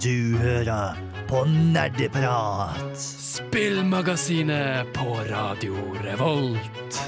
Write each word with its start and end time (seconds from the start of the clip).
Du 0.00 0.36
hører 0.40 0.96
på 1.28 1.42
Nerdeprat. 1.44 2.96
Spillmagasinet 2.96 4.88
på 4.96 5.16
Radio 5.28 5.76
Revolt. 6.00 7.00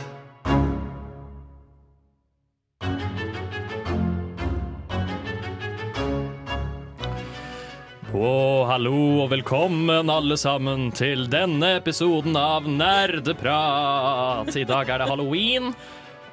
Og 8.13 8.69
hallo 8.69 9.25
og 9.25 9.33
velkommen 9.33 10.13
alle 10.13 10.37
sammen 10.37 10.91
til 10.93 11.31
denne 11.33 11.79
episoden 11.81 12.37
av 12.37 12.69
Nerdeprat. 12.69 14.53
I 14.53 14.69
dag 14.69 14.93
er 14.93 15.01
det 15.01 15.09
halloween, 15.09 15.73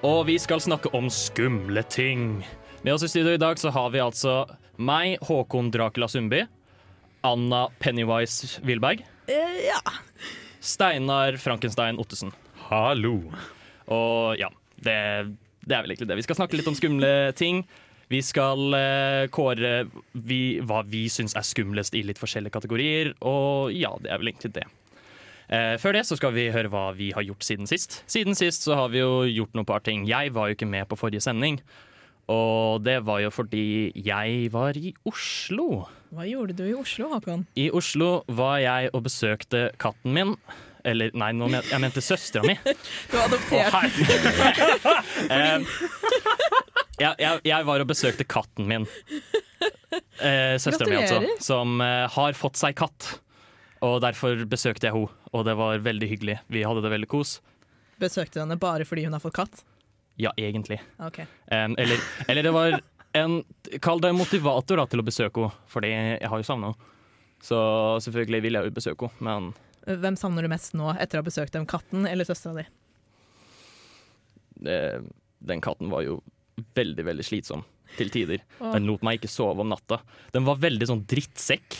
og 0.03 0.25
vi 0.27 0.35
skal 0.35 0.59
snakke 0.59 0.91
om 0.91 1.07
skumle 1.07 1.87
ting. 1.87 2.41
Med 2.81 2.93
oss 2.93 3.03
i 3.03 3.09
studio 3.09 3.33
i 3.33 3.37
dag 3.37 3.59
så 3.59 3.69
har 3.75 3.89
vi 3.91 3.99
altså 3.99 4.45
meg, 4.79 5.17
Håkon 5.27 5.67
Dracula 5.71 6.07
Sundby. 6.07 6.45
Anna 7.27 7.65
Pennywise 7.79 8.61
Wilberg. 8.63 9.03
Eh, 9.27 9.57
ja. 9.65 9.81
Steinar 10.63 11.35
Frankenstein 11.37 11.99
Ottesen. 11.99 12.31
Hallo. 12.69 13.17
Og 13.91 14.39
ja, 14.39 14.47
det, 14.79 14.95
det 15.59 15.75
er 15.75 15.83
vel 15.83 15.91
egentlig 15.91 16.07
det. 16.07 16.17
Vi 16.21 16.25
skal 16.29 16.39
snakke 16.39 16.55
litt 16.55 16.69
om 16.71 16.77
skumle 16.79 17.11
ting. 17.35 17.65
Vi 18.07 18.21
skal 18.23 18.71
eh, 18.77 19.25
kåre 19.27 19.73
vi, 20.13 20.41
hva 20.63 20.79
vi 20.87 21.03
syns 21.11 21.35
er 21.35 21.43
skumlest 21.43 21.99
i 21.99 22.05
litt 22.07 22.21
forskjellige 22.21 22.55
kategorier, 22.55 23.11
og 23.19 23.75
ja, 23.75 23.91
det 23.99 24.09
er 24.09 24.23
vel 24.23 24.31
egentlig 24.31 24.53
det. 24.55 24.65
Eh, 25.51 25.75
før 25.83 25.99
det 25.99 26.07
så 26.07 26.15
skal 26.17 26.31
vi 26.33 26.47
høre 26.53 26.71
hva 26.71 26.87
vi 26.95 27.11
har 27.13 27.27
gjort 27.27 27.43
siden 27.43 27.67
sist. 27.69 27.99
Siden 28.09 28.39
sist 28.39 28.63
så 28.65 28.79
har 28.79 28.95
vi 28.95 29.03
jo 29.03 29.27
gjort 29.27 29.59
noen 29.59 29.67
par 29.67 29.83
ting. 29.85 30.07
Jeg 30.09 30.31
var 30.33 30.47
jo 30.47 30.57
ikke 30.57 30.71
med 30.71 30.87
på 30.89 30.97
forrige 30.97 31.27
sending, 31.27 31.59
og 32.29 32.83
det 32.85 32.99
var 33.07 33.23
jo 33.23 33.31
fordi 33.33 33.89
jeg 33.97 34.49
var 34.53 34.77
i 34.77 34.93
Oslo. 35.09 35.85
Hva 36.13 36.25
gjorde 36.29 36.55
du 36.57 36.65
i 36.67 36.75
Oslo, 36.77 37.09
Hakan? 37.13 37.45
I 37.57 37.69
Oslo 37.73 38.23
var 38.29 38.59
jeg 38.61 38.91
og 38.93 39.05
besøkte 39.07 39.69
katten 39.81 40.13
min. 40.13 40.35
Eller 40.87 41.11
nei, 41.17 41.31
nå 41.35 41.49
men, 41.51 41.65
jeg 41.67 41.81
mente 41.83 42.01
søstera 42.03 42.45
mi. 42.47 42.55
Du 43.11 43.17
har 43.17 43.27
adoptert 43.27 43.73
Eh, 45.29 45.65
jeg, 46.99 47.15
jeg, 47.19 47.41
jeg 47.47 47.67
var 47.67 47.83
og 47.83 47.89
besøkte 47.89 48.25
katten 48.27 48.69
min. 48.69 48.87
Eh, 50.19 50.55
Søstera 50.61 50.89
mi, 50.89 51.01
altså. 51.01 51.19
Som 51.43 51.81
eh, 51.83 52.05
har 52.13 52.37
fått 52.37 52.59
seg 52.59 52.77
katt. 52.79 53.09
Og 53.85 53.99
derfor 54.03 54.43
besøkte 54.49 54.89
jeg 54.89 54.95
henne, 54.95 55.11
og 55.31 55.45
det 55.47 55.55
var 55.59 55.81
veldig 55.83 56.09
hyggelig. 56.13 56.39
Vi 56.51 56.65
hadde 56.67 56.83
det 56.83 56.93
veldig 56.93 57.09
kos. 57.11 57.37
Besøkte 57.99 58.41
henne 58.43 58.59
bare 58.59 58.87
fordi 58.87 59.05
hun 59.07 59.15
har 59.15 59.23
fått 59.23 59.37
katt? 59.39 59.63
Ja, 60.19 60.33
egentlig. 60.37 60.81
Okay. 60.99 61.25
Um, 61.47 61.77
eller, 61.79 62.01
eller 62.27 62.43
det 62.43 62.51
var 62.55 62.79
en 63.17 63.39
Kall 63.81 64.01
det 64.03 64.11
motivator 64.13 64.77
da, 64.81 64.85
til 64.89 65.01
å 65.01 65.05
besøke 65.05 65.45
henne, 65.45 65.67
fordi 65.71 65.93
jeg 65.93 66.29
har 66.29 66.41
jo 66.41 66.45
savna 66.45 66.71
henne. 66.71 66.95
Så 67.39 67.57
selvfølgelig 68.03 68.43
vil 68.43 68.57
jeg 68.57 68.67
jo 68.67 68.75
besøke 68.75 69.09
henne, 69.09 69.53
men 69.87 69.99
Hvem 70.03 70.17
savner 70.19 70.43
du 70.43 70.51
mest 70.51 70.75
nå, 70.77 70.91
etter 70.99 71.17
å 71.17 71.23
ha 71.23 71.25
besøkt 71.25 71.55
dem? 71.55 71.65
Katten 71.69 72.05
eller 72.05 72.27
søstera 72.27 72.59
di? 72.59 72.67
den 75.39 75.61
katten 75.63 75.87
var 75.89 76.03
jo 76.03 76.17
veldig, 76.75 77.05
veldig 77.07 77.25
slitsom 77.25 77.63
til 77.95 78.11
tider. 78.13 78.41
Åh. 78.59 78.73
Den 78.75 78.89
lot 78.89 79.05
meg 79.05 79.19
ikke 79.19 79.31
sove 79.31 79.63
om 79.63 79.71
natta. 79.71 80.01
Den 80.35 80.45
var 80.45 80.59
veldig 80.61 80.89
sånn 80.89 81.05
drittsekk 81.09 81.77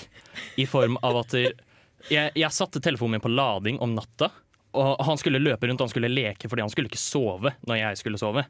i 0.64 0.66
form 0.70 0.96
av 1.06 1.20
at 1.26 1.36
jeg, 1.36 2.32
jeg 2.32 2.52
satte 2.56 2.82
telefonen 2.82 3.18
min 3.18 3.26
på 3.26 3.32
lading 3.34 3.82
om 3.84 3.94
natta, 3.98 4.32
og 4.78 5.02
han 5.06 5.18
skulle 5.18 5.42
løpe 5.42 5.70
rundt 5.70 5.82
han 5.82 5.92
skulle 5.92 6.12
leke 6.12 6.50
fordi 6.50 6.62
han 6.66 6.72
skulle 6.74 6.92
ikke 6.92 7.02
sove 7.02 7.54
når 7.68 7.80
jeg 7.80 8.02
skulle 8.02 8.22
sove. 8.22 8.46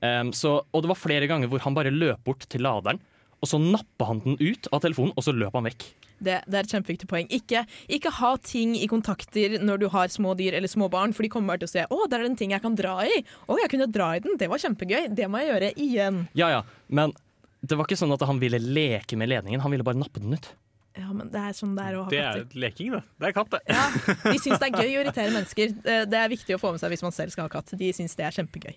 Um, 0.00 0.32
så, 0.36 0.58
og 0.64 0.82
det 0.82 0.90
var 0.90 1.00
flere 1.00 1.28
ganger 1.28 1.50
hvor 1.52 1.62
han 1.64 1.76
bare 1.76 1.92
løp 1.92 2.22
bort 2.24 2.46
til 2.48 2.64
laderen, 2.64 3.00
og 3.40 3.48
så 3.48 3.60
nappa 3.60 4.08
han 4.08 4.22
den 4.24 4.38
ut 4.40 4.68
av 4.72 4.82
telefonen, 4.84 5.12
og 5.16 5.24
så 5.24 5.34
løp 5.36 5.56
han 5.56 5.68
vekk. 5.68 5.86
Det, 6.20 6.36
det 6.44 6.56
er 6.58 6.66
et 6.66 6.72
kjempeviktig 6.74 7.08
poeng. 7.08 7.28
Ikke, 7.32 7.62
ikke 7.88 8.12
ha 8.18 8.34
ting 8.44 8.74
i 8.76 8.88
kontakter 8.90 9.56
når 9.64 9.80
du 9.80 9.86
har 9.92 10.12
små 10.12 10.34
dyr 10.36 10.58
eller 10.58 10.68
små 10.68 10.90
barn, 10.92 11.14
for 11.16 11.24
de 11.24 11.30
kommer 11.32 11.54
bare 11.54 11.62
til 11.62 11.70
å 11.70 11.72
se 11.72 11.84
'Å, 11.88 12.08
der 12.08 12.20
er 12.20 12.28
det 12.28 12.30
en 12.32 12.40
ting 12.40 12.52
jeg 12.52 12.64
kan 12.64 12.76
dra 12.76 12.98
i'. 13.04 13.24
'Å, 13.48 13.56
jeg 13.62 13.72
kunne 13.72 13.88
dra 13.88 14.10
i 14.16 14.20
den. 14.24 14.36
Det 14.36 14.48
var 14.52 14.60
kjempegøy. 14.60 15.08
Det 15.16 15.28
må 15.32 15.40
jeg 15.40 15.52
gjøre 15.52 15.70
igjen'. 15.80 16.20
Ja, 16.36 16.50
ja, 16.52 16.62
men 16.88 17.16
det 17.64 17.76
var 17.76 17.88
ikke 17.88 18.00
sånn 18.00 18.12
at 18.12 18.24
han 18.28 18.40
ville 18.40 18.60
leke 18.60 19.16
med 19.16 19.32
ledningen, 19.32 19.60
han 19.64 19.72
ville 19.72 19.84
bare 19.84 20.00
nappe 20.00 20.20
den 20.20 20.36
ut. 20.36 20.52
Ja, 20.98 21.12
men 21.14 21.30
det 21.30 21.38
er 21.38 21.54
sånn 21.54 21.76
det 21.78 21.84
er 21.86 21.96
å 21.98 22.02
ha 22.06 22.10
katter. 22.10 22.42
Det 22.42 22.56
er 22.56 22.64
leking, 22.64 22.90
da. 22.96 23.00
Det 23.22 23.28
er 23.28 23.36
katt, 23.36 23.54
det. 23.54 23.60
Ja, 23.70 23.84
de 24.24 24.34
syns 24.44 24.58
det 24.58 24.70
er 24.70 24.80
gøy 24.80 24.88
å 24.88 25.04
irritere 25.04 25.34
mennesker. 25.36 25.76
Det 26.10 26.18
er 26.18 26.32
viktig 26.32 26.56
å 26.56 26.60
få 26.62 26.74
med 26.74 26.82
seg 26.82 26.92
hvis 26.94 27.04
man 27.06 27.14
selv 27.14 27.34
skal 27.34 27.46
ha 27.46 27.52
katt. 27.52 27.70
De 27.78 27.92
syns 27.96 28.18
det 28.18 28.26
er 28.26 28.36
kjempegøy. 28.40 28.74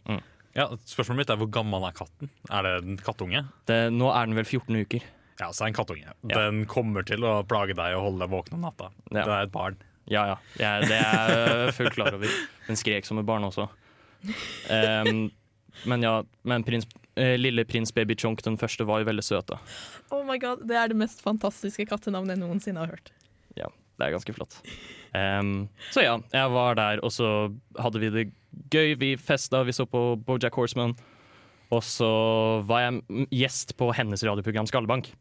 Ja, 0.53 0.67
spørsmålet 0.85 1.23
mitt 1.23 1.33
er 1.33 1.39
hvor 1.41 1.49
gammel 1.49 1.87
er 1.87 1.95
katten? 1.97 2.29
Er 2.53 2.67
det 2.67 2.73
en 2.83 2.99
kattunge? 3.01 3.41
Det, 3.69 3.79
nå 3.93 4.11
er 4.13 4.29
den 4.29 4.37
vel 4.37 4.45
14 4.45 4.83
uker. 4.85 5.07
Ja, 5.39 5.49
så 5.49 5.63
er 5.63 5.65
det 5.65 5.71
en 5.71 5.79
kattunge. 5.79 6.13
Ja. 6.29 6.35
Den 6.37 6.65
kommer 6.69 7.05
til 7.07 7.25
å 7.25 7.39
plage 7.49 7.73
deg 7.77 7.97
og 7.97 8.05
holde 8.07 8.21
deg 8.21 8.33
våken 8.35 8.59
om 8.59 8.67
natta. 8.67 8.91
Ja. 9.09 9.23
Det 9.23 9.33
er 9.33 9.47
et 9.47 9.55
barn. 9.55 9.79
Ja, 10.11 10.25
ja. 10.29 10.35
ja 10.59 10.73
det 10.83 10.99
er 10.99 11.31
jeg 11.33 11.77
fullt 11.79 11.95
klar 11.95 12.17
over. 12.19 12.35
Den 12.67 12.79
skrek 12.79 13.07
som 13.07 13.21
et 13.21 13.29
barn 13.29 13.49
også. 13.49 13.69
Um, 14.71 15.25
men 15.89 16.03
ja, 16.05 16.13
men 16.47 16.63
prins, 16.63 16.85
lille 17.15 17.65
prins 17.69 17.93
Baby 17.93 18.15
Chonk 18.17 18.41
den 18.45 18.57
første 18.57 18.85
var 18.89 19.03
jo 19.03 19.09
veldig 19.11 19.23
søt. 19.25 19.47
da. 19.51 19.59
Oh 20.11 20.23
my 20.25 20.39
god, 20.41 20.63
Det 20.67 20.75
er 20.75 20.87
det 20.89 20.97
mest 20.97 21.21
fantastiske 21.21 21.85
kattenavnet 21.89 22.35
jeg 22.37 22.41
noensinne 22.41 22.81
har 22.81 22.93
hørt. 22.95 23.11
Ja, 23.59 23.67
det 23.99 24.07
er 24.07 24.15
ganske 24.15 24.33
flott. 24.33 24.57
Um, 25.13 25.69
så 25.93 26.01
ja, 26.05 26.17
jeg 26.33 26.53
var 26.55 26.75
der, 26.79 27.03
og 27.05 27.11
så 27.13 27.53
hadde 27.77 28.01
vi 28.01 28.09
det 28.09 28.25
gøy. 28.73 28.95
Vi 28.97 29.15
festa, 29.21 29.61
vi 29.63 29.75
så 29.75 29.85
på 29.85 30.15
Bojack 30.25 30.55
Horseman. 30.57 30.95
Og 31.73 31.81
så 31.85 32.09
var 32.69 32.83
jeg 32.85 33.27
gjest 33.33 33.75
på 33.79 33.91
hennes 33.97 34.21
radioprogram 34.25 34.67
Skallebank. 34.69 35.11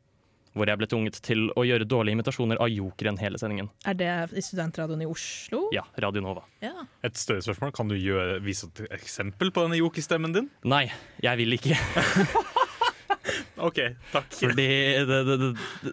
Hvor 0.53 0.69
jeg 0.69 0.77
ble 0.83 0.87
tvunget 0.91 1.17
til 1.25 1.47
å 1.57 1.63
gjøre 1.65 1.87
dårlige 1.89 2.19
imitasjoner 2.19 2.59
av 2.61 2.69
jokeren 2.69 3.17
hele 3.17 3.39
sendingen. 3.41 3.71
Er 3.89 3.97
det 3.97 4.11
i 4.37 4.43
studentradioen 4.45 5.01
i 5.01 5.09
Oslo? 5.09 5.63
Ja, 5.73 5.87
Radio 6.05 6.21
Nova. 6.25 6.43
Ja. 6.61 6.75
Et 7.07 7.17
større 7.17 7.41
spørsmål, 7.41 7.73
Kan 7.73 7.89
du 7.89 7.97
gjøre, 7.97 8.37
vise 8.45 8.69
et 8.69 8.83
eksempel 8.99 9.49
på 9.51 9.65
denne 9.65 9.81
jokerstemmen 9.81 10.35
din? 10.37 10.51
Nei, 10.69 10.85
jeg 11.25 11.41
vil 11.41 11.57
ikke. 11.57 11.79
OK, 13.69 13.79
takk. 14.13 14.29
Fordi 14.35 14.67
det, 14.67 15.07
det, 15.09 15.21
det, 15.29 15.53
det 15.85 15.93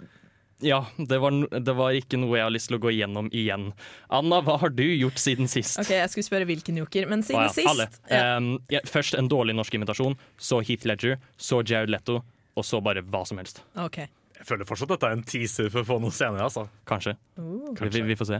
Ja, 0.66 0.81
det 0.97 1.18
var, 1.24 1.31
det 1.64 1.74
var 1.78 1.96
ikke 1.96 2.18
noe 2.20 2.36
jeg 2.36 2.44
har 2.44 2.52
lyst 2.52 2.68
til 2.68 2.76
å 2.80 2.81
gå 2.84 2.91
igjennom 2.91 3.30
igjen. 3.31 3.70
Anna, 4.12 4.41
hva 4.44 4.58
har 4.59 4.74
du 4.76 4.84
gjort 4.84 5.22
siden 5.22 5.47
sist? 5.47 5.80
Ok, 5.80 5.94
Jeg 5.96 6.12
skulle 6.12 6.28
spørre 6.28 6.50
hvilken 6.50 6.81
joker, 6.81 7.08
men 7.08 7.24
siden 7.24 7.47
siden 7.47 7.47
ja, 7.47 7.53
sist 7.56 7.72
alle. 7.72 7.88
ja. 8.12 8.36
Um, 8.36 8.50
ja, 8.74 8.81
først 8.84 9.16
en 9.16 9.31
dårlig 9.31 9.56
norsk 9.56 9.80
invitasjon, 9.80 10.18
så 10.36 10.59
Heath 10.68 10.84
Ledger, 10.90 11.16
så 11.40 11.62
Jared 11.64 11.94
Letto, 11.94 12.20
og 12.59 12.68
så 12.68 12.81
bare 12.84 13.06
hva 13.08 13.24
som 13.30 13.40
helst. 13.40 13.64
Ok. 13.80 14.02
Jeg 14.39 14.47
føler 14.47 14.67
fortsatt 14.67 14.94
at 14.94 14.95
dette 14.97 15.09
er 15.11 15.17
en 15.17 15.25
teaser 15.27 15.67
for 15.73 15.83
å 15.83 15.88
få 15.88 16.00
noe 16.03 16.16
senere. 16.16 16.47
altså. 16.47 16.67
Kanskje. 16.88 17.17
Uh. 17.38 17.73
Vi, 17.79 17.89
vi, 17.97 18.05
vi 18.13 18.17
får 18.19 18.29
se. 18.31 18.39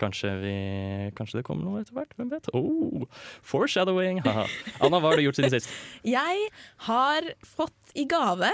Kanskje, 0.00 0.30
vi, 0.42 0.54
kanskje 1.14 1.38
det 1.38 1.44
kommer 1.46 1.64
noe 1.68 1.80
etter 1.84 1.94
hvert. 1.96 2.12
Hvem 2.18 2.30
vet? 2.32 2.50
Oh, 2.56 3.06
foreshadowing! 3.46 4.20
haha. 4.26 4.44
Anna, 4.82 4.98
hva 5.00 5.12
har 5.12 5.20
du 5.20 5.26
gjort 5.28 5.38
siden 5.38 5.54
sist? 5.54 5.70
Jeg 6.16 6.48
har 6.88 7.28
fått 7.46 7.94
i 7.94 8.06
gave 8.10 8.50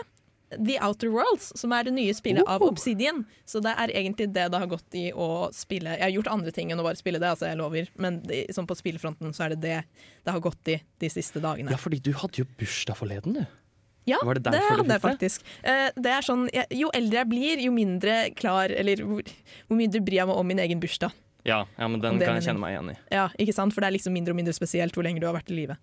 The 0.50 0.76
Outer 0.82 1.12
Worlds, 1.14 1.52
som 1.58 1.72
er 1.72 1.86
det 1.86 1.92
nye 1.94 2.14
spillet 2.16 2.42
av 2.50 2.62
Oh. 2.62 2.72
Obsidian. 2.72 3.22
Så 3.48 3.62
det 3.64 3.72
er 3.78 3.92
egentlig 3.94 4.28
det 4.34 4.48
det 4.50 4.58
har 4.60 4.70
gått 4.70 4.96
i 4.98 5.08
å 5.14 5.48
spille. 5.54 5.94
Jeg 5.96 6.02
har 6.04 6.14
gjort 6.16 6.30
andre 6.34 6.52
ting 6.54 6.72
enn 6.74 6.82
å 6.82 6.86
bare 6.86 6.98
spille 6.98 7.20
det, 7.22 7.30
altså 7.30 7.46
jeg 7.48 7.58
lover. 7.60 7.88
Men 8.02 8.18
det, 8.26 8.44
sånn 8.54 8.66
på 8.68 8.76
spillfronten 8.78 9.32
så 9.36 9.46
er 9.46 9.54
det 9.54 9.60
det 9.64 9.78
det 10.26 10.34
har 10.34 10.42
gått 10.44 10.74
i 10.74 10.76
de 11.00 11.10
siste 11.12 11.40
dagene. 11.42 11.70
Ja, 11.72 11.78
fordi 11.80 12.02
du 12.04 12.12
hadde 12.18 12.42
jo 12.42 12.48
bursdag 12.60 12.98
forleden, 12.98 13.38
du. 13.40 13.59
Ja, 14.08 14.18
Var 14.24 14.38
det 14.38 14.50
det, 14.50 14.60
hadde 14.64 14.94
jeg 14.94 15.02
faktisk. 15.02 15.42
Eh, 15.62 15.88
det 15.94 16.12
er 16.12 16.24
sånn, 16.24 16.46
jo 16.72 16.88
eldre 16.96 17.20
jeg 17.20 17.28
blir, 17.30 17.60
jo 17.62 17.72
mindre 17.74 18.14
klar 18.34 18.72
Eller 18.72 19.02
hvor, 19.04 19.26
hvor 19.68 19.78
mindre 19.78 20.00
bryr 20.02 20.22
jeg 20.22 20.30
meg 20.30 20.40
om 20.40 20.48
min 20.48 20.62
egen 20.64 20.80
bursdag. 20.82 21.12
Ja, 21.46 21.62
ja, 21.76 21.88
men 21.88 22.00
den 22.02 22.18
kan 22.20 22.36
jeg 22.36 22.48
kjenne 22.48 22.60
meg 22.60 22.74
igjen 22.74 22.90
i. 22.92 22.96
Ja, 23.12 23.28
ikke 23.40 23.54
sant? 23.56 23.74
For 23.76 23.84
det 23.84 23.90
er 23.90 23.96
liksom 23.96 24.16
mindre 24.16 24.34
og 24.34 24.40
mindre 24.40 24.56
spesielt 24.56 24.96
hvor 24.96 25.06
lenge 25.06 25.22
du 25.22 25.28
har 25.28 25.36
vært 25.36 25.52
i 25.52 25.56
live. 25.56 25.76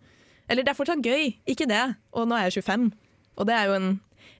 Eller 0.47 0.65
det 0.65 0.73
er 0.73 0.77
fortsatt 0.77 1.05
gøy, 1.05 1.31
ikke 1.49 1.67
det. 1.69 1.83
Og 2.13 2.27
nå 2.29 2.37
er 2.37 2.49
jeg 2.49 2.63
25. 2.63 2.91
Og 3.37 3.49
det 3.49 3.55
er 3.57 3.69
jo 3.69 3.77
en, 3.77 3.89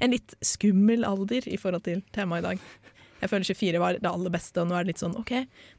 en 0.03 0.13
litt 0.13 0.35
skummel 0.45 1.05
alder 1.07 1.47
i 1.49 1.57
forhold 1.59 1.85
til 1.87 2.03
temaet 2.15 2.43
i 2.43 2.47
dag. 2.47 2.67
Jeg 3.21 3.31
føler 3.31 3.49
24 3.49 3.81
var 3.81 3.97
det 3.97 4.09
aller 4.09 4.33
beste, 4.33 4.61
og 4.61 4.69
nå 4.69 4.77
er 4.77 4.85
det 4.85 4.93
litt 4.93 5.01
sånn 5.01 5.15
OK, 5.17 5.33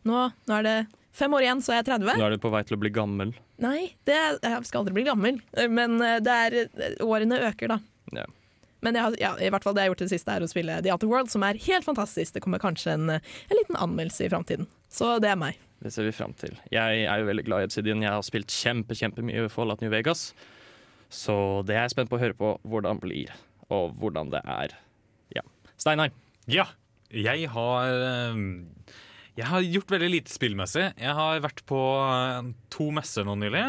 nå, 0.08 0.22
nå 0.50 0.56
er 0.56 0.66
det 0.66 0.78
fem 1.14 1.34
år 1.34 1.44
igjen, 1.44 1.62
så 1.62 1.74
er 1.74 1.80
jeg 1.80 1.88
30. 1.92 2.18
Nå 2.18 2.26
er 2.26 2.34
du 2.34 2.42
på 2.42 2.50
vei 2.50 2.64
til 2.66 2.78
å 2.78 2.80
bli 2.82 2.90
gammel. 2.94 3.30
Nei, 3.62 3.92
det, 4.06 4.16
jeg 4.42 4.66
skal 4.66 4.82
aldri 4.82 4.96
bli 4.98 5.06
gammel. 5.06 5.38
Men 5.70 6.02
eh, 6.04 6.18
det 6.22 6.34
er, 6.34 6.58
årene 7.04 7.40
øker, 7.48 7.74
da. 7.74 7.78
Ja. 8.16 8.26
Men 8.84 8.94
jeg 8.94 9.02
har, 9.02 9.14
ja, 9.18 9.30
i 9.42 9.48
hvert 9.50 9.64
fall 9.66 9.74
det 9.74 9.82
jeg 9.82 9.90
har 9.90 9.94
gjort 9.96 10.02
det 10.04 10.12
siste, 10.12 10.34
er 10.34 10.44
å 10.44 10.50
spille 10.50 10.76
The 10.84 10.92
Outer 10.94 11.10
World, 11.10 11.30
som 11.32 11.42
er 11.42 11.58
helt 11.64 11.86
fantastisk. 11.86 12.36
Det 12.36 12.42
kommer 12.44 12.62
kanskje 12.62 12.94
en, 12.94 13.16
en 13.18 13.58
liten 13.58 13.78
anmeldelse 13.78 14.28
i 14.28 14.30
framtiden. 14.30 14.68
Så 14.92 15.16
det 15.22 15.32
er 15.32 15.40
meg. 15.40 15.58
Det 15.82 15.90
ser 15.94 16.06
vi 16.06 16.14
fram 16.14 16.32
til. 16.38 16.54
Jeg 16.74 17.02
er 17.06 17.20
jo 17.20 17.26
veldig 17.28 17.44
glad 17.46 17.64
i 17.64 17.68
Obsidian. 17.68 18.02
Jeg 18.02 18.14
har 18.14 18.24
spilt 18.26 18.54
kjempe, 18.54 18.94
kjempemye 18.98 19.48
Fallout 19.50 19.82
New 19.82 19.90
Vegas. 19.94 20.30
Så 21.10 21.34
det 21.66 21.76
er 21.76 21.86
jeg 21.86 21.96
spent 21.96 22.10
på 22.10 22.18
å 22.18 22.22
høre 22.22 22.36
på 22.38 22.54
hvordan 22.68 22.98
det 22.98 23.06
blir, 23.06 23.34
og 23.72 23.94
hvordan 23.98 24.30
det 24.34 24.42
er. 24.46 24.74
Ja. 25.34 25.44
Steinar. 25.78 26.12
Ja, 26.50 26.68
jeg 27.12 27.48
har 27.52 27.88
eh, 27.88 28.40
Jeg 29.38 29.46
har 29.46 29.62
gjort 29.62 29.90
veldig 29.94 30.10
lite 30.10 30.32
spillmessig. 30.34 30.90
Jeg 30.98 31.14
har 31.18 31.42
vært 31.44 31.64
på 31.68 31.78
eh, 32.04 32.52
to 32.74 32.90
messer 32.94 33.26
nå 33.26 33.38
nylig. 33.40 33.64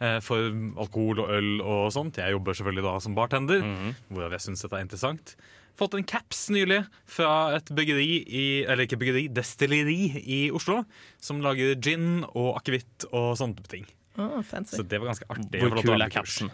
Eh, 0.00 0.20
For 0.24 0.48
alkohol 0.80 1.20
og 1.24 1.30
øl 1.36 1.50
og 1.62 1.92
sånt. 1.94 2.16
Jeg 2.22 2.32
jobber 2.36 2.56
selvfølgelig 2.56 2.84
da 2.86 2.94
som 3.00 3.14
bartender, 3.14 3.62
hvorav 4.08 4.32
jeg 4.38 4.40
syns 4.48 4.62
dette 4.64 4.76
er 4.80 4.86
interessant. 4.86 5.34
fått 5.76 5.94
en 5.98 6.04
caps 6.06 6.48
nylig 6.54 6.84
fra 7.10 7.56
et 7.56 7.66
byggeri 7.74 8.22
i 8.30 8.44
Eller 8.62 8.86
ikke 8.86 8.98
byggeri, 9.00 9.28
destilleri 9.28 10.22
i 10.22 10.50
Oslo. 10.54 10.84
Som 11.20 11.40
lager 11.42 11.74
gin 11.82 12.24
og 12.34 12.56
akevitt 12.60 13.06
og 13.12 13.36
sånne 13.36 13.56
type 13.58 13.68
ting. 13.72 13.86
Oh, 14.16 14.40
fancy. 14.46 14.76
Så 14.76 14.84
det 14.86 15.00
var 15.02 15.10
ganske 15.10 15.26
artig. 15.28 15.58
Hvor 15.60 15.82
kul 15.82 16.00
er 16.00 16.10
capsen? 16.14 16.50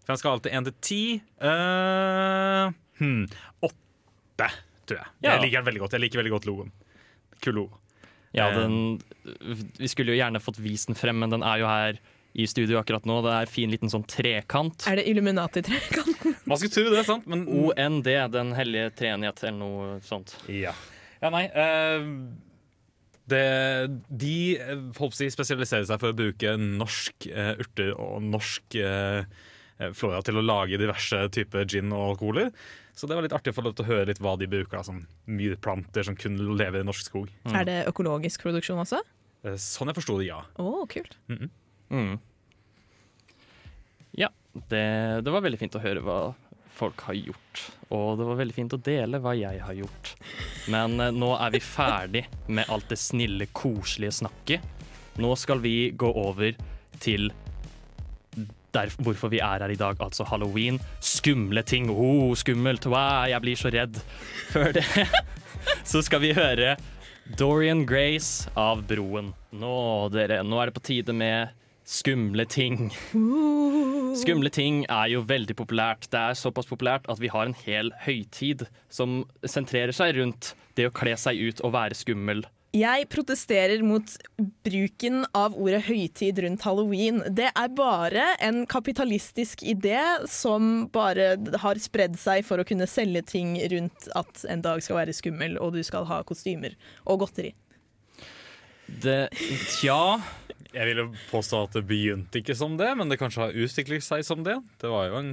For 0.00 0.14
den 0.14 0.16
skal 0.22 0.32
alltid 0.38 0.52
1 0.56 0.64
til 0.64 0.74
10. 0.80 1.22
Uh, 1.44 2.72
hmm, 3.00 3.26
8, 3.60 4.48
tror 4.88 4.96
jeg. 5.02 5.10
Ja. 5.20 5.34
Jeg 5.34 5.42
liker 5.44 5.60
den 5.60 5.68
veldig 5.68 5.82
godt. 5.84 5.92
Jeg 5.98 6.04
liker 6.06 6.22
veldig 6.22 6.32
godt 6.38 6.48
logoen. 6.48 6.72
Kul 7.44 7.54
logo. 7.58 7.76
Ja, 8.32 8.46
Eh. 8.48 8.56
den, 8.56 9.02
vi 9.76 9.88
skulle 9.90 10.14
jo 10.14 10.18
gjerne 10.22 10.40
fått 10.40 10.60
vist 10.62 10.86
den 10.88 10.96
frem, 10.96 11.18
men 11.20 11.30
den 11.34 11.42
er 11.42 11.58
jo 11.60 11.66
her 11.68 11.98
i 12.32 12.46
studio 12.46 12.78
akkurat 12.80 13.06
nå. 13.08 13.20
Det 13.26 13.32
er 13.36 13.50
fin 13.50 13.72
liten 13.72 13.90
sånn 13.92 14.06
trekant. 14.08 14.86
Er 14.90 15.00
det 15.00 15.06
Illuminati-trekanten? 15.10 16.36
Man 16.50 16.60
skulle 16.60 16.74
tro 16.74 16.92
det, 16.94 17.06
sant? 17.08 17.26
Men 17.30 17.46
OND, 17.48 18.06
Den 18.34 18.54
hellige 18.58 18.92
treenighet, 19.00 19.42
eller 19.44 19.58
noe 19.58 19.98
sånt. 20.06 20.36
Ja. 20.50 20.76
ja 21.22 21.34
nei 21.34 21.48
Uh 21.50 22.46
det, 23.30 23.90
De 24.08 24.34
eh, 24.58 24.74
holdt 24.74 24.98
på 24.98 25.08
å 25.10 25.14
si, 25.14 25.30
spesialiserer 25.32 25.86
seg 25.88 26.02
for 26.02 26.12
å 26.12 26.18
bruke 26.18 26.56
norsk 26.58 27.28
eh, 27.30 27.54
urter 27.62 27.94
og 27.94 28.24
norsk 28.26 28.76
eh, 28.80 29.22
eh, 29.78 29.92
flora 29.96 30.22
til 30.26 30.40
å 30.40 30.44
lage 30.44 30.80
diverse 30.80 31.22
typer 31.34 31.68
gin 31.70 31.94
og 31.94 32.14
alkoholer. 32.14 32.50
Så 32.96 33.08
det 33.08 33.16
var 33.16 33.24
litt 33.24 33.36
artig 33.36 33.54
å 33.54 33.56
få 33.56 33.64
lov 33.64 33.76
til 33.78 33.86
å 33.86 33.90
høre 33.92 34.10
litt 34.10 34.20
hva 34.22 34.34
de 34.40 34.48
bruker. 34.50 34.82
Som 34.86 35.04
myrplanter 35.30 36.06
som 36.06 36.18
kun 36.18 36.36
lever 36.58 36.82
i 36.82 36.88
norsk 36.88 37.06
skog. 37.06 37.30
Er 37.54 37.66
det 37.68 37.78
økologisk 37.90 38.44
produksjon 38.44 38.82
også? 38.82 39.00
Eh, 39.46 39.56
sånn 39.60 39.92
jeg 39.92 40.00
forsto 40.00 40.18
det, 40.20 40.30
ja. 40.32 40.42
Oh, 40.60 40.82
kult. 40.90 41.16
Mm. 41.32 41.48
Ja, 44.18 44.30
det, 44.52 44.84
det 45.24 45.34
var 45.34 45.44
veldig 45.44 45.60
fint 45.60 45.76
å 45.78 45.82
høre 45.82 46.04
hva 46.04 46.20
folk 46.80 47.04
har 47.08 47.18
gjort. 47.18 47.66
Og 47.92 48.16
det 48.18 48.26
var 48.28 48.38
veldig 48.40 48.56
fint 48.56 48.74
å 48.76 48.80
dele 48.80 49.20
hva 49.22 49.34
jeg 49.36 49.60
har 49.64 49.76
gjort. 49.76 50.14
Men 50.72 50.96
eh, 51.02 51.12
nå 51.14 51.34
er 51.36 51.54
vi 51.54 51.62
ferdig 51.64 52.24
med 52.48 52.70
alt 52.72 52.88
det 52.92 53.00
snille, 53.00 53.50
koselige 53.52 54.20
snakket. 54.22 54.64
Nå 55.20 55.34
skal 55.36 55.60
vi 55.64 55.90
gå 55.98 56.08
over 56.08 56.56
til 57.02 57.30
der, 58.70 58.92
hvorfor 59.02 59.32
vi 59.32 59.40
er 59.42 59.64
her 59.64 59.72
i 59.74 59.78
dag, 59.78 59.98
altså 60.00 60.24
halloween. 60.30 60.78
Skumle 61.02 61.64
ting. 61.66 61.90
Oh, 61.90 62.30
skummelt. 62.38 62.86
Wow, 62.86 63.26
jeg 63.30 63.42
blir 63.42 63.58
så 63.58 63.72
redd. 63.74 63.98
Før 64.52 64.72
det 64.78 64.86
så 65.90 66.02
skal 66.06 66.22
vi 66.22 66.32
høre 66.36 66.76
Dorian 67.38 67.82
Grace 67.86 68.50
av 68.58 68.84
Broen. 68.88 69.32
Nå, 69.50 69.74
dere, 70.14 70.40
nå 70.46 70.60
er 70.62 70.70
det 70.70 70.78
på 70.78 70.86
tide 70.86 71.14
med 71.16 71.56
skumle 71.90 72.46
ting. 72.46 72.90
Skumle 74.20 74.50
ting 74.54 74.84
er 74.86 75.10
jo 75.14 75.24
veldig 75.26 75.56
populært. 75.58 76.06
Det 76.12 76.20
er 76.20 76.38
såpass 76.38 76.70
populært 76.70 77.08
at 77.10 77.20
vi 77.22 77.32
har 77.32 77.48
en 77.48 77.56
hel 77.64 77.90
høytid 78.04 78.66
som 78.92 79.24
sentrerer 79.42 79.94
seg 79.96 80.14
rundt 80.20 80.54
det 80.78 80.86
å 80.88 80.94
kle 80.94 81.16
seg 81.18 81.40
ut 81.40 81.62
og 81.66 81.74
være 81.74 81.98
skummel. 81.98 82.46
Jeg 82.70 83.08
protesterer 83.10 83.80
mot 83.82 84.12
bruken 84.62 85.24
av 85.34 85.56
ordet 85.58 85.80
høytid 85.88 86.38
rundt 86.44 86.62
halloween. 86.62 87.18
Det 87.26 87.48
er 87.50 87.72
bare 87.74 88.28
en 88.38 88.62
kapitalistisk 88.70 89.64
idé 89.66 89.98
som 90.30 90.84
bare 90.94 91.32
har 91.64 91.80
spredd 91.82 92.14
seg 92.20 92.46
for 92.46 92.62
å 92.62 92.66
kunne 92.68 92.86
selge 92.86 93.24
ting 93.32 93.56
rundt 93.72 94.06
at 94.14 94.44
en 94.46 94.62
dag 94.62 94.84
skal 94.86 95.00
være 95.00 95.16
skummel, 95.18 95.58
og 95.58 95.74
du 95.74 95.82
skal 95.82 96.06
ha 96.06 96.20
kostymer 96.22 96.78
og 97.10 97.24
godteri. 97.24 97.50
Det 99.02 99.24
Tja. 99.80 100.20
Jeg 100.70 100.86
ville 100.86 101.06
påstå 101.30 101.64
at 101.66 101.72
det 101.78 101.82
begynte 101.88 102.40
ikke 102.42 102.54
som 102.58 102.76
det, 102.78 102.90
men 102.98 103.10
det 103.10 103.18
kanskje 103.20 103.46
har 103.48 103.56
utviklet 103.64 104.04
seg 104.06 104.22
som 104.26 104.44
det. 104.46 104.54
Det 104.82 104.90
var 104.92 105.08
jo 105.10 105.18
en 105.18 105.32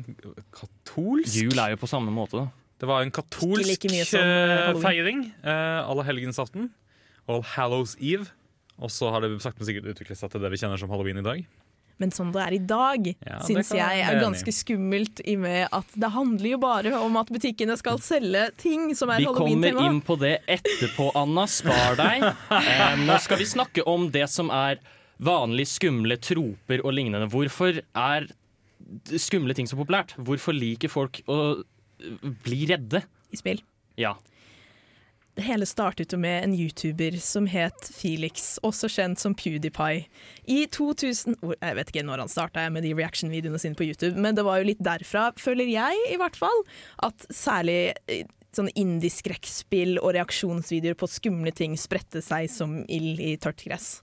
katolsk 0.55 1.37
Jul 1.43 1.61
er 1.61 1.75
jo 1.75 1.81
på 1.83 1.89
samme 1.89 2.13
måte. 2.13 2.47
Det 2.77 2.89
var 2.89 3.05
en 3.05 3.13
katolsk 3.13 3.85
som, 4.09 4.19
eh, 4.21 4.69
eh, 4.69 4.81
feiring. 4.81 5.31
Eh, 5.43 5.89
Allehelgensaften. 5.89 6.71
All 7.27 7.41
Hallows 7.41 7.95
Eve. 7.99 8.27
Og 8.79 8.89
så 8.93 9.09
har 9.11 9.21
det 9.21 9.41
sakte, 9.41 9.59
men 9.59 9.67
sikkert 9.69 9.93
utviklet 9.95 10.17
seg 10.17 10.31
til 10.31 10.41
det 10.41 10.51
vi 10.53 10.57
kjenner 10.61 10.77
som 10.77 10.89
halloween 10.89 11.17
i 11.17 11.25
dag. 11.25 11.45
Men 11.97 12.11
som 12.13 12.29
det 12.31 12.41
er 12.43 12.53
i 12.53 12.59
dag, 12.61 13.07
Ja, 13.25 13.39
syns 13.41 13.71
jeg 13.73 14.01
er 14.05 14.19
ganske 14.21 14.51
skummelt 14.53 15.19
i 15.25 15.35
med 15.35 15.67
at 15.73 15.85
det 15.97 16.11
handler 16.13 16.51
jo 16.51 16.59
bare 16.61 16.93
om 16.93 17.17
at 17.17 17.31
butikkene 17.33 17.75
skal 17.79 17.97
selge 17.97 18.51
ting 18.61 18.93
som 18.95 19.09
er 19.09 19.23
halloween-tema. 19.25 19.65
Vi 19.65 19.73
kommer 19.73 19.89
inn 19.89 20.01
på 20.05 20.19
det 20.21 20.35
etterpå, 20.47 21.09
Anna. 21.17 21.47
Spar 21.49 21.97
deg. 21.97 22.27
Eh, 22.57 22.95
nå 23.01 23.17
skal 23.19 23.39
vi 23.41 23.45
snakke 23.49 23.83
om 23.89 24.11
det 24.11 24.27
som 24.29 24.51
er 24.53 24.77
vanlig 25.23 25.67
skumle 25.71 26.19
troper 26.21 26.83
og 26.83 26.93
lignende. 26.93 27.29
Hvorfor 27.31 27.81
er 27.81 28.29
skumle 29.19 29.55
ting 29.57 29.67
så 29.69 29.79
populært? 29.79 30.13
Hvorfor 30.17 30.55
liker 30.55 30.91
folk 30.91 31.21
å 31.27 31.63
bli 32.45 32.65
redde? 32.69 33.03
i 33.29 33.37
spill. 33.37 33.61
Ja. 33.95 34.17
Det 35.37 35.45
hele 35.45 35.67
startet 35.69 36.13
jo 36.13 36.17
med 36.17 36.47
en 36.47 36.53
YouTuber 36.57 37.19
som 37.21 37.45
het 37.49 37.89
Felix, 37.93 38.55
også 38.65 38.89
kjent 38.89 39.21
som 39.21 39.35
PewDiePie. 39.37 40.07
I 40.49 40.63
2000 40.73 41.37
oh, 41.45 41.53
Jeg 41.53 41.77
vet 41.77 41.91
ikke 41.91 42.05
når 42.07 42.23
han 42.23 42.31
starta 42.31 42.63
med 42.73 42.87
de 42.87 42.95
reaction-videoene 42.97 43.61
sine 43.61 43.77
på 43.77 43.85
YouTube, 43.85 44.17
men 44.17 44.37
det 44.37 44.47
var 44.47 44.61
jo 44.61 44.71
litt 44.71 44.81
derfra, 44.81 45.29
føler 45.37 45.69
jeg 45.69 46.01
i 46.09 46.17
hvert 46.17 46.39
fall, 46.39 46.65
at 47.05 47.27
særlig 47.29 47.93
eh, 48.09 48.25
sånne 48.57 48.73
indie-skrekkspill 48.81 49.99
og 50.01 50.15
reaksjonsvideoer 50.17 50.97
på 50.97 51.11
skumle 51.11 51.53
ting 51.53 51.77
spredte 51.77 52.23
seg 52.25 52.49
som 52.49 52.79
ild 52.89 53.21
i 53.21 53.35
tørt 53.37 53.61
gress. 53.67 53.99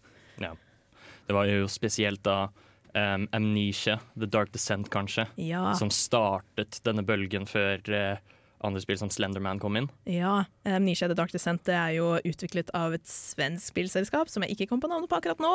Det 1.27 1.37
var 1.37 1.49
jo 1.49 1.67
spesielt 1.73 2.23
da 2.27 2.49
um, 2.95 3.29
Amnesia, 3.33 3.99
The 4.19 4.29
Dark 4.31 4.53
Descent 4.53 4.91
kanskje, 4.93 5.27
Ja, 5.41 5.73
som 5.79 5.91
startet 5.91 6.81
denne 6.87 7.05
bølgen 7.07 7.47
før 7.49 7.81
uh, 7.91 8.17
andre 8.65 8.81
spill 8.81 8.97
som 8.97 9.11
Slenderman 9.13 9.59
kom 9.61 9.77
inn. 9.77 9.91
ja. 10.09 10.45
Amnesia 10.65 11.05
The 11.11 11.17
Dark 11.19 11.35
Descent 11.35 11.61
det 11.69 11.75
er 11.77 11.91
jo 11.99 12.15
utviklet 12.25 12.71
av 12.73 12.95
et 12.97 13.05
svensk 13.05 13.75
spillselskap 13.75 14.31
som 14.33 14.47
jeg 14.47 14.55
ikke 14.55 14.71
kom 14.71 14.81
på 14.81 14.89
navnet 14.89 15.11
på 15.11 15.19
akkurat 15.19 15.43
nå, 15.45 15.51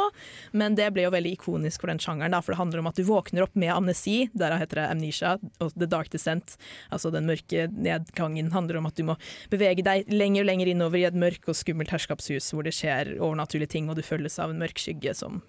men 0.54 0.75
det 0.77 0.92
ble 0.94 1.07
jo 1.07 1.13
veldig 1.16 1.31
ikonisk 1.33 1.81
for 1.81 1.89
den 1.89 1.98
sjangeren, 1.98 2.36
da, 2.36 2.44
for 2.45 2.54
det 2.54 2.60
handler 2.60 2.83
om 2.83 2.89
at 2.92 3.00
du 3.00 3.07
våkner 3.07 3.48
opp 3.48 3.57
med 3.57 3.74
amnesi, 3.74 4.27
derav 4.38 4.62
heter 4.62 4.83
det 4.83 4.88
Amnesia, 4.92 5.31
og 5.57 5.74
The 5.74 5.89
Dark 5.89 6.13
Descent, 6.13 6.60
altså 6.94 7.10
den 7.15 7.25
mørke 7.25 7.65
nedgangen, 7.74 8.51
handler 8.54 8.77
om 8.77 8.89
at 8.92 9.01
du 9.01 9.07
må 9.10 9.18
bevege 9.50 9.81
deg 9.86 10.12
lenger 10.13 10.45
og 10.45 10.51
lenger 10.51 10.74
innover 10.75 11.01
i 11.01 11.07
et 11.10 11.18
mørkt 11.18 11.50
og 11.50 11.57
skummelt 11.57 11.95
herskapshus 11.95 12.54
hvor 12.54 12.68
det 12.69 12.77
skjer 12.77 13.15
overnaturlige 13.18 13.74
ting, 13.74 13.89
og 13.89 13.98
du 13.98 14.06
følges 14.06 14.38
av 14.38 14.54
en 14.54 14.62
mørk 14.62 14.77
skygge 14.86 15.18
som 15.18 15.42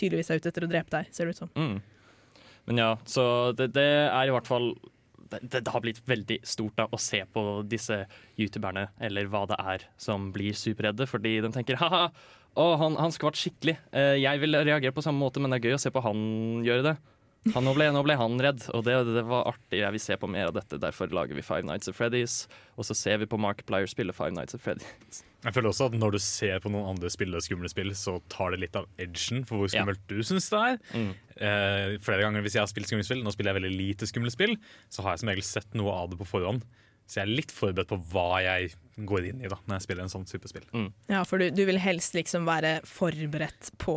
tydeligvis 0.00 0.30
er 0.30 0.40
ute 0.40 0.52
etter 0.52 0.66
å 0.66 0.70
drepe 0.70 0.92
deg, 0.92 1.10
ser 1.14 1.26
det 1.26 1.36
ut 1.36 1.42
som. 1.44 1.52
Mm. 1.56 1.78
Men 2.66 2.82
ja, 2.82 2.90
så 3.06 3.24
det, 3.56 3.70
det 3.76 3.88
er 4.06 4.28
i 4.28 4.34
hvert 4.34 4.48
fall 4.48 4.72
det, 5.30 5.60
det 5.60 5.72
har 5.72 5.82
blitt 5.82 6.00
veldig 6.06 6.40
stort 6.46 6.76
da, 6.78 6.86
å 6.90 7.00
se 7.00 7.22
på 7.32 7.44
disse 7.66 8.04
youtuberne, 8.38 8.88
eller 9.02 9.30
hva 9.30 9.44
det 9.50 9.58
er, 9.58 9.86
som 10.00 10.30
blir 10.34 10.56
superredde, 10.56 11.08
fordi 11.10 11.38
de 11.44 11.52
tenker 11.54 11.80
ha-ha, 11.82 12.08
han, 12.56 12.96
han 12.98 13.12
skvatt 13.14 13.38
skikkelig. 13.38 13.76
Eh, 13.92 14.16
jeg 14.22 14.40
vil 14.42 14.56
reagere 14.56 14.94
på 14.96 15.04
samme 15.04 15.20
måte, 15.20 15.42
men 15.42 15.52
det 15.52 15.60
er 15.60 15.70
gøy 15.70 15.78
å 15.78 15.82
se 15.82 15.92
på 15.92 16.04
han 16.04 16.20
gjøre 16.66 16.90
det. 16.90 16.96
Han, 17.54 17.64
nå, 17.66 17.72
ble, 17.76 17.86
nå 17.94 18.00
ble 18.06 18.16
han 18.18 18.34
redd, 18.42 18.64
og 18.74 18.82
det, 18.86 18.94
det 19.14 19.22
var 19.28 19.46
artig. 19.52 19.78
Jeg 19.82 19.92
vil 19.94 20.02
se 20.02 20.16
på 20.18 20.28
mer 20.30 20.48
av 20.50 20.56
dette. 20.56 20.78
Derfor 20.82 21.10
lager 21.14 21.36
vi 21.38 21.44
Five 21.46 21.62
Nights 21.68 21.88
at 21.92 21.94
Freddy's, 21.98 22.46
og 22.74 22.86
så 22.88 22.96
ser 22.98 23.20
vi 23.22 23.28
på 23.30 23.38
Markiplier 23.38 23.86
spille 23.90 24.14
Five 24.16 24.34
Nights 24.34 24.56
at 24.58 24.64
Freddy's. 24.64 25.22
Jeg 25.46 25.54
føler 25.54 25.70
også 25.70 25.86
at 25.86 25.94
Når 26.00 26.16
du 26.16 26.18
ser 26.18 26.58
på 26.64 26.72
noen 26.72 26.88
andre 26.96 27.10
spille 27.12 27.38
skumle 27.44 27.68
spill, 27.70 27.92
så 27.94 28.16
tar 28.32 28.56
det 28.56 28.64
litt 28.64 28.78
av 28.80 28.88
edgen 28.98 29.44
for 29.46 29.60
hvor 29.60 29.68
Ja. 29.70 29.78
skummelt 29.84 30.02
du 30.10 30.18
syns 30.26 30.48
det 30.50 30.62
er. 30.72 30.80
Mm. 30.96 31.12
Eh, 31.36 31.98
flere 32.02 32.24
ganger 32.24 32.42
hvis 32.42 32.56
jeg 32.58 32.64
har 32.64 32.72
spilt 32.72 32.90
skumle 32.90 33.06
spill, 33.06 33.22
nå 33.22 33.30
spiller 33.36 33.52
jeg 33.54 33.60
veldig 33.62 33.76
lite 33.78 34.08
skumle 34.10 34.32
spill, 34.34 34.56
så 34.90 35.04
har 35.06 35.14
jeg 35.14 35.22
som 35.22 35.30
regel 35.30 35.46
sett 35.46 35.78
noe 35.78 35.92
av 35.94 36.10
det 36.10 36.18
på 36.18 36.26
forhånd. 36.26 36.64
Så 37.06 37.20
jeg 37.20 37.28
er 37.28 37.36
litt 37.38 37.52
forberedt 37.54 37.86
på 37.92 38.00
hva 38.10 38.40
jeg 38.42 38.72
går 39.06 39.28
inn 39.28 39.44
i 39.44 39.46
da 39.52 39.60
når 39.68 39.76
jeg 39.76 39.84
spiller 39.86 40.02
en 40.08 40.10
sånn 40.10 40.26
type 40.26 40.48
spill. 40.50 40.64
Ja, 41.06 41.20
for 41.28 41.38
du, 41.38 41.52
du 41.54 41.62
vil 41.68 41.78
helst 41.78 42.16
liksom 42.18 42.48
være 42.48 42.80
forberedt 42.88 43.70
på 43.78 43.94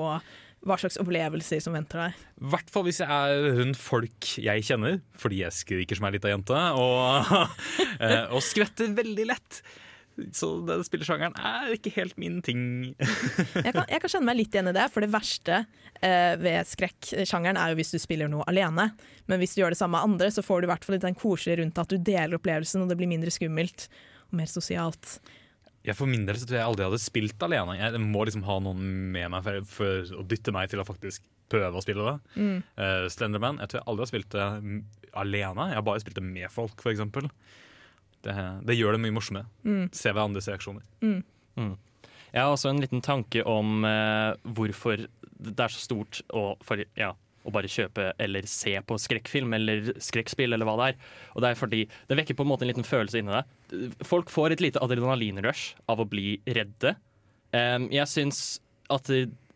hva 0.68 0.76
slags 0.80 1.00
opplevelser 1.00 1.62
som 1.64 1.76
venter 1.78 2.02
deg. 2.04 2.24
I 2.40 2.50
hvert 2.54 2.72
fall 2.74 2.86
hvis 2.88 3.02
jeg 3.04 3.10
er 3.10 3.60
rundt 3.60 3.80
folk 3.80 4.32
jeg 4.44 4.66
kjenner, 4.68 5.00
fordi 5.18 5.44
jeg 5.44 5.56
skriker 5.56 6.00
som 6.00 6.10
ei 6.10 6.16
lita 6.18 6.32
jente, 6.32 6.64
og, 6.80 7.30
eh, 8.04 8.26
og 8.28 8.44
skvetter 8.44 8.92
veldig 8.98 9.30
lett. 9.30 9.62
Så 10.36 10.50
den 10.68 10.84
spillersjangeren 10.84 11.38
er 11.40 11.72
ikke 11.78 11.94
helt 11.96 12.18
min 12.20 12.42
ting. 12.44 12.62
Jeg 13.00 13.72
kan, 13.72 13.86
jeg 13.88 14.02
kan 14.04 14.12
kjenne 14.12 14.28
meg 14.28 14.36
litt 14.40 14.56
igjen 14.56 14.68
i 14.68 14.74
det, 14.76 14.90
for 14.92 15.06
det 15.06 15.12
verste 15.14 15.62
eh, 16.04 16.34
ved 16.42 16.68
skrekksjangeren 16.68 17.60
er 17.60 17.72
jo 17.72 17.78
hvis 17.80 17.94
du 17.96 18.00
spiller 18.04 18.28
noe 18.32 18.44
alene. 18.52 18.90
Men 19.32 19.40
hvis 19.40 19.56
du 19.56 19.62
gjør 19.62 19.72
det 19.72 19.80
samme 19.80 19.96
med 19.96 20.10
andre, 20.12 20.28
så 20.34 20.44
får 20.44 20.60
du 20.60 20.68
i 20.68 20.72
hvert 20.74 20.84
fall 20.84 20.98
litt 20.98 21.06
den 21.08 21.16
koselige 21.16 21.62
rundt 21.62 21.80
at 21.80 21.94
du 21.94 21.96
deler 21.96 22.36
opplevelsen, 22.36 22.84
og 22.84 22.92
det 22.92 23.00
blir 23.00 23.12
mindre 23.12 23.32
skummelt 23.32 23.88
og 24.28 24.42
mer 24.42 24.52
sosialt. 24.52 25.20
Jeg 25.86 25.96
For 25.96 26.12
min 26.12 26.26
del 26.28 26.38
så 26.40 26.48
tror 26.48 26.60
jeg 26.60 26.68
aldri 26.68 26.84
jeg 26.84 26.92
hadde 26.92 27.02
spilt 27.02 27.44
alene. 27.46 27.78
Jeg 27.80 28.02
må 28.04 28.24
liksom 28.28 28.44
ha 28.48 28.58
noen 28.64 28.82
med 29.14 29.32
meg 29.32 29.46
for, 29.46 29.68
for 29.72 30.16
å 30.20 30.26
dytte 30.28 30.54
meg 30.56 30.72
til 30.72 30.82
å 30.82 30.88
faktisk 30.88 31.24
prøve 31.50 31.80
å 31.80 31.84
spille 31.84 32.06
det. 32.06 32.16
Mm. 32.38 32.58
Uh, 32.78 33.06
Slenderman 33.12 33.62
jeg 33.64 33.72
tror 33.72 33.80
jeg 33.80 33.88
aldri 33.90 34.06
har 34.06 34.12
spilt 34.12 34.32
det 34.36 34.48
mm, 34.66 34.80
alene. 35.24 35.70
Jeg 35.72 35.80
har 35.80 35.86
bare 35.88 36.04
spilt 36.04 36.20
det 36.20 36.26
med 36.26 36.54
folk, 36.54 36.84
f.eks. 36.84 37.06
Det, 38.28 38.36
det 38.68 38.76
gjør 38.76 38.98
det 38.98 39.04
mye 39.06 39.16
morsommere. 39.16 39.48
Mm. 39.64 39.86
Se 39.96 40.12
hverandres 40.12 40.50
reaksjoner. 40.52 40.84
Jeg 42.30 42.44
har 42.44 42.52
også 42.54 42.70
en 42.70 42.84
liten 42.84 43.02
tanke 43.02 43.42
om 43.48 43.88
uh, 43.88 44.36
hvorfor 44.44 45.08
det 45.40 45.64
er 45.64 45.72
så 45.72 45.82
stort 45.82 46.20
og 46.36 46.60
for, 46.68 46.84
ja, 47.00 47.14
å 47.48 47.52
bare 47.56 47.70
kjøpe 47.72 48.10
eller 48.20 48.48
se 48.52 48.74
på 48.86 48.98
skrekkfilm 49.00 49.54
eller 49.56 49.94
skrekkspill 50.04 50.54
eller 50.54 50.68
hva 50.68 50.76
det 50.82 50.88
er. 50.92 50.98
Og 51.36 51.44
det 51.44 51.52
er 51.54 51.60
fordi 51.60 51.82
det 52.10 52.18
vekker 52.20 52.36
på 52.40 52.44
en 52.46 52.52
måte 52.52 52.66
en 52.68 52.72
liten 52.74 52.88
følelse 52.88 53.22
inni 53.22 53.32
deg. 53.36 53.94
Folk 54.08 54.30
får 54.34 54.56
et 54.58 54.64
lite 54.66 54.82
adrenalinrush 54.84 55.76
av 55.90 56.02
å 56.04 56.08
bli 56.10 56.38
redde. 56.48 56.96
Jeg 57.54 58.08
syns 58.12 58.42
at 58.92 59.10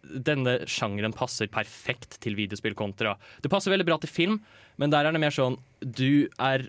denne 0.04 0.58
sjangeren 0.68 1.14
passer 1.16 1.48
perfekt 1.48 2.18
til 2.24 2.36
videospill 2.36 2.74
kontra 2.76 3.14
Det 3.42 3.48
passer 3.52 3.72
veldig 3.72 3.86
bra 3.88 3.96
til 4.04 4.12
film, 4.12 4.42
men 4.78 4.92
der 4.92 5.06
er 5.08 5.16
det 5.16 5.22
mer 5.24 5.32
sånn 5.32 5.56
du 5.80 6.28
er, 6.44 6.66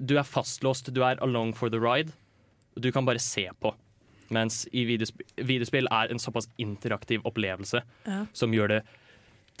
du 0.00 0.14
er 0.16 0.24
fastlåst, 0.24 0.88
du 0.96 1.02
er 1.04 1.20
along 1.24 1.52
for 1.56 1.68
the 1.72 1.80
ride. 1.80 2.12
Du 2.80 2.88
kan 2.94 3.04
bare 3.04 3.20
se 3.20 3.48
på. 3.60 3.74
Mens 4.30 4.62
i 4.72 4.84
videospill, 4.86 5.26
videospill 5.42 5.88
er 5.90 6.12
en 6.14 6.20
såpass 6.22 6.46
interaktiv 6.62 7.24
opplevelse 7.26 7.82
Ja. 8.06 8.24
som 8.32 8.52
gjør 8.54 8.68
det 8.76 8.80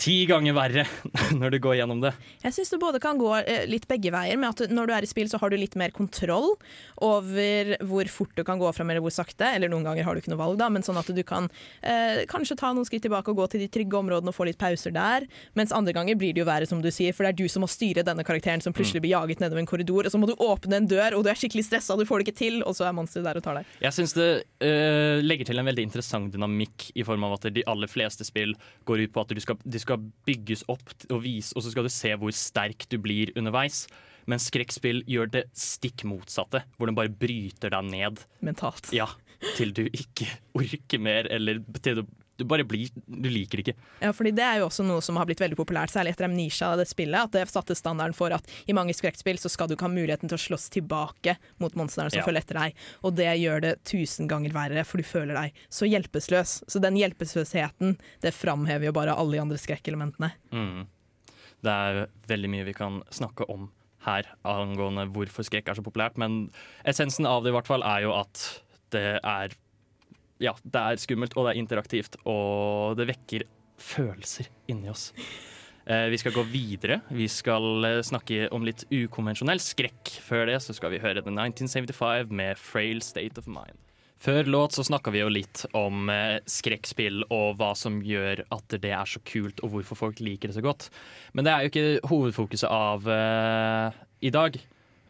ti 0.00 0.16
ganger 0.28 0.56
verre 0.56 0.84
når 1.40 1.54
du 1.54 1.58
går 1.62 1.78
gjennom 1.80 2.00
det. 2.02 2.12
Jeg 2.44 2.56
syns 2.56 2.72
det 2.72 2.80
både 2.82 3.00
kan 3.02 3.20
gå 3.20 3.30
eh, 3.40 3.66
litt 3.68 3.86
begge 3.90 4.12
veier, 4.14 4.38
med 4.40 4.54
at 4.54 4.72
når 4.72 4.88
du 4.88 4.94
er 4.96 5.06
i 5.06 5.10
spill 5.10 5.28
så 5.30 5.40
har 5.42 5.52
du 5.52 5.58
litt 5.60 5.76
mer 5.80 5.92
kontroll 5.94 6.54
over 7.04 7.74
hvor 7.86 8.10
fort 8.12 8.32
du 8.36 8.44
kan 8.46 8.60
gå 8.60 8.70
fram 8.76 8.92
eller 8.92 9.04
hvor 9.04 9.14
sakte, 9.14 9.48
eller 9.56 9.70
noen 9.72 9.86
ganger 9.86 10.06
har 10.06 10.16
du 10.16 10.22
ikke 10.22 10.32
noe 10.32 10.40
valg, 10.40 10.58
da, 10.60 10.70
men 10.72 10.84
sånn 10.86 11.00
at 11.00 11.10
du 11.12 11.22
kan 11.26 11.48
eh, 11.82 12.24
kanskje 12.30 12.58
ta 12.60 12.72
noen 12.74 12.88
skritt 12.88 13.04
tilbake 13.06 13.32
og 13.32 13.42
gå 13.42 13.48
til 13.52 13.64
de 13.64 13.70
trygge 13.72 13.98
områdene 14.00 14.32
og 14.32 14.36
få 14.36 14.48
litt 14.48 14.60
pauser 14.60 14.94
der, 14.94 15.26
mens 15.58 15.74
andre 15.76 15.94
ganger 15.96 16.18
blir 16.20 16.34
det 16.36 16.44
jo 16.44 16.48
verre, 16.48 16.68
som 16.68 16.82
du 16.84 16.90
sier, 16.94 17.14
for 17.16 17.26
det 17.26 17.34
er 17.34 17.40
du 17.42 17.52
som 17.52 17.64
må 17.64 17.70
styre 17.70 18.04
denne 18.06 18.24
karakteren 18.26 18.64
som 18.64 18.76
plutselig 18.76 19.04
blir 19.04 19.14
jaget 19.14 19.42
nedover 19.44 19.64
en 19.64 19.70
korridor, 19.70 20.08
og 20.08 20.14
så 20.14 20.20
må 20.20 20.30
du 20.30 20.36
åpne 20.36 20.80
en 20.80 20.88
dør, 20.90 21.18
og 21.18 21.26
du 21.26 21.32
er 21.32 21.38
skikkelig 21.38 21.66
stressa, 21.68 21.98
du 21.98 22.06
får 22.08 22.20
det 22.20 22.28
ikke 22.28 22.40
til, 22.40 22.60
og 22.64 22.76
så 22.76 22.88
er 22.88 22.96
monsteret 22.96 23.28
der 23.28 23.40
og 23.40 23.46
tar 23.46 23.60
deg. 23.60 23.76
Jeg 23.84 23.96
syns 23.96 24.16
det 24.16 24.30
øh, 24.64 25.20
legger 25.24 25.50
til 25.50 25.60
en 25.60 25.70
veldig 25.70 25.86
interessant 25.88 26.32
dynamikk 26.34 26.90
i 26.94 27.06
form 27.06 27.26
av 27.28 27.38
at 27.38 27.48
de 27.54 27.64
aller 27.70 27.90
fleste 27.90 28.26
spill 28.28 28.54
går 28.88 29.06
ut 29.06 29.14
på 29.14 29.24
at 29.24 29.34
du 29.34 29.42
skal, 29.42 29.58
du 29.64 29.78
skal 29.80 29.89
bygges 29.98 30.62
opp 30.70 30.92
og 31.10 31.24
vise, 31.24 31.54
og 31.56 31.64
så 31.64 31.72
skal 31.72 31.86
du 31.86 31.92
se 31.92 32.12
hvor 32.20 32.34
sterk 32.36 32.86
du 32.92 32.98
blir 33.02 33.32
underveis. 33.36 33.86
Men 34.30 34.42
skrekkspill 34.42 35.02
gjør 35.10 35.30
det 35.32 35.44
stikk 35.56 36.04
motsatte, 36.06 36.62
hvor 36.76 36.90
den 36.90 36.98
bare 36.98 37.10
bryter 37.10 37.72
deg 37.72 37.88
ned 37.88 38.20
Mentalt. 38.44 38.92
ja, 38.94 39.08
til 39.56 39.72
du 39.74 39.86
ikke 39.88 40.28
orker 40.54 41.00
mer, 41.02 41.26
eller 41.32 41.62
til 41.80 42.02
du, 42.02 42.04
du 42.40 42.44
bare 42.48 42.64
blir 42.66 42.88
Du 43.06 43.28
liker 43.30 43.60
ikke. 43.62 43.74
Ja, 44.00 44.10
fordi 44.16 44.32
Det 44.34 44.44
er 44.46 44.58
jo 44.62 44.66
også 44.70 44.84
noe 44.86 45.02
som 45.04 45.18
har 45.20 45.28
blitt 45.28 45.40
veldig 45.42 45.58
populært, 45.58 45.92
særlig 45.92 46.14
etter 46.14 46.26
Amnesia, 46.26 46.72
det 46.80 46.88
spillet. 46.90 47.28
At 47.28 47.34
det 47.36 47.44
satte 47.52 47.76
standarden 47.78 48.16
for 48.16 48.32
at 48.34 48.46
i 48.66 48.74
mange 48.76 48.94
skrekkspill 48.96 49.38
så 49.42 49.50
skal 49.52 49.68
du 49.70 49.76
ikke 49.76 49.86
ha 49.88 49.92
muligheten 49.92 50.28
til 50.30 50.38
å 50.38 50.42
slåss 50.42 50.68
tilbake 50.74 51.36
mot 51.60 51.74
monstrene 51.78 52.10
som 52.10 52.20
Ja. 52.20 52.26
følger 52.26 52.42
etter 52.44 52.58
deg. 52.60 52.74
Og 53.04 53.14
det 53.16 53.28
gjør 53.40 53.60
det 53.68 53.74
tusen 53.84 54.28
ganger 54.30 54.52
verre, 54.56 54.84
for 54.84 54.96
du 54.98 55.04
føler 55.04 55.34
deg 55.34 55.52
så 55.70 55.86
hjelpeløs. 55.88 56.62
Så 56.66 56.80
den 56.80 56.96
hjelpeløsheten, 56.96 57.98
det 58.22 58.32
framhever 58.34 58.86
jo 58.90 58.92
bare 58.96 59.14
alle 59.16 59.32
de 59.36 59.42
andre 59.44 59.58
skrekkelementene. 59.60 60.32
Mm. 60.52 60.86
Det 61.62 61.70
er 61.70 62.06
veldig 62.26 62.48
mye 62.50 62.64
vi 62.64 62.72
kan 62.72 63.02
snakke 63.12 63.44
om 63.52 63.68
her 64.06 64.24
angående 64.48 65.04
hvorfor 65.12 65.44
skrekk 65.44 65.68
er 65.68 65.74
så 65.76 65.84
populært, 65.84 66.16
men 66.16 66.50
essensen 66.88 67.26
av 67.28 67.42
det 67.44 67.50
i 67.52 67.56
hvert 67.58 67.68
fall 67.68 67.82
er 67.84 68.06
jo 68.06 68.14
at 68.16 68.62
det 68.94 69.20
er 69.22 69.52
Ja, 70.40 70.54
det 70.64 70.80
er 70.80 71.00
skummelt, 71.00 71.36
og 71.36 71.46
det 71.46 71.54
er 71.54 71.60
interaktivt, 71.60 72.16
og 72.24 72.96
det 72.98 73.10
vekker 73.12 73.44
følelser 73.80 74.48
inni 74.72 74.88
oss. 74.92 75.10
Eh, 75.90 76.06
vi 76.12 76.18
skal 76.20 76.34
gå 76.36 76.44
videre. 76.48 77.00
Vi 77.08 77.26
skal 77.28 77.84
eh, 77.84 78.00
snakke 78.06 78.48
om 78.54 78.64
litt 78.66 78.84
ukonvensjonell 78.92 79.60
skrekk. 79.62 80.16
Før 80.24 80.46
det 80.50 80.60
så 80.64 80.76
skal 80.76 80.94
vi 80.94 81.02
høre 81.02 81.24
The 81.24 81.32
1975 81.32 82.32
med 82.36 82.60
Frail 82.60 83.02
State 83.04 83.40
of 83.40 83.48
Mind. 83.50 83.78
Før 84.20 84.44
låt 84.44 84.76
så 84.76 84.84
snakka 84.84 85.14
vi 85.14 85.22
jo 85.22 85.30
litt 85.32 85.62
om 85.72 86.10
eh, 86.12 86.42
skrekkspill 86.44 87.24
og 87.32 87.56
hva 87.56 87.72
som 87.78 88.02
gjør 88.04 88.44
at 88.52 88.76
det 88.82 88.92
er 88.92 89.08
så 89.08 89.22
kult, 89.24 89.62
og 89.64 89.72
hvorfor 89.72 89.96
folk 89.96 90.20
liker 90.20 90.52
det 90.52 90.58
så 90.58 90.64
godt. 90.64 90.90
Men 91.32 91.48
det 91.48 91.54
er 91.54 91.64
jo 91.64 91.72
ikke 91.72 92.10
hovedfokuset 92.12 92.68
av 92.68 93.08
uh, 93.08 93.96
i 94.20 94.32
dag. 94.34 94.58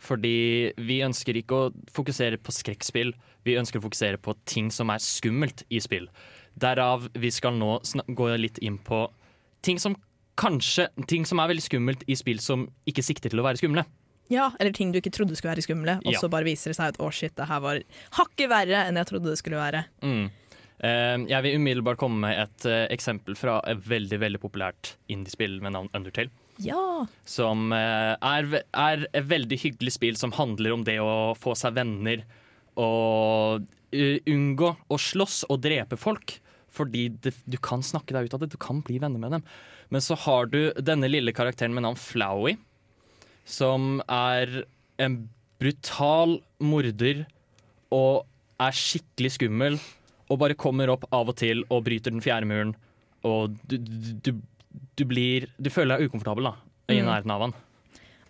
Fordi 0.00 0.73
vi 0.80 1.00
ønsker 1.04 1.37
ikke 1.37 1.57
å 1.57 1.71
fokusere 1.92 2.38
på 2.40 2.54
skrekkspill, 2.57 3.12
vi 3.45 3.57
ønsker 3.61 3.80
å 3.80 3.85
fokusere 3.85 4.21
på 4.21 4.35
ting 4.49 4.71
som 4.73 4.90
er 4.92 5.02
skummelt 5.04 5.64
i 5.71 5.80
spill. 5.85 6.09
Derav 6.61 7.09
vi 7.21 7.30
skal 7.33 7.59
nå 7.61 7.78
gå 8.16 8.30
litt 8.40 8.59
inn 8.64 8.78
på 8.85 9.04
ting 9.62 9.78
som 9.78 9.95
kanskje 10.40 10.87
Ting 11.11 11.26
som 11.28 11.40
er 11.42 11.50
veldig 11.50 11.62
skummelt 11.66 12.04
i 12.09 12.16
spill 12.16 12.38
som 12.40 12.64
ikke 12.88 13.04
sikter 13.04 13.28
til 13.33 13.42
å 13.42 13.45
være 13.45 13.61
skumle. 13.61 13.85
Ja, 14.33 14.52
eller 14.61 14.73
ting 14.73 14.92
du 14.95 15.00
ikke 15.00 15.12
trodde 15.12 15.37
skulle 15.37 15.52
være 15.57 15.64
skumle, 15.66 15.99
og 16.00 16.12
Ja. 16.14 16.21
så 16.23 16.30
bare 16.30 16.47
viser 16.47 16.71
det 16.71 16.76
seg 16.78 16.95
at 16.95 17.00
å 17.02 17.11
shit, 17.12 17.35
det 17.37 17.49
her 17.50 17.61
var 17.61 17.83
hakket 18.16 18.49
verre 18.49 18.87
enn 18.87 18.97
jeg 18.97 19.07
trodde 19.11 19.28
det 19.28 19.38
skulle 19.38 19.59
være. 19.59 19.85
Mm. 20.02 20.30
Eh, 20.80 21.16
jeg 21.28 21.42
vil 21.42 21.57
umiddelbart 21.59 21.99
komme 21.99 22.21
med 22.25 22.38
et 22.38 22.64
eh, 22.71 22.87
eksempel 22.95 23.37
fra 23.37 23.61
et 23.66 23.76
veldig 23.85 24.19
veldig 24.23 24.40
populært 24.40 24.95
indiespill 25.12 25.61
med 25.61 25.73
navn 25.73 25.90
Undertale. 25.92 26.30
Ja. 26.61 27.07
Som 27.29 27.73
eh, 27.76 28.14
er, 28.17 28.61
er 28.76 29.07
et 29.11 29.26
veldig 29.31 29.59
hyggelig 29.62 29.97
spill 29.97 30.19
som 30.21 30.35
handler 30.37 30.76
om 30.76 30.85
det 30.87 30.99
å 31.02 31.33
få 31.38 31.57
seg 31.59 31.76
venner 31.79 32.25
og 32.81 33.67
eh, 33.95 34.21
unngå 34.31 34.75
å 34.88 35.00
slåss 35.00 35.45
og 35.50 35.62
drepe 35.64 35.99
folk. 36.00 36.38
Fordi 36.71 37.09
det, 37.25 37.35
du 37.50 37.59
kan 37.62 37.83
snakke 37.83 38.14
deg 38.14 38.29
ut 38.29 38.37
av 38.37 38.45
det, 38.45 38.52
du 38.52 38.61
kan 38.61 38.83
bli 38.87 39.00
venner 39.02 39.23
med 39.23 39.38
dem. 39.38 39.47
Men 39.90 40.05
så 40.05 40.14
har 40.26 40.47
du 40.52 40.61
denne 40.79 41.11
lille 41.11 41.35
karakteren 41.35 41.75
med 41.75 41.83
navn 41.83 41.99
Flowey, 41.99 42.55
som 43.49 43.99
er 44.07 44.62
en 45.02 45.25
brutal 45.61 46.38
morder 46.62 47.25
og 47.90 48.26
er 48.62 48.76
skikkelig 48.76 49.35
skummel. 49.38 49.81
Og 50.31 50.38
bare 50.38 50.59
kommer 50.59 50.93
opp 50.93 51.09
av 51.11 51.33
og 51.33 51.40
til 51.40 51.64
og 51.67 51.83
bryter 51.88 52.14
den 52.14 52.23
fjerde 52.23 52.47
muren. 52.47 52.76
Og 53.26 53.57
du, 53.69 53.76
du, 53.83 54.12
du, 54.23 54.31
du 54.97 55.05
blir 55.05 55.49
Du 55.61 55.71
føler 55.71 55.99
deg 55.99 56.11
ukomfortabel 56.11 56.45
da 56.53 56.55
i 56.91 57.00
Mm. 57.00 57.07
nærheten 57.07 57.31
av 57.31 57.41
han. 57.41 57.53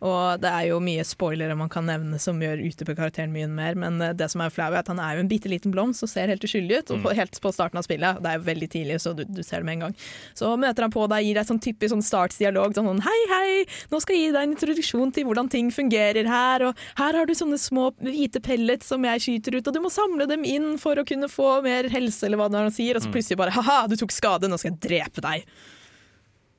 Og 0.01 0.41
det 0.41 0.49
er 0.49 0.63
jo 0.71 0.79
mye 0.81 1.03
spoilere 1.05 1.53
man 1.55 1.69
kan 1.69 1.85
nevne 1.85 2.17
som 2.19 2.39
gjør 2.41 2.63
ute 2.65 2.87
på 2.89 2.95
karakteren 2.97 3.33
mye 3.35 3.47
mer, 3.53 3.75
men 3.77 4.01
eh, 4.01 4.15
det 4.17 4.31
som 4.33 4.41
er 4.41 4.49
flau, 4.49 4.71
er 4.73 4.79
at 4.81 4.89
han 4.89 4.99
er 4.99 5.17
jo 5.19 5.21
en 5.21 5.29
bitte 5.29 5.51
liten 5.53 5.71
blomst 5.75 6.01
og 6.03 6.09
ser 6.09 6.27
helt 6.33 6.41
uskyldig 6.41 6.79
ut. 6.79 6.91
Og 6.95 7.03
på- 7.05 7.13
helt 7.15 7.37
på 7.39 7.53
starten 7.53 7.77
av 7.77 7.85
spillet, 7.85 8.17
det 8.25 8.31
er 8.31 8.39
jo 8.39 8.45
veldig 8.47 8.69
tidlig, 8.73 8.97
så 9.05 9.13
du, 9.15 9.27
du 9.29 9.43
ser 9.43 9.59
det 9.61 9.67
med 9.69 9.75
en 9.75 9.81
gang. 9.81 9.97
Så 10.35 10.55
møter 10.57 10.87
han 10.87 10.91
på 10.95 11.05
deg, 11.13 11.27
gir 11.27 11.35
deg 11.37 11.45
sånn 11.51 11.61
typisk 11.61 11.93
sånn 11.93 12.01
startsdialog, 12.03 12.73
sånn 12.73 12.89
sånn 12.89 13.03
hei, 13.05 13.21
hei, 13.29 13.67
nå 13.93 14.01
skal 14.01 14.17
jeg 14.17 14.25
gi 14.25 14.33
deg 14.33 14.43
en 14.49 14.55
introduksjon 14.57 15.13
til 15.13 15.25
hvordan 15.29 15.51
ting 15.53 15.69
fungerer 15.71 16.27
her, 16.33 16.65
og 16.71 16.81
her 16.97 17.13
har 17.21 17.27
du 17.29 17.35
sånne 17.37 17.61
små 17.61 17.91
hvite 18.01 18.41
pellets 18.41 18.87
som 18.89 19.05
jeg 19.05 19.21
skyter 19.21 19.59
ut, 19.61 19.69
og 19.69 19.75
du 19.77 19.81
må 19.85 19.93
samle 19.93 20.25
dem 20.27 20.45
inn 20.49 20.79
for 20.81 20.97
å 20.97 21.05
kunne 21.05 21.29
få 21.29 21.61
mer 21.63 21.91
helse, 21.93 22.25
eller 22.25 22.41
hva 22.41 22.49
det 22.49 22.57
er 22.57 22.71
han 22.71 22.73
sier, 22.73 22.97
og 22.97 23.05
så 23.05 23.13
plutselig 23.13 23.37
bare 23.37 23.53
haha, 23.53 23.83
du 23.87 23.97
tok 24.01 24.17
skade, 24.17 24.49
nå 24.49 24.57
skal 24.57 24.73
jeg 24.73 24.81
drepe 24.81 25.21
deg. 25.29 25.45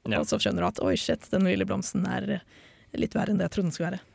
Ja. 0.10 0.22
Og 0.22 0.28
så 0.30 0.40
skjønner 0.42 0.66
du 0.66 0.70
at 0.72 0.82
oi 0.86 0.96
shit, 0.98 1.28
den 1.34 1.46
lille 1.46 1.68
blomsten 1.70 2.08
er 2.10 2.40
litt 2.98 3.14
verre 3.16 3.34
enn 3.34 3.40
det 3.40 3.50
jeg 3.50 3.56
trodde 3.58 3.70
den 3.70 3.76
skulle 3.76 3.92
være. 3.92 4.06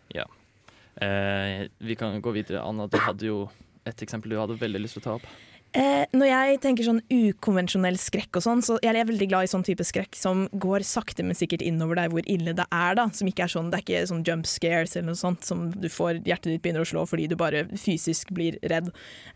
Eh, 1.01 1.69
vi 1.79 1.97
kan 1.97 2.21
gå 2.23 2.33
videre. 2.33 2.65
Anna, 2.65 2.87
du 2.89 2.97
hadde 3.01 3.29
jo 3.29 3.43
et 3.87 4.01
eksempel 4.03 4.33
du 4.33 4.41
hadde 4.41 4.57
veldig 4.59 4.81
lyst 4.83 4.97
til 4.99 5.05
å 5.05 5.07
ta 5.07 5.19
opp. 5.19 5.29
Eh, 5.77 6.07
når 6.17 6.29
jeg 6.31 6.61
tenker 6.63 6.87
sånn 6.87 7.03
ukonvensjonell 7.13 7.99
skrekk 8.01 8.39
og 8.39 8.45
sånn, 8.47 8.63
så 8.65 8.79
jeg 8.81 8.97
er 8.97 9.09
veldig 9.09 9.27
glad 9.29 9.45
i 9.45 9.51
sånn 9.51 9.65
type 9.67 9.85
skrekk 9.85 10.17
som 10.17 10.47
går 10.57 10.87
sakte, 10.89 11.27
men 11.27 11.37
sikkert 11.37 11.65
innover 11.67 11.99
deg 12.01 12.15
hvor 12.15 12.25
ille 12.33 12.55
det 12.57 12.65
er, 12.73 12.97
da. 12.97 13.05
Som 13.13 13.29
ikke 13.29 13.45
er 13.45 13.53
sånn, 13.53 13.69
det 13.73 13.83
er 13.83 13.85
ikke 13.85 14.07
sånn 14.09 14.25
jump 14.25 14.49
scares 14.49 14.97
eller 14.97 15.11
noe 15.11 15.21
sånt 15.21 15.45
som 15.45 15.67
du 15.75 15.91
får 15.93 16.23
hjertet 16.23 16.55
ditt 16.55 16.65
begynner 16.65 16.87
å 16.87 16.89
slå 16.89 17.05
fordi 17.11 17.29
du 17.29 17.37
bare 17.37 17.67
fysisk 17.77 18.33
blir 18.37 18.57
redd. 18.73 18.89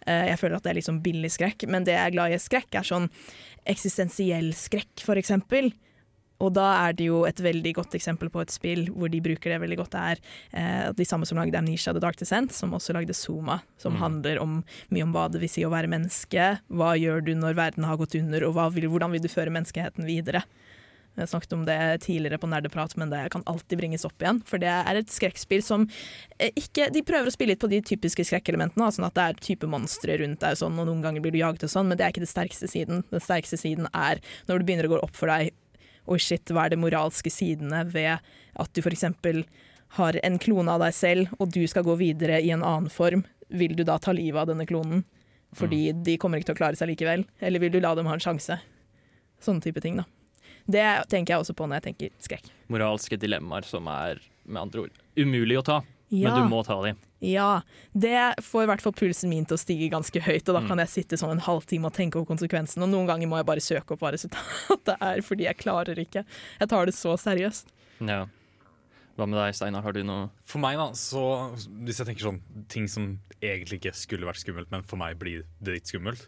Eh, 0.06 0.30
jeg 0.30 0.40
føler 0.40 0.56
at 0.56 0.64
det 0.64 0.72
er 0.72 0.80
liksom 0.80 1.02
billig 1.04 1.34
skrekk, 1.36 1.68
men 1.68 1.84
det 1.84 1.98
jeg 1.98 2.06
er 2.06 2.16
glad 2.16 2.32
i 2.32 2.40
skrekk, 2.40 2.72
er 2.72 2.88
sånn 2.88 3.10
eksistensiell 3.68 4.54
skrekk, 4.56 5.04
for 5.04 5.20
eksempel. 5.20 5.74
Og 6.40 6.54
da 6.56 6.66
er 6.86 6.96
det 6.96 7.08
jo 7.10 7.22
et 7.28 7.42
veldig 7.44 7.74
godt 7.76 7.96
eksempel 7.98 8.30
på 8.32 8.42
et 8.44 8.54
spill 8.54 8.86
hvor 8.94 9.12
de 9.12 9.22
bruker 9.24 9.54
det 9.54 9.60
veldig 9.62 9.80
godt. 9.82 9.94
Det 9.94 10.04
er 10.12 10.22
eh, 10.56 10.88
de 10.96 11.06
samme 11.08 11.28
som 11.28 11.40
lagde 11.40 11.58
Amnesia 11.58 11.94
The 11.94 12.02
Dark 12.02 12.18
Descent, 12.20 12.54
som 12.56 12.74
også 12.76 12.96
lagde 12.96 13.16
Zuma. 13.16 13.60
Som 13.80 13.98
handler 14.00 14.40
om, 14.42 14.60
mye 14.94 15.06
om 15.06 15.14
hva 15.16 15.28
det 15.32 15.42
vil 15.42 15.52
si 15.52 15.66
å 15.66 15.72
være 15.72 15.90
menneske. 15.92 16.52
Hva 16.72 16.94
gjør 17.00 17.24
du 17.26 17.34
når 17.38 17.58
verden 17.58 17.88
har 17.88 18.00
gått 18.00 18.16
under, 18.18 18.48
og 18.48 18.56
hva 18.56 18.70
vil, 18.74 18.88
hvordan 18.90 19.14
vil 19.14 19.24
du 19.24 19.32
føre 19.32 19.52
menneskeheten 19.54 20.08
videre? 20.08 20.44
Jeg 21.18 21.28
snakket 21.32 21.52
om 21.52 21.64
det 21.66 21.76
tidligere 22.04 22.38
på 22.38 22.48
Nerdeprat, 22.48 22.94
men 22.96 23.10
det 23.10 23.24
kan 23.34 23.42
alltid 23.50 23.80
bringes 23.80 24.06
opp 24.06 24.22
igjen. 24.22 24.40
For 24.46 24.62
det 24.62 24.70
er 24.70 25.00
et 25.00 25.10
skrekkspill 25.10 25.62
som 25.64 25.86
eh, 26.38 26.52
ikke 26.56 26.88
De 26.94 27.02
prøver 27.06 27.28
å 27.28 27.34
spille 27.34 27.54
litt 27.54 27.62
på 27.62 27.70
de 27.70 27.82
typiske 27.84 28.24
skrekkelementene, 28.28 28.88
sånn 28.94 29.08
at 29.08 29.16
det 29.18 29.26
er 29.26 29.40
type 29.50 29.68
monstre 29.70 30.16
rundt 30.22 30.40
deg, 30.40 30.56
og 30.56 30.62
sånn, 30.62 30.78
og 30.80 30.88
noen 30.88 31.02
ganger 31.04 31.24
blir 31.24 31.34
du 31.34 31.40
jaget 31.42 31.66
og 31.66 31.74
sånn, 31.74 31.90
men 31.90 32.00
det 32.00 32.06
er 32.06 32.14
ikke 32.14 32.24
det 32.24 32.30
sterkeste 32.32 32.70
siden. 32.70 33.04
Den 33.10 33.24
sterkeste 33.24 33.58
siden 33.60 33.90
er 33.90 34.22
når 34.48 34.60
det 34.62 34.68
begynner 34.70 34.88
å 34.88 34.94
gå 34.94 35.02
opp 35.04 35.18
for 35.18 35.32
deg 35.32 35.52
Oi, 36.10 36.18
shit, 36.18 36.50
hva 36.50 36.64
er 36.66 36.72
de 36.74 36.78
moralske 36.80 37.30
sidene 37.30 37.84
ved 37.92 38.18
at 38.58 38.72
du 38.74 38.80
f.eks. 38.82 39.04
har 39.98 40.18
en 40.26 40.38
klone 40.42 40.72
av 40.74 40.82
deg 40.82 40.94
selv, 40.96 41.30
og 41.38 41.52
du 41.54 41.62
skal 41.70 41.86
gå 41.86 41.94
videre 42.00 42.40
i 42.42 42.50
en 42.54 42.64
annen 42.66 42.90
form? 42.90 43.22
Vil 43.50 43.76
du 43.78 43.84
da 43.86 43.96
ta 43.98 44.12
livet 44.14 44.42
av 44.42 44.50
denne 44.50 44.66
klonen? 44.66 45.04
Fordi 45.54 45.90
de 46.06 46.16
kommer 46.22 46.38
ikke 46.38 46.50
til 46.52 46.58
å 46.58 46.60
klare 46.62 46.78
seg 46.78 46.90
likevel? 46.92 47.24
Eller 47.42 47.62
vil 47.62 47.72
du 47.74 47.80
la 47.82 47.94
dem 47.98 48.06
ha 48.10 48.14
en 48.14 48.22
sjanse? 48.22 48.58
Sånne 49.42 49.62
type 49.64 49.82
ting, 49.82 49.98
da. 49.98 50.04
Det 50.70 50.84
tenker 51.10 51.34
jeg 51.34 51.42
også 51.44 51.54
på 51.58 51.66
når 51.66 51.80
jeg 51.80 51.86
tenker 51.88 52.12
skrekk. 52.22 52.50
Moralske 52.70 53.18
dilemmaer 53.18 53.66
som 53.66 53.86
er 53.90 54.20
med 54.46 54.60
andre 54.62 54.84
ord 54.86 54.98
umulig 55.18 55.58
å 55.58 55.64
ta, 55.66 55.80
Ja. 56.10 56.30
men 56.34 56.42
du 56.42 56.50
må 56.54 56.64
ta 56.66 56.76
dem. 56.82 56.98
Ja, 57.20 57.60
det 57.92 58.16
får 58.44 58.64
i 58.64 58.68
hvert 58.70 58.82
fall 58.84 58.96
pulsen 58.96 59.28
min 59.32 59.44
til 59.44 59.58
å 59.58 59.60
stige 59.60 59.90
ganske 59.92 60.22
høyt, 60.24 60.48
og 60.48 60.56
da 60.56 60.62
kan 60.64 60.80
jeg 60.80 60.92
sitte 60.92 61.18
sånn 61.20 61.34
en 61.34 61.44
halvtime 61.44 61.90
og 61.90 61.96
tenke 61.96 62.16
over 62.16 62.30
konsekvensen, 62.32 62.80
og 62.84 62.88
noen 62.92 63.08
ganger 63.10 63.28
må 63.28 63.40
jeg 63.40 63.48
bare 63.50 63.64
søke 63.64 63.94
opp 63.94 64.04
hva 64.04 64.14
resultatet 64.16 64.94
er, 65.10 65.20
fordi 65.26 65.48
jeg 65.48 65.60
klarer 65.60 66.00
ikke. 66.00 66.24
Jeg 66.62 66.72
tar 66.72 66.88
det 66.88 66.96
så 66.96 67.16
seriøst. 67.20 67.74
Ja. 68.08 68.24
Hva 69.18 69.26
med 69.28 69.36
deg, 69.36 69.52
Steinar? 69.52 69.84
Har 69.84 69.92
du 69.92 70.00
noe 70.06 70.30
For 70.48 70.62
meg, 70.62 70.78
da, 70.80 70.94
så 70.96 71.22
hvis 71.84 72.00
jeg 72.00 72.08
tenker 72.08 72.30
sånn 72.30 72.40
ting 72.72 72.86
som 72.88 73.12
egentlig 73.40 73.82
ikke 73.82 73.92
skulle 73.96 74.28
vært 74.28 74.40
skummelt, 74.40 74.70
men 74.72 74.86
for 74.88 75.00
meg 75.00 75.18
blir 75.20 75.44
dritskummelt, 75.60 76.24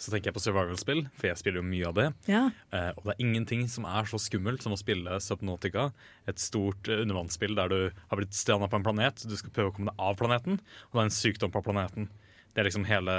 så 0.00 0.10
tenker 0.10 0.30
jeg 0.30 0.36
på 0.36 0.42
survival-spill, 0.42 1.04
for 1.14 1.28
jeg 1.30 1.40
spiller 1.40 1.60
jo 1.62 1.68
mye 1.68 1.88
av 1.90 1.96
det. 1.98 2.06
Ja. 2.30 2.42
Eh, 2.74 2.90
og 2.96 3.06
det 3.06 3.14
er 3.14 3.24
ingenting 3.24 3.64
som 3.70 3.86
er 3.88 4.08
så 4.10 4.20
skummelt 4.20 4.64
som 4.64 4.74
å 4.74 4.80
spille 4.80 5.20
Subnautica, 5.22 5.88
et 6.30 6.42
stort 6.42 6.90
eh, 6.90 7.04
undervannsspill 7.04 7.54
der 7.58 7.70
du 7.72 7.78
har 7.94 8.20
blitt 8.20 8.36
stranda 8.36 8.68
på 8.70 8.80
en 8.80 8.86
planet, 8.86 9.24
du 9.28 9.36
skal 9.38 9.54
prøve 9.54 9.72
å 9.72 9.76
komme 9.76 9.92
deg 9.92 10.06
av 10.10 10.18
planeten, 10.20 10.58
og 10.88 10.98
det 10.98 11.04
er 11.04 11.10
en 11.10 11.18
sykdom 11.20 11.54
på 11.54 11.64
planeten. 11.66 12.10
Det 12.54 12.62
er 12.62 12.70
liksom 12.70 12.88
hele 12.90 13.18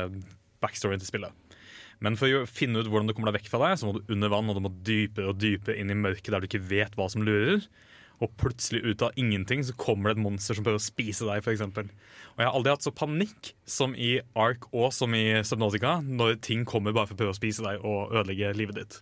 backstoryen 0.64 1.02
til 1.02 1.12
spillet. 1.12 1.42
Men 2.04 2.18
for 2.20 2.32
å 2.42 2.46
finne 2.50 2.82
ut 2.82 2.90
hvordan 2.92 3.08
du 3.08 3.16
kommer 3.16 3.32
deg 3.32 3.40
vekk 3.40 3.52
fra 3.54 3.62
deg, 3.70 3.80
så 3.80 3.88
må 3.88 3.96
du 3.96 4.14
under 4.14 4.32
vann, 4.32 4.50
og 4.52 4.58
du 4.58 4.64
må 4.66 4.72
dypere 4.86 5.32
og 5.32 5.40
dypere 5.40 5.78
inn 5.80 5.94
i 5.94 5.98
mørket 5.98 6.34
der 6.34 6.44
du 6.44 6.50
ikke 6.50 6.66
vet 6.68 6.98
hva 7.00 7.08
som 7.12 7.24
lurer. 7.26 7.64
Og 8.24 8.32
plutselig 8.40 8.84
ut 8.86 9.04
av 9.04 9.18
ingenting 9.20 9.64
så 9.68 9.76
kommer 9.80 10.12
det 10.12 10.18
et 10.18 10.26
monster 10.26 10.56
som 10.56 10.66
prøver 10.66 10.80
å 10.80 10.86
spise 10.86 11.28
deg, 11.28 11.42
f.eks. 11.44 11.64
Og 11.66 12.44
jeg 12.44 12.48
har 12.48 12.56
aldri 12.56 12.72
hatt 12.72 12.86
så 12.86 12.94
panikk 12.96 13.52
som 13.68 13.96
i 13.96 14.18
Ark 14.40 14.70
og 14.72 14.94
som 14.96 15.16
i 15.18 15.42
Subnautica 15.48 15.98
når 16.06 16.40
ting 16.46 16.64
kommer 16.68 16.96
bare 16.96 17.10
for 17.10 17.18
å 17.18 17.22
prøve 17.24 17.36
å 17.36 17.38
spise 17.40 17.66
deg 17.66 17.84
og 17.84 18.16
ødelegge 18.16 18.56
livet 18.56 18.80
ditt. 18.80 18.98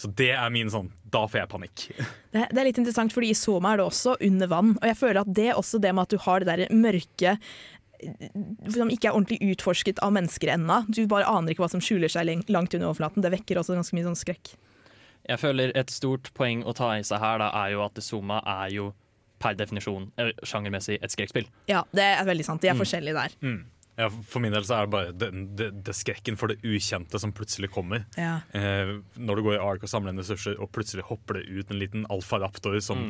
Så 0.00 0.10
det 0.18 0.32
er 0.34 0.50
min 0.50 0.66
sånn 0.72 0.88
Da 1.06 1.20
får 1.30 1.44
jeg 1.44 1.50
panikk. 1.52 1.84
Det, 2.34 2.48
det 2.50 2.58
er 2.58 2.66
litt 2.66 2.80
interessant, 2.80 3.12
fordi 3.14 3.28
i 3.30 3.36
Soma 3.38 3.70
er 3.72 3.78
det 3.78 3.84
også 3.86 4.16
under 4.26 4.48
vann. 4.50 4.72
Og 4.80 4.88
jeg 4.90 4.98
føler 4.98 5.20
at 5.20 5.28
det 5.36 5.44
er 5.52 5.60
også 5.60 5.78
det 5.78 5.92
med 5.94 6.08
at 6.08 6.14
du 6.16 6.24
har 6.24 6.42
det 6.42 6.48
der 6.50 6.74
mørke 6.74 7.36
som 8.74 8.90
ikke 8.90 9.08
er 9.08 9.14
ordentlig 9.14 9.54
utforsket 9.54 10.00
av 10.04 10.12
mennesker 10.16 10.50
ennå. 10.56 10.80
Du 10.90 11.04
bare 11.08 11.28
aner 11.30 11.54
ikke 11.54 11.64
hva 11.64 11.70
som 11.72 11.82
skjuler 11.84 12.10
seg 12.12 12.26
langt 12.52 12.74
under 12.74 12.90
overflaten. 12.90 13.22
Det 13.24 13.32
vekker 13.36 13.60
også 13.60 13.76
ganske 13.78 13.96
mye 13.96 14.08
sånn 14.08 14.18
skrekk. 14.18 14.56
Jeg 15.28 15.40
føler 15.40 15.72
et 15.78 15.92
stort 15.92 16.30
poeng 16.36 16.64
å 16.68 16.74
ta 16.76 16.92
i 16.98 17.04
seg 17.06 17.22
her 17.22 17.40
da, 17.40 17.50
er 17.64 17.74
jo 17.76 17.84
at 17.86 18.00
Zuma 18.04 18.42
er 18.60 18.74
jo 18.74 18.90
per 19.42 19.56
definisjon 19.58 20.10
eh, 20.20 20.32
sjangermessig 20.46 20.98
et 21.02 21.12
skrekkspill. 21.12 21.48
Ja, 21.70 21.84
det 21.96 22.04
er 22.16 22.26
veldig 22.28 22.46
sant. 22.46 22.62
De 22.64 22.70
er 22.72 22.78
forskjellige 22.78 23.16
der. 23.16 23.38
Mm. 23.44 23.62
Ja, 23.94 24.08
for 24.26 24.42
min 24.42 24.50
del 24.50 24.64
så 24.66 24.74
er 24.74 24.86
det 24.88 24.90
bare 24.90 25.10
det, 25.14 25.28
det, 25.58 25.66
det 25.86 25.92
skrekken 25.94 26.34
for 26.38 26.50
det 26.50 26.56
ukjente 26.66 27.18
som 27.22 27.30
plutselig 27.34 27.68
kommer. 27.70 28.02
Ja. 28.18 28.40
Eh, 28.56 28.96
når 29.14 29.38
du 29.38 29.42
går 29.46 29.54
i 29.54 29.60
Ark 29.62 29.84
og 29.86 29.90
samler 29.90 30.10
inn 30.10 30.18
ressurser, 30.18 30.56
og 30.58 30.72
plutselig 30.74 31.04
hopper 31.06 31.38
det 31.38 31.44
ut 31.46 31.70
en 31.70 31.78
liten 31.78 32.06
alfaraptor 32.10 32.74
som 32.82 33.06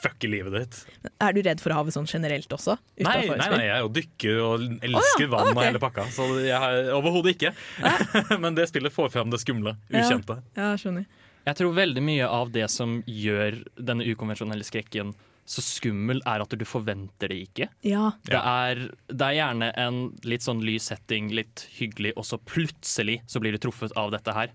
fucker 0.00 0.32
livet 0.32 0.56
ditt. 0.56 0.78
Er 1.20 1.36
du 1.36 1.42
redd 1.44 1.60
for 1.60 1.76
havet 1.76 1.92
sånn 1.92 2.08
generelt 2.08 2.56
også? 2.56 2.78
Nei, 3.04 3.18
nei, 3.28 3.36
nei, 3.42 3.64
jeg 3.66 3.74
er 3.76 3.84
jo 3.84 3.92
dykker 3.98 4.40
og 4.46 4.64
elsker 4.78 5.26
oh, 5.26 5.26
ja, 5.26 5.32
vann 5.36 5.52
og 5.52 5.64
hele 5.66 5.82
pakka. 5.82 6.08
Så 6.16 6.30
jeg 6.46 6.62
har 6.64 6.94
overhodet 6.96 7.36
ikke. 7.36 7.52
Men 8.42 8.56
det 8.56 8.70
spillet 8.72 8.94
får 8.94 9.12
fram 9.12 9.32
det 9.34 9.42
skumle, 9.44 9.76
Ja. 9.92 10.06
ukjente. 10.06 10.40
Ja, 10.56 10.72
skjønner. 10.80 11.04
Jeg 11.46 11.58
tror 11.58 11.74
veldig 11.74 12.02
mye 12.04 12.26
av 12.30 12.52
det 12.54 12.68
som 12.70 13.00
gjør 13.08 13.62
denne 13.76 14.06
ukonvensjonelle 14.06 14.66
skrekken 14.66 15.14
så 15.48 15.62
skummel, 15.64 16.20
er 16.28 16.42
at 16.44 16.54
du 16.54 16.64
forventer 16.68 17.32
det 17.32 17.38
ikke. 17.48 17.66
Ja. 17.86 18.12
Det 18.28 18.38
er, 18.38 18.82
det 19.10 19.26
er 19.26 19.38
gjerne 19.40 19.70
en 19.80 20.02
litt 20.28 20.44
sånn 20.46 20.62
lys 20.64 20.86
setting, 20.92 21.32
litt 21.34 21.66
hyggelig, 21.80 22.14
og 22.16 22.26
så 22.28 22.38
plutselig 22.38 23.18
så 23.26 23.42
blir 23.42 23.56
du 23.56 23.60
truffet 23.62 23.94
av 23.98 24.12
dette 24.14 24.36
her. 24.36 24.52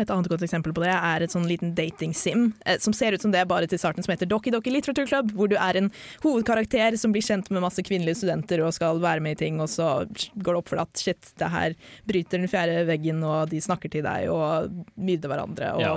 Et 0.00 0.08
annet 0.08 0.28
godt 0.32 0.40
eksempel 0.46 0.72
på 0.72 0.80
det 0.80 0.92
er 0.94 1.20
et 1.24 1.32
sånn 1.34 1.44
liten 1.44 1.74
dating-sim 1.76 2.46
eh, 2.64 2.78
som 2.80 2.94
ser 2.96 3.12
ut 3.12 3.20
som 3.20 3.32
det 3.34 3.42
bare 3.50 3.68
til 3.68 3.80
starten, 3.80 4.00
som 4.04 4.14
heter 4.14 4.28
Doki 4.30 4.52
Doki 4.54 4.72
Literature 4.72 5.04
Club, 5.10 5.34
hvor 5.36 5.50
du 5.52 5.58
er 5.60 5.76
en 5.76 5.90
hovedkarakter 6.22 6.96
som 6.96 7.12
blir 7.12 7.24
kjent 7.26 7.50
med 7.52 7.60
masse 7.64 7.84
kvinnelige 7.84 8.22
studenter 8.22 8.64
og 8.64 8.72
skal 8.72 9.02
være 9.02 9.20
med 9.20 9.36
i 9.36 9.40
ting, 9.44 9.60
og 9.60 9.68
så 9.68 10.06
går 10.08 10.48
det 10.56 10.62
opp 10.62 10.72
for 10.72 10.80
deg 10.80 10.88
at 10.88 11.04
shit, 11.04 11.32
det 11.36 11.52
her 11.52 11.76
bryter 12.08 12.40
den 12.40 12.48
fjerde 12.48 12.86
veggen, 12.88 13.20
og 13.20 13.52
de 13.52 13.60
snakker 13.60 13.92
til 13.92 14.06
deg 14.08 14.32
og 14.32 14.72
myrder 14.96 15.34
hverandre. 15.34 15.74
Og 15.76 15.84
Ja. 15.84 15.96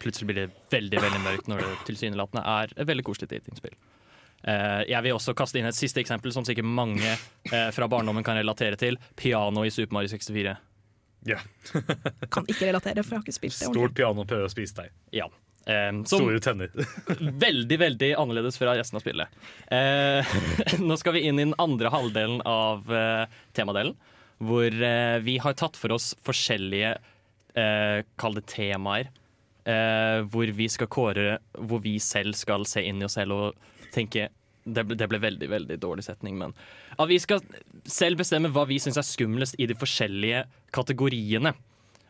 Plutselig 0.00 0.30
blir 0.30 0.38
det 0.38 0.50
veldig 0.72 0.96
veldig 0.96 1.18
mørkt 1.20 1.48
når 1.48 1.58
det 1.60 1.72
tilsynelatende 1.84 2.40
er 2.48 2.70
et 2.72 2.86
veldig 2.88 3.04
koselig 3.04 3.28
datingspill. 3.28 3.74
Eh, 4.48 4.84
jeg 4.88 5.04
vil 5.04 5.12
også 5.12 5.34
kaste 5.36 5.60
inn 5.60 5.68
et 5.68 5.76
siste 5.76 6.00
eksempel 6.00 6.32
som 6.32 6.46
sikkert 6.48 6.64
mange 6.64 7.04
eh, 7.52 7.70
fra 7.76 7.88
barndommen 7.88 8.24
kan 8.24 8.38
relatere 8.40 8.78
til. 8.80 8.96
Piano 9.16 9.64
i 9.64 9.72
Super 9.72 9.98
Mario 9.98 10.08
64. 10.08 10.56
Ja. 11.28 11.38
kan 12.34 12.48
ikke 12.48 12.70
relatere, 12.70 13.04
for 13.04 13.16
jeg 13.16 13.20
har 13.20 13.26
ikke 13.26 13.36
spilt 13.36 13.58
det. 13.58 13.68
ordentlig. 13.68 13.86
Stort 13.90 13.96
piano 13.98 14.26
prøver 14.28 14.48
å 14.48 14.52
spise 14.52 14.76
deg. 14.82 14.92
Ja. 15.16 15.28
Eh, 15.66 15.90
som 16.08 16.22
Store 16.22 16.40
tenner. 16.42 16.72
veldig, 17.46 17.78
veldig 17.84 18.10
annerledes 18.18 18.58
fra 18.60 18.74
resten 18.78 19.00
av 19.00 19.04
spillet. 19.04 19.40
Eh, 19.72 20.34
nå 20.88 20.96
skal 21.00 21.18
vi 21.18 21.26
inn 21.28 21.38
i 21.38 21.46
den 21.48 21.56
andre 21.60 21.92
halvdelen 21.92 22.40
av 22.48 22.88
eh, 22.94 23.40
temadelen, 23.56 23.96
hvor 24.40 24.68
eh, 24.72 25.18
vi 25.24 25.36
har 25.44 25.56
tatt 25.60 25.76
for 25.76 25.92
oss 25.92 26.14
forskjellige 26.24 26.94
eh, 26.96 27.98
Kall 28.20 28.38
det 28.38 28.46
temaer. 28.48 29.10
Eh, 29.68 30.22
hvor 30.32 30.48
vi 30.56 30.64
skal 30.72 30.88
kåre 30.88 31.34
Hvor 31.68 31.82
vi 31.84 31.98
selv 32.00 32.32
skal 32.32 32.62
se 32.64 32.80
inn 32.88 33.02
i 33.02 33.04
oss 33.04 33.18
selv 33.18 33.34
og 33.36 33.66
tenke 33.92 34.30
det 34.64 34.84
ble, 34.86 34.96
det 34.98 35.08
ble 35.10 35.20
veldig 35.22 35.48
veldig 35.50 35.78
dårlig 35.80 36.04
setning, 36.06 36.36
men 36.40 36.54
at 36.96 37.08
vi 37.10 37.18
skal 37.22 37.42
selv 37.88 38.20
bestemme 38.20 38.50
hva 38.52 38.66
vi 38.68 38.80
syns 38.82 38.98
er 39.00 39.06
skumlest 39.06 39.58
i 39.58 39.68
de 39.70 39.76
forskjellige 39.78 40.44
kategoriene. 40.74 41.54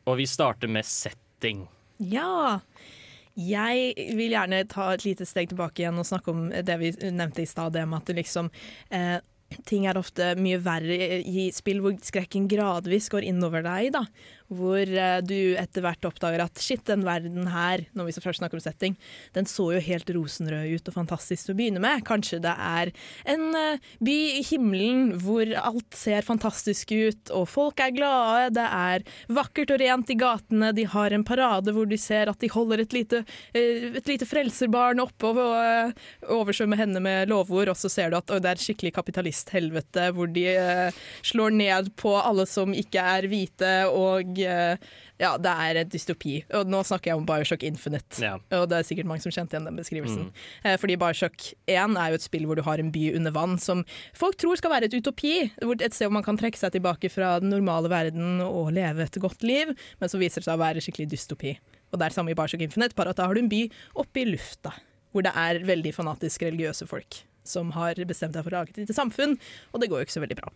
Og 0.09 0.17
vi 0.19 0.27
starter 0.27 0.71
med 0.73 0.87
setting. 0.89 1.67
Ja. 2.01 2.61
Jeg 3.39 3.95
vil 4.19 4.35
gjerne 4.35 4.65
ta 4.69 4.91
et 4.95 5.05
lite 5.07 5.27
steg 5.29 5.53
tilbake 5.53 5.85
igjen 5.85 6.01
og 6.01 6.09
snakke 6.09 6.33
om 6.33 6.49
det 6.51 6.77
vi 6.81 6.91
nevnte 7.13 7.45
i 7.45 7.49
stad, 7.49 7.77
det 7.77 7.87
med 7.89 8.03
at 8.03 8.17
liksom 8.17 8.51
eh, 8.91 9.19
Ting 9.67 9.83
er 9.91 9.99
ofte 9.99 10.37
mye 10.39 10.61
verre 10.63 11.19
i 11.27 11.49
spill 11.51 11.81
hvor 11.83 11.97
skrekken 12.07 12.45
gradvis 12.47 13.09
går 13.11 13.25
innover 13.27 13.65
deg. 13.67 13.89
da. 13.97 14.05
Hvor 14.51 14.83
eh, 14.83 15.21
du 15.23 15.55
etter 15.61 15.85
hvert 15.85 16.07
oppdager 16.09 16.43
at 16.43 16.59
shit, 16.59 16.83
den 16.89 17.05
verden 17.07 17.47
her, 17.53 17.85
når 17.95 18.09
vi 18.09 18.15
så 18.17 18.23
først 18.25 18.41
snakker 18.43 18.59
om 18.59 18.65
setting, 18.65 18.97
den 19.37 19.47
så 19.47 19.69
jo 19.77 19.83
helt 19.85 20.11
rosenrød 20.11 20.75
ut 20.75 20.91
og 20.91 20.97
fantastisk 20.97 21.47
til 21.47 21.55
å 21.55 21.59
begynne 21.61 21.83
med. 21.83 22.03
Kanskje 22.07 22.41
det 22.43 22.55
er 22.55 22.91
en 23.31 23.45
eh, 23.55 23.91
by 24.03 24.17
i 24.41 24.43
himmelen 24.49 25.13
hvor 25.23 25.53
alt 25.61 25.95
ser 25.95 26.27
fantastisk 26.27 26.91
ut, 26.91 27.31
og 27.37 27.47
folk 27.51 27.83
er 27.85 27.95
glade, 27.95 28.57
det 28.59 28.67
er 28.67 29.07
vakkert 29.31 29.75
og 29.77 29.83
rent 29.85 30.11
i 30.11 30.19
gatene, 30.19 30.73
de 30.75 30.89
har 30.91 31.15
en 31.15 31.27
parade 31.27 31.75
hvor 31.77 31.87
du 31.87 31.97
ser 32.01 32.31
at 32.33 32.43
de 32.43 32.51
holder 32.51 32.83
et 32.83 32.97
lite, 32.97 33.23
eh, 33.55 33.87
et 34.03 34.11
lite 34.11 34.27
frelserbarn 34.27 35.05
oppe 35.05 35.31
og 35.31 35.95
oversvømmer 36.27 36.83
henne 36.83 37.05
med 37.05 37.31
lovord, 37.31 37.71
og 37.71 37.79
så 37.79 37.93
ser 37.93 38.11
du 38.11 38.19
at 38.19 38.35
det 38.43 38.51
er 38.51 38.65
skikkelig 38.67 38.97
kapitalisthelvete 38.99 40.11
hvor 40.17 40.31
de 40.35 40.49
slår 41.27 41.55
ned 41.55 41.95
på 42.01 42.17
alle 42.19 42.47
som 42.51 42.75
ikke 42.75 43.05
er 43.15 43.31
hvite, 43.31 43.73
og 43.95 44.40
ja, 44.45 45.31
det 45.39 45.53
er 45.67 45.81
et 45.83 45.91
dystopi. 45.93 46.41
Og 46.57 46.69
nå 46.71 46.81
snakker 46.87 47.11
jeg 47.13 47.19
om 47.21 47.27
Bioshock 47.29 47.63
Infinite, 47.67 48.21
Ja. 48.23 48.35
og 48.57 48.69
det 48.71 48.79
er 48.81 48.87
sikkert 48.89 49.09
mange 49.11 49.23
som 49.25 49.33
kjente 49.35 49.55
igjen 49.57 49.67
den 49.69 49.77
beskrivelsen. 49.81 50.31
Mm. 50.65 50.79
fordi 50.81 50.97
Bioshock 51.01 51.53
1 51.69 51.97
er 52.01 52.11
jo 52.15 52.19
et 52.21 52.27
spill 52.27 52.47
hvor 52.49 52.57
du 52.57 52.63
har 52.67 52.79
en 52.83 52.91
by 52.95 53.15
under 53.17 53.31
vann 53.37 53.59
som 53.59 53.85
folk 54.17 54.37
tror 54.41 54.57
skal 54.61 54.71
være 54.75 54.89
et 54.91 54.95
utopi. 55.01 55.35
Et 55.61 55.93
sted 55.95 56.07
hvor 56.09 56.17
man 56.19 56.27
kan 56.27 56.39
trekke 56.41 56.59
seg 56.61 56.73
tilbake 56.73 57.11
fra 57.13 57.39
den 57.41 57.51
normale 57.51 57.89
verden 57.93 58.41
og 58.45 58.73
leve 58.73 59.03
et 59.07 59.21
godt 59.21 59.43
liv, 59.43 59.75
men 60.01 60.09
så 60.09 60.19
viser 60.21 60.43
seg 60.43 60.57
å 60.57 60.63
være 60.63 60.81
skikkelig 60.85 61.11
dystopi. 61.13 61.57
Og 61.93 61.99
det 61.99 62.07
er 62.07 62.15
samme 62.15 62.31
i 62.31 62.35
Bioshock 62.39 62.63
Infinite, 62.63 62.95
bare 62.95 63.11
at 63.11 63.17
da 63.19 63.27
har 63.27 63.35
du 63.35 63.41
en 63.43 63.49
by 63.51 63.65
oppe 63.99 64.23
i 64.23 64.29
lufta, 64.31 64.73
hvor 65.13 65.23
det 65.27 65.33
er 65.35 65.59
veldig 65.67 65.93
fanatisk 65.97 66.43
religiøse 66.47 66.87
folk 66.87 67.25
som 67.51 67.73
har 67.75 67.95
bestemt 68.07 68.37
seg 68.37 68.45
for 68.45 68.53
å 68.53 68.61
lage 68.61 68.71
et 68.77 68.83
lite 68.85 68.95
samfunn, 68.95 69.33
og 69.73 69.81
det 69.81 69.89
går 69.91 70.03
jo 70.03 70.07
ikke 70.07 70.15
så 70.19 70.23
veldig 70.23 70.37
bra. 70.39 70.53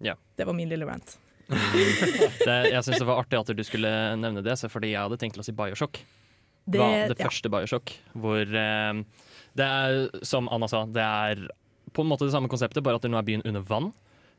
Ja. 0.00 0.14
Det 0.38 0.46
var 0.46 0.54
min 0.54 0.68
lille 0.70 0.86
rant. 0.86 1.18
Det, 1.48 2.56
jeg 2.68 2.84
syns 2.84 3.00
det 3.00 3.08
var 3.08 3.22
artig 3.22 3.38
at 3.38 3.50
du 3.56 3.64
skulle 3.64 3.90
nevne 4.20 4.42
det, 4.44 4.56
fordi 4.68 4.92
jeg 4.92 5.00
hadde 5.00 5.18
tenkt 5.20 5.38
til 5.38 5.44
å 5.44 5.46
si 5.46 5.54
Bioshock. 5.56 6.00
Det, 6.68 6.80
var 6.80 7.08
det 7.08 7.16
ja. 7.16 7.24
første 7.24 7.50
Bioshock, 7.52 7.94
hvor 8.20 8.42
eh, 8.44 9.00
det 9.56 9.68
er, 9.68 10.02
som 10.26 10.50
Anna 10.52 10.68
sa, 10.70 10.84
det 10.84 11.04
er 11.04 11.46
på 11.96 12.04
en 12.04 12.10
måte 12.10 12.28
det 12.28 12.34
samme 12.34 12.50
konseptet, 12.52 12.84
bare 12.84 13.00
at 13.00 13.06
det 13.06 13.10
nå 13.12 13.18
er 13.20 13.26
byen 13.26 13.46
under 13.48 13.64
vann. 13.64 13.90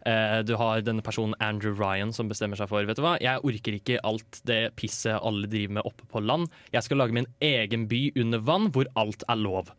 Eh, 0.08 0.39
du 0.48 0.54
har 0.56 0.84
denne 0.86 1.04
personen 1.04 1.36
Andrew 1.43 1.76
Ryan 1.76 2.13
som 2.15 2.30
bestemmer 2.32 2.56
seg 2.56 2.69
for 2.72 2.88
Vet 2.88 3.00
du 3.00 3.04
hva, 3.04 3.17
jeg 3.19 3.43
orker 3.43 3.76
ikke 3.76 4.00
alt 4.08 4.39
det 4.48 4.69
pisset 4.80 5.17
alle 5.17 5.50
driver 5.52 5.80
med 5.80 5.89
oppe 5.89 6.08
på 6.12 6.24
land. 6.24 6.48
Jeg 6.72 6.86
skal 6.86 7.02
lage 7.02 7.17
min 7.17 7.28
egen 7.43 7.88
by 7.91 8.06
under 8.22 8.43
vann 8.48 8.69
hvor 8.76 8.88
alt 9.00 9.26
er 9.28 9.41
lov. 9.41 9.74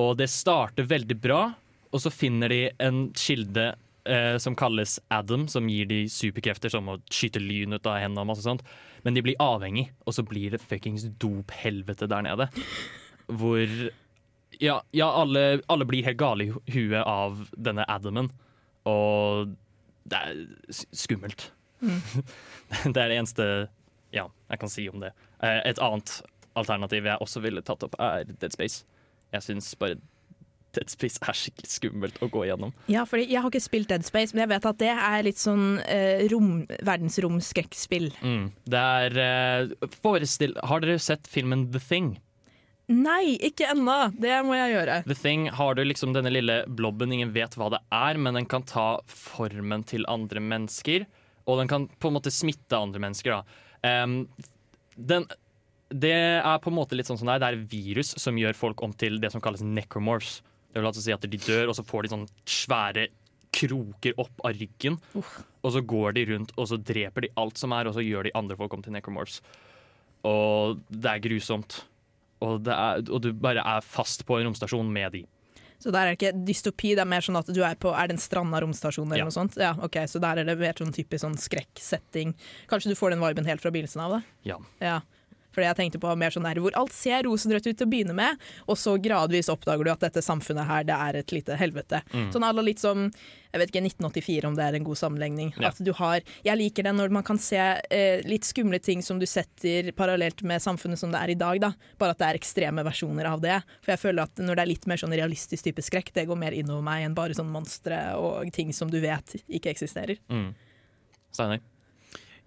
Og 0.00 0.14
det 0.20 0.30
starter 0.32 0.86
veldig 0.88 1.18
bra, 1.20 1.42
og 1.92 2.04
så 2.04 2.12
finner 2.12 2.52
de 2.52 2.62
en 2.80 3.08
kilde 3.18 3.72
eh, 4.08 4.36
som 4.42 4.56
kalles 4.58 4.98
Adam, 5.12 5.46
som 5.48 5.68
gir 5.70 5.88
de 5.90 6.04
superkrefter 6.10 6.72
som 6.72 6.88
å 6.88 6.98
skyte 7.12 7.42
lyn 7.42 7.76
ut 7.76 7.86
av 7.86 8.00
hendene 8.02 8.24
og 8.24 8.30
masse 8.32 8.44
sånt. 8.46 8.64
Men 9.06 9.16
de 9.16 9.24
blir 9.24 9.40
avhengig, 9.42 9.88
og 10.06 10.16
så 10.16 10.24
blir 10.26 10.54
det 10.54 10.62
fuckings 10.62 11.08
dophelvete 11.22 12.08
der 12.10 12.28
nede. 12.28 12.48
Hvor 13.26 13.66
Ja, 14.60 14.82
ja 14.92 15.08
alle, 15.18 15.62
alle 15.72 15.86
blir 15.88 16.04
helt 16.06 16.20
gale 16.20 16.44
i 16.44 16.52
huet 16.74 17.02
av 17.02 17.48
denne 17.56 17.86
Adamen. 17.90 18.30
Og 18.86 19.54
det 20.04 20.18
er 20.18 20.42
skummelt. 20.70 21.48
skummelt. 21.80 22.24
det 22.94 22.98
er 22.98 23.08
det 23.10 23.16
eneste 23.18 23.46
ja, 24.12 24.26
jeg 24.50 24.60
kan 24.60 24.70
si 24.70 24.88
om 24.90 25.00
det. 25.00 25.12
Eh, 25.42 25.60
Et 25.70 25.78
annet 25.82 26.20
alternativ 26.58 27.06
jeg 27.08 27.24
også 27.24 27.40
ville 27.42 27.62
tatt 27.64 27.84
opp, 27.86 27.96
er 27.98 28.26
Dead 28.28 28.52
Space. 28.52 28.84
Jeg 29.32 29.46
syns 29.46 29.72
bare 29.80 29.96
Dead 30.76 30.90
Space 30.92 31.20
er 31.22 31.36
skikkelig 31.36 31.70
skummelt 31.70 32.18
å 32.24 32.28
gå 32.32 32.46
gjennom. 32.48 32.74
Ja, 32.92 33.04
fordi 33.08 33.28
jeg 33.30 33.42
har 33.42 33.52
ikke 33.52 33.62
spilt 33.64 33.90
Dead 33.92 34.04
Space, 34.06 34.34
men 34.34 34.44
jeg 34.46 34.52
vet 34.54 34.68
at 34.72 34.80
det 34.82 34.90
er 34.94 35.24
litt 35.26 35.40
sånn 35.40 35.78
eh, 35.84 36.26
rom, 36.32 36.64
verdensromskrekkspill. 36.80 38.10
Mm. 38.22 38.44
Det 38.72 38.82
er 39.02 39.22
eh, 39.22 39.88
forestill 40.02 40.54
Har 40.68 40.84
dere 40.84 41.00
sett 41.02 41.28
filmen 41.30 41.68
The 41.74 41.82
Thing? 41.82 42.14
Nei, 42.92 43.38
ikke 43.40 43.68
ennå! 43.72 43.96
Det 44.20 44.34
må 44.44 44.56
jeg 44.58 44.74
gjøre. 44.74 45.00
The 45.06 45.16
Thing 45.16 45.46
har 45.54 45.76
du 45.78 45.84
liksom 45.86 46.14
denne 46.16 46.32
lille 46.32 46.62
blobben, 46.66 47.12
ingen 47.14 47.32
vet 47.34 47.54
hva 47.56 47.70
det 47.72 47.80
er, 47.94 48.18
men 48.20 48.36
den 48.36 48.48
kan 48.50 48.66
ta 48.68 48.86
formen 49.08 49.86
til 49.88 50.04
andre 50.10 50.42
mennesker. 50.42 51.06
Og 51.46 51.62
den 51.62 51.70
kan 51.70 51.86
på 51.98 52.10
en 52.10 52.18
måte 52.18 52.32
smitte 52.34 52.78
andre 52.78 53.02
mennesker. 53.02 53.38
Da. 53.38 54.02
Um, 54.04 54.26
den, 54.96 55.26
det 55.94 56.14
er 56.14 56.58
på 56.62 56.70
en 56.70 56.78
måte 56.78 56.98
litt 56.98 57.08
sånn 57.08 57.20
som 57.20 57.30
det 57.30 57.38
er. 57.38 57.44
Det 57.44 57.50
er 57.52 57.66
virus 57.70 58.14
som 58.20 58.38
gjør 58.38 58.58
folk 58.58 58.82
om 58.84 58.94
til 58.98 59.20
det 59.22 59.32
som 59.34 59.42
kalles 59.44 59.64
necromorphs. 59.64 60.40
Det 60.72 60.80
vil 60.80 60.88
altså 60.88 61.02
si 61.04 61.12
at 61.12 61.20
de 61.28 61.38
dør, 61.38 61.68
og 61.68 61.76
så 61.76 61.84
får 61.84 62.02
de 62.02 62.08
sånne 62.14 62.28
svære 62.48 63.08
kroker 63.52 64.14
opp 64.22 64.40
av 64.48 64.54
ryggen. 64.56 64.96
Og 65.14 65.72
så 65.74 65.82
går 65.84 66.14
de 66.16 66.24
rundt 66.32 66.54
og 66.56 66.68
så 66.70 66.78
dreper 66.80 67.26
de 67.26 67.32
alt 67.36 67.60
som 67.60 67.74
er, 67.76 67.86
og 67.90 67.94
så 67.94 68.00
gjør 68.04 68.24
de 68.30 68.32
andre 68.38 68.56
folk 68.56 68.72
om 68.74 68.82
til 68.82 68.94
necromorphs. 68.96 69.42
Og 70.24 70.80
det 70.88 71.10
er 71.12 71.22
grusomt. 71.24 71.82
Og, 72.42 72.62
det 72.66 72.72
er, 72.74 73.04
og 73.12 73.20
du 73.22 73.30
bare 73.38 73.62
er 73.62 73.84
fast 73.86 74.24
på 74.26 74.38
en 74.40 74.48
romstasjon 74.48 74.88
med 74.90 75.12
de. 75.14 75.22
Så 75.82 75.90
der 75.90 76.06
er 76.06 76.12
det 76.14 76.18
ikke 76.20 76.44
dystopi, 76.46 76.92
det 76.94 77.02
er 77.02 77.10
mer 77.10 77.24
sånn 77.26 77.38
at 77.40 77.48
du 77.50 77.58
er 77.66 77.74
på 77.74 77.90
Er 77.90 78.06
det 78.06 78.14
en 78.14 78.22
stranda 78.22 78.60
romstasjon 78.62 79.08
eller 79.08 79.18
Ja. 79.18 79.24
noe 79.26 79.34
sånt? 79.34 79.56
Ja, 79.58 79.72
ok, 79.82 79.96
Så 80.06 80.20
der 80.22 80.38
er 80.38 80.44
det 80.46 80.54
mer 80.58 80.74
sånn 80.78 80.94
typisk 80.94 81.24
sånn 81.24 81.34
skrekksetting. 81.38 82.34
Kanskje 82.70 82.90
du 82.90 82.94
får 82.94 83.10
den 83.10 83.20
viben 83.20 83.44
helt 83.50 83.60
fra 83.60 83.70
begynnelsen 83.74 84.00
av 84.04 84.12
det? 84.14 84.22
Ja. 84.46 84.58
Ja. 84.80 85.00
Fordi 85.52 85.68
jeg 85.68 85.78
tenkte 85.80 86.02
på 86.02 86.16
mer 86.18 86.34
sånn 86.34 86.48
der 86.48 86.60
hvor 86.62 86.74
alt 86.78 86.94
ser 86.96 87.26
rosenrødt 87.28 87.68
ut 87.68 87.76
til 87.76 87.86
å 87.86 87.92
begynne 87.92 88.16
med, 88.16 88.40
og 88.66 88.78
så 88.80 88.96
gradvis 89.02 89.52
oppdager 89.52 89.86
du 89.86 89.92
at 89.92 90.04
dette 90.04 90.24
samfunnet 90.24 90.68
her, 90.68 90.88
det 90.88 90.96
er 90.96 91.22
et 91.22 91.36
lite 91.36 91.58
helvete. 91.60 92.02
Mm. 92.12 92.28
Sånn 92.34 92.46
alle 92.48 92.64
litt 92.66 92.82
som 92.82 93.10
jeg 93.52 93.60
vet 93.60 93.68
ikke, 93.72 93.82
1984 93.84 94.48
om 94.48 94.54
det 94.56 94.64
er 94.64 94.76
en 94.78 94.84
god 94.86 94.98
sammenligning. 94.98 95.50
Ja. 95.60 95.68
At 95.68 95.80
du 95.84 95.90
har, 95.98 96.22
jeg 96.46 96.56
liker 96.56 96.86
det 96.86 96.94
når 96.96 97.12
man 97.12 97.24
kan 97.26 97.40
se 97.42 97.60
eh, 97.60 98.22
litt 98.24 98.48
skumle 98.48 98.80
ting 98.80 99.04
som 99.04 99.20
du 99.20 99.26
setter 99.28 99.90
parallelt 99.96 100.40
med 100.48 100.62
samfunnet 100.64 101.00
som 101.00 101.12
det 101.12 101.20
er 101.20 101.34
i 101.34 101.36
dag, 101.38 101.60
da. 101.60 101.72
Bare 102.00 102.16
at 102.16 102.22
det 102.22 102.30
er 102.30 102.40
ekstreme 102.40 102.84
versjoner 102.86 103.28
av 103.28 103.44
det. 103.44 103.58
For 103.84 103.92
jeg 103.92 104.02
føler 104.06 104.24
at 104.24 104.40
når 104.40 104.56
det 104.56 104.64
er 104.64 104.72
litt 104.72 104.88
mer 104.88 105.02
sånn 105.02 105.12
realistisk 105.12 105.68
type 105.68 105.84
skrekk, 105.84 106.14
det 106.16 106.24
går 106.30 106.40
mer 106.40 106.56
innover 106.56 106.86
meg 106.86 107.04
enn 107.04 107.18
bare 107.18 107.36
sånn 107.36 107.52
monstre 107.52 108.00
og 108.16 108.48
ting 108.56 108.72
som 108.72 108.88
du 108.92 109.02
vet 109.04 109.36
ikke 109.44 109.74
eksisterer. 109.74 110.16
Mm. 110.32 110.54
Steinar? 111.32 111.60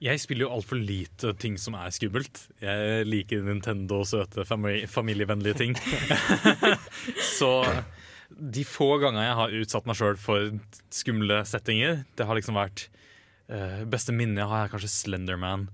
Jeg 0.04 0.20
spiller 0.20 0.46
jo 0.46 0.54
altfor 0.58 0.80
lite 0.80 1.32
ting 1.40 1.56
som 1.62 1.78
er 1.80 1.94
skummelt. 1.96 2.42
Jeg 2.60 3.06
liker 3.08 3.46
Nintendo 3.46 4.02
og 4.04 4.10
søte 4.10 4.44
familievennlige 4.46 5.56
ting. 5.62 5.76
Så 7.38 7.52
de 8.30 8.66
få 8.68 8.98
ganger 9.00 9.24
jeg 9.24 9.38
har 9.40 9.56
utsatt 9.62 9.88
meg 9.88 9.98
sjøl 10.00 10.18
for 10.20 10.52
skumle 10.94 11.42
settinger, 11.48 12.04
det 12.18 12.28
har 12.28 12.38
liksom 12.38 12.58
vært 12.58 12.88
uh, 13.52 13.84
Beste 13.90 14.16
minne 14.16 14.42
jeg 14.42 14.52
har, 14.52 14.66
er 14.66 14.74
kanskje 14.74 14.92
Slenderman. 14.92 15.70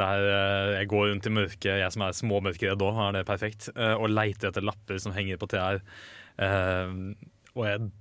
Der 0.00 0.24
uh, 0.24 0.70
jeg 0.78 0.88
går 0.90 1.10
rundt 1.10 1.28
i 1.28 1.34
mørket, 1.36 1.68
jeg 1.82 1.94
som 1.94 2.06
er 2.06 2.16
småmørkeredd 2.16 2.80
da, 2.80 2.90
er 3.06 3.18
det 3.18 3.26
perfekt, 3.28 3.68
uh, 3.76 3.94
og 3.98 4.10
leiter 4.10 4.50
etter 4.50 4.64
lapper 4.66 4.98
som 5.02 5.14
henger 5.14 5.38
på 5.40 5.50
trær. 5.52 5.82
Uh, 6.40 7.12
og 7.52 7.68
jeg 7.68 7.92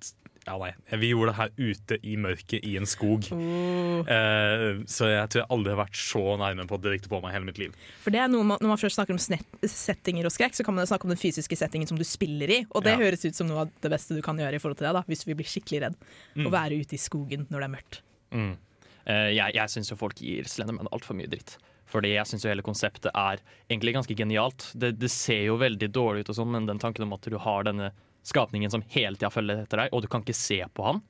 Ja, 0.47 0.55
nei. 0.57 0.71
Vi 0.97 1.11
gjorde 1.11 1.31
det 1.31 1.37
her 1.37 1.51
ute 1.57 1.97
i 2.01 2.15
mørket 2.17 2.63
i 2.65 2.71
en 2.79 2.87
skog. 2.89 3.27
Eh, 3.31 4.79
så 4.89 5.09
jeg 5.11 5.29
tror 5.29 5.41
jeg 5.43 5.49
aldri 5.53 5.73
har 5.75 5.79
vært 5.83 5.99
så 5.99 6.23
nærme 6.41 6.65
på 6.69 6.77
å 6.77 6.81
direkte 6.81 7.11
på 7.11 7.19
meg 7.21 7.35
hele 7.35 7.45
mitt 7.45 7.59
liv. 7.61 7.75
For 8.01 8.13
det 8.13 8.23
er 8.23 8.31
noe 8.31 8.47
man, 8.47 8.57
Når 8.61 8.71
man 8.73 8.81
først 8.81 8.97
snakker 8.97 9.13
om 9.13 9.21
settinger 9.21 10.25
og 10.25 10.33
skrekk, 10.33 10.57
så 10.57 10.65
kan 10.65 10.75
man 10.77 10.89
snakke 10.89 11.05
om 11.05 11.13
den 11.13 11.21
fysiske 11.21 11.57
settingen 11.59 11.87
som 11.89 11.99
du 11.99 12.05
spiller 12.07 12.49
i. 12.49 12.59
Og 12.73 12.83
det 12.83 12.95
Ja. 12.97 13.03
høres 13.03 13.25
ut 13.25 13.35
som 13.37 13.47
noe 13.47 13.67
av 13.67 13.71
det 13.81 13.91
beste 13.91 14.15
du 14.17 14.21
kan 14.21 14.37
gjøre 14.37 14.55
i 14.55 14.59
forhold 14.59 14.77
til 14.77 14.87
det, 14.87 14.93
da, 14.93 15.03
hvis 15.07 15.23
du 15.23 15.29
vil 15.31 15.35
bli 15.43 15.45
skikkelig 15.45 15.81
redd. 15.85 15.95
Å 16.37 16.49
være 16.49 16.79
ute 16.81 16.93
i 16.97 17.01
skogen 17.01 17.45
når 17.49 17.59
det 17.59 17.67
er 17.69 17.75
mørkt. 17.77 18.01
Mm. 18.31 18.57
Eh, 19.05 19.29
jeg 19.35 19.53
jeg 19.53 19.69
syns 19.69 19.89
jo 19.91 19.95
folk 19.95 20.15
gir 20.15 20.43
Slenderman 20.43 20.87
altfor 20.91 21.15
mye 21.15 21.27
dritt. 21.29 21.57
Fordi 21.91 22.13
jeg 22.15 22.25
syns 22.25 22.43
hele 22.47 22.63
konseptet 22.63 23.11
er 23.13 23.37
egentlig 23.69 23.93
ganske 23.93 24.15
genialt. 24.15 24.71
Det, 24.73 24.97
det 24.97 25.11
ser 25.11 25.45
jo 25.45 25.57
veldig 25.57 25.91
dårlig 25.91 26.21
ut, 26.23 26.29
og 26.29 26.35
sånn, 26.35 26.51
men 26.51 26.65
den 26.65 26.79
tanken 26.79 27.03
om 27.03 27.13
at 27.13 27.21
du 27.27 27.37
har 27.37 27.63
denne 27.63 27.91
skapningen 28.23 28.71
som 28.71 28.83
hele 28.93 29.15
tida 29.17 29.29
følger 29.33 29.63
etter 29.63 29.77
deg, 29.83 29.93
og 29.93 30.01
du 30.03 30.07
kan 30.11 30.21
ikke 30.21 30.35
se 30.37 30.61
på 30.73 30.83
han. 30.85 31.01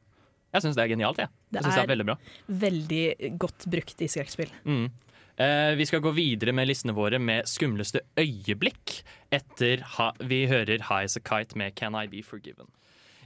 Jeg 0.53 0.63
syns 0.65 0.75
det 0.75 0.83
er 0.83 0.91
genialt. 0.95 1.17
Ja. 1.19 1.27
Det 1.51 1.61
synes 1.63 1.75
det 1.75 1.79
er- 1.79 1.83
er 1.83 1.95
veldig 1.95 2.05
bra. 2.05 2.17
Veldig 2.49 3.37
godt 3.39 3.65
brukt 3.71 4.01
i 4.01 4.07
skrekkspill. 4.11 4.49
Mm. 4.65 4.89
Eh, 5.37 5.75
vi 5.75 5.85
skal 5.85 6.01
gå 6.01 6.11
videre 6.13 6.51
med 6.53 6.67
listene 6.67 6.93
våre 6.93 7.17
med 7.19 7.45
skumleste 7.45 8.01
øyeblikk 8.19 9.01
etter 9.31 9.81
ha, 9.97 10.11
vi 10.19 10.45
hører 10.47 10.81
High 10.89 11.03
as 11.05 11.15
a 11.17 11.19
Kite 11.23 11.55
med 11.55 11.73
Can 11.75 11.95
I 11.95 12.05
Be 12.07 12.21
Forgiven. 12.21 12.67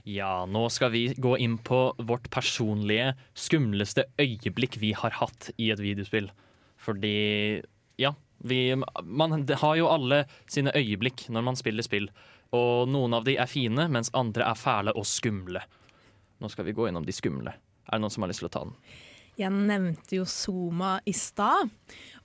Ja, 0.06 0.46
nå 0.46 0.70
skal 0.70 0.90
vi 0.92 1.08
gå 1.14 1.36
inn 1.38 1.58
på 1.58 1.96
vårt 1.98 2.30
personlige 2.30 3.16
skumleste 3.34 4.04
øyeblikk 4.20 4.78
vi 4.78 4.92
har 4.92 5.10
hatt 5.10 5.50
i 5.58 5.72
et 5.72 5.80
videospill. 5.82 6.30
Fordi, 6.78 7.62
ja 7.98 8.12
vi, 8.44 8.74
Man 9.02 9.46
har 9.48 9.76
jo 9.76 9.88
alle 9.88 10.26
sine 10.46 10.70
øyeblikk 10.76 11.28
når 11.28 11.42
man 11.42 11.56
spiller 11.56 11.82
spill. 11.82 12.08
Og 12.56 12.88
noen 12.90 13.16
av 13.18 13.26
de 13.26 13.36
er 13.36 13.50
fine, 13.50 13.88
mens 13.92 14.12
andre 14.16 14.48
er 14.48 14.58
fæle 14.58 14.94
og 14.96 15.06
skumle. 15.08 15.62
Nå 16.40 16.50
skal 16.52 16.68
vi 16.68 16.76
gå 16.76 16.88
innom 16.88 17.04
de 17.06 17.14
skumle. 17.16 17.54
Er 17.86 17.96
det 17.96 18.04
noen 18.04 18.12
som 18.12 18.24
har 18.24 18.32
lyst 18.32 18.42
til 18.44 18.50
å 18.50 18.54
ta 18.56 18.64
den? 18.66 18.74
Jeg 19.36 19.52
nevnte 19.52 20.16
jo 20.16 20.24
Zuma 20.28 20.94
i 21.04 21.12
stad. 21.16 21.68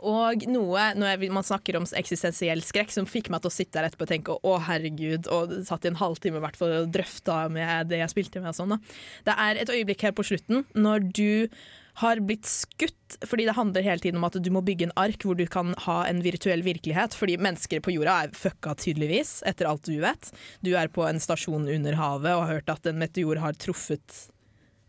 Og 0.07 0.45
noe 0.49 0.85
når 0.97 1.25
man 1.35 1.45
snakker 1.45 1.75
om 1.77 1.85
eksistensiell 1.99 2.63
skrekk, 2.63 2.93
som 2.95 3.09
fikk 3.09 3.27
meg 3.33 3.43
til 3.43 3.51
å 3.51 3.53
sitte 3.53 3.75
der 3.77 3.89
etterpå 3.89 4.07
og 4.07 4.13
tenke 4.13 4.37
å 4.47 4.55
herregud, 4.63 5.27
og 5.27 5.57
satt 5.67 5.85
i 5.85 5.91
en 5.91 5.99
halvtime 5.99 6.39
i 6.39 6.45
hvert 6.45 6.57
fall 6.59 6.77
og 6.79 6.93
drøfta 6.95 7.43
med 7.51 7.91
det 7.91 7.99
jeg 7.99 8.13
spilte 8.13 8.41
med. 8.41 8.53
og 8.53 8.59
sånn 8.61 8.75
da. 8.77 8.79
Det 9.27 9.37
er 9.45 9.61
et 9.61 9.73
øyeblikk 9.75 10.07
her 10.07 10.15
på 10.15 10.25
slutten 10.31 10.63
når 10.71 11.11
du 11.11 11.31
har 11.99 12.21
blitt 12.23 12.47
skutt, 12.47 13.17
fordi 13.27 13.45
det 13.49 13.55
handler 13.57 13.85
hele 13.85 14.03
tiden 14.03 14.19
om 14.21 14.27
at 14.27 14.37
du 14.39 14.49
må 14.53 14.63
bygge 14.65 14.87
en 14.87 14.95
ark 14.99 15.25
hvor 15.27 15.35
du 15.37 15.43
kan 15.51 15.73
ha 15.85 15.97
en 16.07 16.21
virtuell 16.23 16.63
virkelighet, 16.65 17.15
fordi 17.17 17.39
mennesker 17.41 17.83
på 17.83 17.95
jorda 17.95 18.21
er 18.23 18.37
fucka 18.37 18.75
tydeligvis, 18.79 19.39
etter 19.49 19.69
alt 19.69 19.89
du 19.89 19.97
vet. 20.03 20.31
Du 20.63 20.73
er 20.79 20.91
på 20.93 21.03
en 21.07 21.21
stasjon 21.21 21.67
under 21.71 21.99
havet 21.99 22.31
og 22.35 22.45
har 22.45 22.55
hørt 22.59 22.71
at 22.71 22.87
en 22.87 23.01
meteor 23.01 23.41
har 23.43 23.59
truffet 23.59 24.23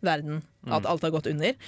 verden, 0.03 0.43
at 0.71 0.87
alt 0.87 1.03
har 1.07 1.15
gått 1.15 1.31
under. 1.31 1.59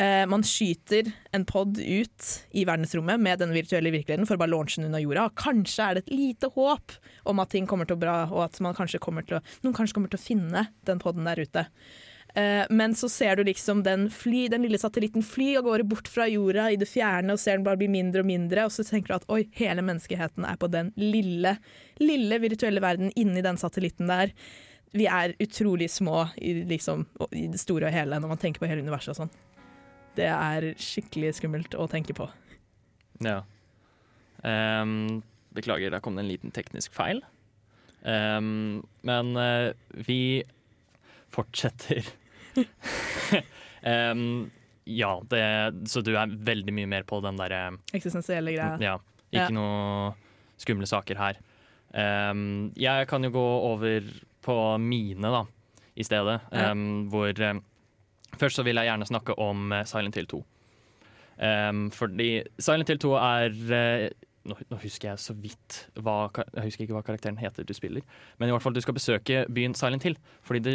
Eh, 0.00 0.26
man 0.26 0.44
skyter 0.46 1.10
en 1.34 1.44
pod 1.44 1.78
ut 1.78 2.28
i 2.56 2.64
verdensrommet 2.64 3.20
med 3.20 3.40
den 3.42 3.52
virtuelle 3.52 3.92
virkeligheten 3.92 4.28
for 4.28 4.38
å 4.38 4.40
bare 4.40 4.52
launche 4.54 4.78
den 4.78 4.88
unna 4.88 5.00
jorda. 5.02 5.26
Og 5.28 5.40
kanskje 5.42 5.86
er 5.86 5.98
det 5.98 6.04
et 6.06 6.14
lite 6.14 6.50
håp 6.54 6.94
om 7.28 7.42
at 7.42 7.52
ting 7.52 7.66
kommer 7.68 7.88
til 7.88 7.98
å 7.98 8.02
bra, 8.04 8.16
og 8.30 8.46
at 8.46 8.60
man 8.64 8.76
kanskje 8.78 9.02
kommer 9.02 9.26
til 9.26 9.40
å, 9.40 9.42
noen 9.64 9.76
kanskje 9.76 9.98
kommer 9.98 10.12
til 10.12 10.20
å 10.20 10.24
finne 10.24 10.64
den 10.88 11.02
poden 11.02 11.28
der 11.28 11.42
ute. 11.42 11.66
Eh, 12.34 12.64
men 12.70 12.94
så 12.94 13.08
ser 13.08 13.36
du 13.36 13.44
liksom 13.44 13.82
den, 13.82 14.06
fly, 14.10 14.46
den 14.52 14.62
lille 14.62 14.78
satellitten 14.78 15.22
fly 15.26 15.56
av 15.58 15.66
gårde 15.66 15.86
bort 15.90 16.08
fra 16.08 16.28
jorda 16.30 16.68
i 16.70 16.78
det 16.78 16.88
fjerne, 16.90 17.34
og 17.34 17.42
ser 17.42 17.58
den 17.58 17.66
bare 17.66 17.80
bli 17.80 17.90
mindre 17.90 18.22
og 18.22 18.28
mindre, 18.28 18.66
og 18.66 18.74
så 18.74 18.84
tenker 18.86 19.12
du 19.12 19.18
at 19.18 19.28
oi, 19.32 19.42
hele 19.58 19.84
menneskeheten 19.86 20.46
er 20.46 20.58
på 20.60 20.70
den 20.70 20.92
lille, 21.00 21.56
lille 22.02 22.40
virtuelle 22.42 22.82
verden 22.84 23.10
inni 23.18 23.42
den 23.46 23.58
satellitten 23.60 24.10
der. 24.10 24.34
Vi 24.94 25.06
er 25.06 25.36
utrolig 25.42 25.90
små 25.90 26.24
i, 26.36 26.60
liksom, 26.70 27.06
i 27.30 27.46
det 27.50 27.60
store 27.62 27.90
og 27.90 27.94
hele 27.94 28.18
når 28.18 28.32
man 28.32 28.42
tenker 28.42 28.62
på 28.62 28.70
hele 28.70 28.82
universet 28.82 29.14
og 29.14 29.22
sånn. 29.22 29.34
Det 30.18 30.26
er 30.26 30.72
skikkelig 30.82 31.36
skummelt 31.38 31.76
å 31.78 31.86
tenke 31.90 32.14
på. 32.16 32.26
Ja. 33.22 33.42
Um, 34.42 35.20
beklager, 35.54 35.92
der 35.92 36.02
kom 36.02 36.18
det 36.18 36.24
en 36.24 36.32
liten 36.32 36.54
teknisk 36.54 36.94
feil. 36.96 37.22
Um, 38.02 38.80
men 39.06 39.34
uh, 39.38 39.70
vi 39.94 40.42
fortsetter. 41.34 42.06
um, 44.12 44.50
ja, 44.84 45.12
det, 45.30 45.42
så 45.88 46.02
du 46.02 46.12
er 46.18 46.32
veldig 46.50 46.74
mye 46.74 46.88
mer 46.90 47.06
på 47.08 47.20
den 47.24 47.38
derre 47.38 47.60
Eksistensielle 47.94 48.54
greia. 48.56 48.76
Ja, 48.82 48.96
ikke 49.30 49.46
Ja. 49.46 49.54
noe 49.54 50.14
skumle 50.60 50.88
saker 50.88 51.20
her. 51.20 51.38
Um, 51.94 52.70
jeg 52.78 53.06
kan 53.10 53.24
jo 53.24 53.30
gå 53.34 53.46
over 53.70 54.06
på 54.44 54.56
mine, 54.82 55.30
da, 55.30 55.44
i 55.96 56.04
stedet. 56.06 56.40
Ja. 56.52 56.72
Hvor 57.12 57.28
eh, 57.34 57.60
Først 58.38 58.56
så 58.56 58.62
vil 58.64 58.78
jeg 58.78 58.86
gjerne 58.86 59.06
snakke 59.08 59.34
om 59.42 59.72
eh, 59.74 59.84
Silent 59.90 60.14
Hill 60.16 60.28
2. 60.30 60.38
Ehm, 61.42 61.86
fordi 61.90 62.42
Silent 62.62 62.88
Hill 62.88 63.00
2 63.02 63.10
er 63.18 63.56
eh, 63.74 64.04
nå, 64.48 64.56
husker 64.82 65.10
jeg 65.10 65.18
så 65.20 65.34
vidt 65.36 65.86
hva, 66.00 66.30
Jeg 66.54 66.64
husker 66.64 66.84
ikke 66.86 66.94
hva 66.96 67.02
karakteren 67.04 67.36
heter 67.38 67.64
du 67.68 67.74
spiller. 67.76 68.02
Men 68.38 68.48
i 68.48 68.52
hvert 68.52 68.62
fall 68.64 68.72
du 68.72 68.80
skal 68.80 68.94
besøke 68.96 69.44
byen 69.52 69.74
Silent 69.76 70.02
Hill, 70.06 70.16
fordi 70.42 70.60
det, 70.64 70.74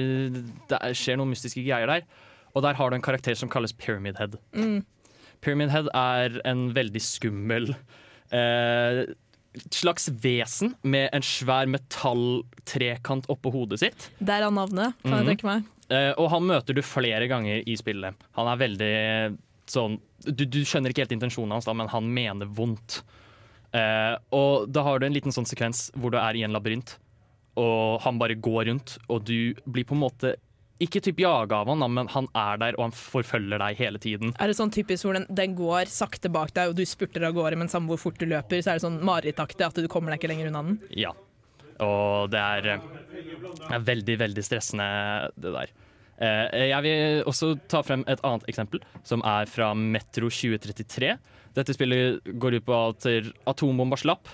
det 0.70 0.78
er- 0.82 0.94
skjer 0.94 1.18
noen 1.18 1.32
mystiske 1.34 1.64
greier 1.66 1.88
der. 1.88 2.04
Og 2.56 2.62
der 2.64 2.74
har 2.78 2.90
du 2.90 2.96
en 2.96 3.02
karakter 3.02 3.36
som 3.36 3.50
kalles 3.50 3.74
Pyramid 3.74 4.16
Head. 4.18 4.38
Mm. 4.54 4.86
Pyramid 5.42 5.70
Head 5.74 5.90
er 5.94 6.40
en 6.46 6.70
veldig 6.74 7.02
skummel 7.02 7.76
eh, 8.32 9.06
slags 9.72 10.10
vesen 10.10 10.76
med 10.84 11.10
en 11.14 11.22
svær 11.26 11.66
metalltrekant 11.72 13.28
oppå 13.32 13.52
hodet 13.54 13.80
sitt. 13.82 14.10
Der 14.20 14.44
er 14.46 14.52
navnet, 14.52 14.94
kan 15.04 15.12
Mhm. 15.12 15.26
jeg 15.26 15.38
tenke 15.38 15.44
meg. 15.46 15.64
Eh, 15.90 16.14
og 16.18 16.30
han 16.32 16.44
møter 16.44 16.74
du 16.74 16.82
flere 16.82 17.28
ganger 17.28 17.62
i 17.66 17.76
spillet. 17.78 18.16
Han 18.36 18.48
er 18.48 18.58
veldig 18.68 19.38
sånn 19.68 20.00
Du, 20.26 20.44
du 20.46 20.60
skjønner 20.66 20.90
ikke 20.90 21.04
helt 21.06 21.12
intensjonen 21.22 21.52
hans, 21.52 21.66
da, 21.66 21.74
men 21.74 21.88
han 21.88 22.04
mener 22.12 22.48
vondt. 22.48 23.04
Eh, 23.76 24.16
og 24.36 24.70
da 24.72 24.84
har 24.88 25.00
du 25.02 25.08
en 25.10 25.16
liten 25.16 25.34
sånn 25.36 25.48
sekvens 25.50 25.90
hvor 26.00 26.14
du 26.14 26.20
er 26.22 26.38
i 26.40 26.46
en 26.48 26.56
labyrint. 26.56 26.98
og 27.56 28.02
han 28.04 28.18
bare 28.20 28.36
går 28.36 28.66
rundt, 28.68 28.98
og 29.08 29.24
du 29.24 29.54
blir 29.72 29.86
på 29.88 29.96
en 29.96 30.02
måte 30.02 30.34
ikke 30.84 31.00
typ 31.06 31.22
jaga 31.24 31.62
av 31.64 31.70
han, 31.72 31.86
men 31.94 32.10
han 32.12 32.26
er 32.36 32.58
der, 32.60 32.76
og 32.76 32.90
han 32.90 32.92
forfølger 32.92 33.62
deg 33.64 33.78
hele 33.80 33.98
tiden. 34.04 34.34
Er 34.44 34.52
det 34.52 34.58
sånn 34.58 34.74
typisk 34.76 35.06
hvor 35.08 35.16
den, 35.16 35.24
den 35.32 35.54
går 35.56 35.88
sakte 35.88 36.28
bak 36.28 36.52
deg, 36.52 36.74
og 36.74 36.76
du 36.76 36.84
spurter 36.84 37.24
av 37.24 37.32
gårde, 37.38 37.56
men 37.62 37.72
samme 37.72 37.88
hvor 37.88 38.02
fort 38.02 38.20
du 38.20 38.26
løper, 38.28 38.60
så 38.60 38.74
er 38.74 38.76
det 38.82 38.84
sånn 38.84 39.00
marerittaktig 39.08 39.64
at 39.70 39.80
du 39.80 39.88
kommer 39.88 40.12
deg 40.12 40.20
ikke 40.20 40.34
lenger 40.34 40.52
unna 40.52 40.64
den? 40.68 40.82
Ja. 41.00 41.14
Og 41.80 42.28
det 42.36 42.44
er, 42.44 42.68
eh, 42.76 43.72
er 43.72 43.88
veldig, 43.88 44.18
veldig 44.20 44.44
stressende, 44.44 45.32
det 45.40 45.56
der. 45.56 45.72
Eh, 46.20 46.68
Jeg 46.76 46.82
vil 46.84 47.24
også 47.24 47.54
ta 47.72 47.82
frem 47.88 48.04
et 48.12 48.20
annet 48.28 48.44
eksempel, 48.52 48.84
som 49.08 49.24
er 49.24 49.46
fra 49.48 49.74
Metro 49.74 50.28
2033. 50.28 51.16
Dette 51.56 51.76
spillet 51.76 52.26
går 52.36 52.58
ut 52.60 52.66
på 52.68 52.76
at 52.76 53.06
atombomba 53.48 53.98
slapp, 54.00 54.28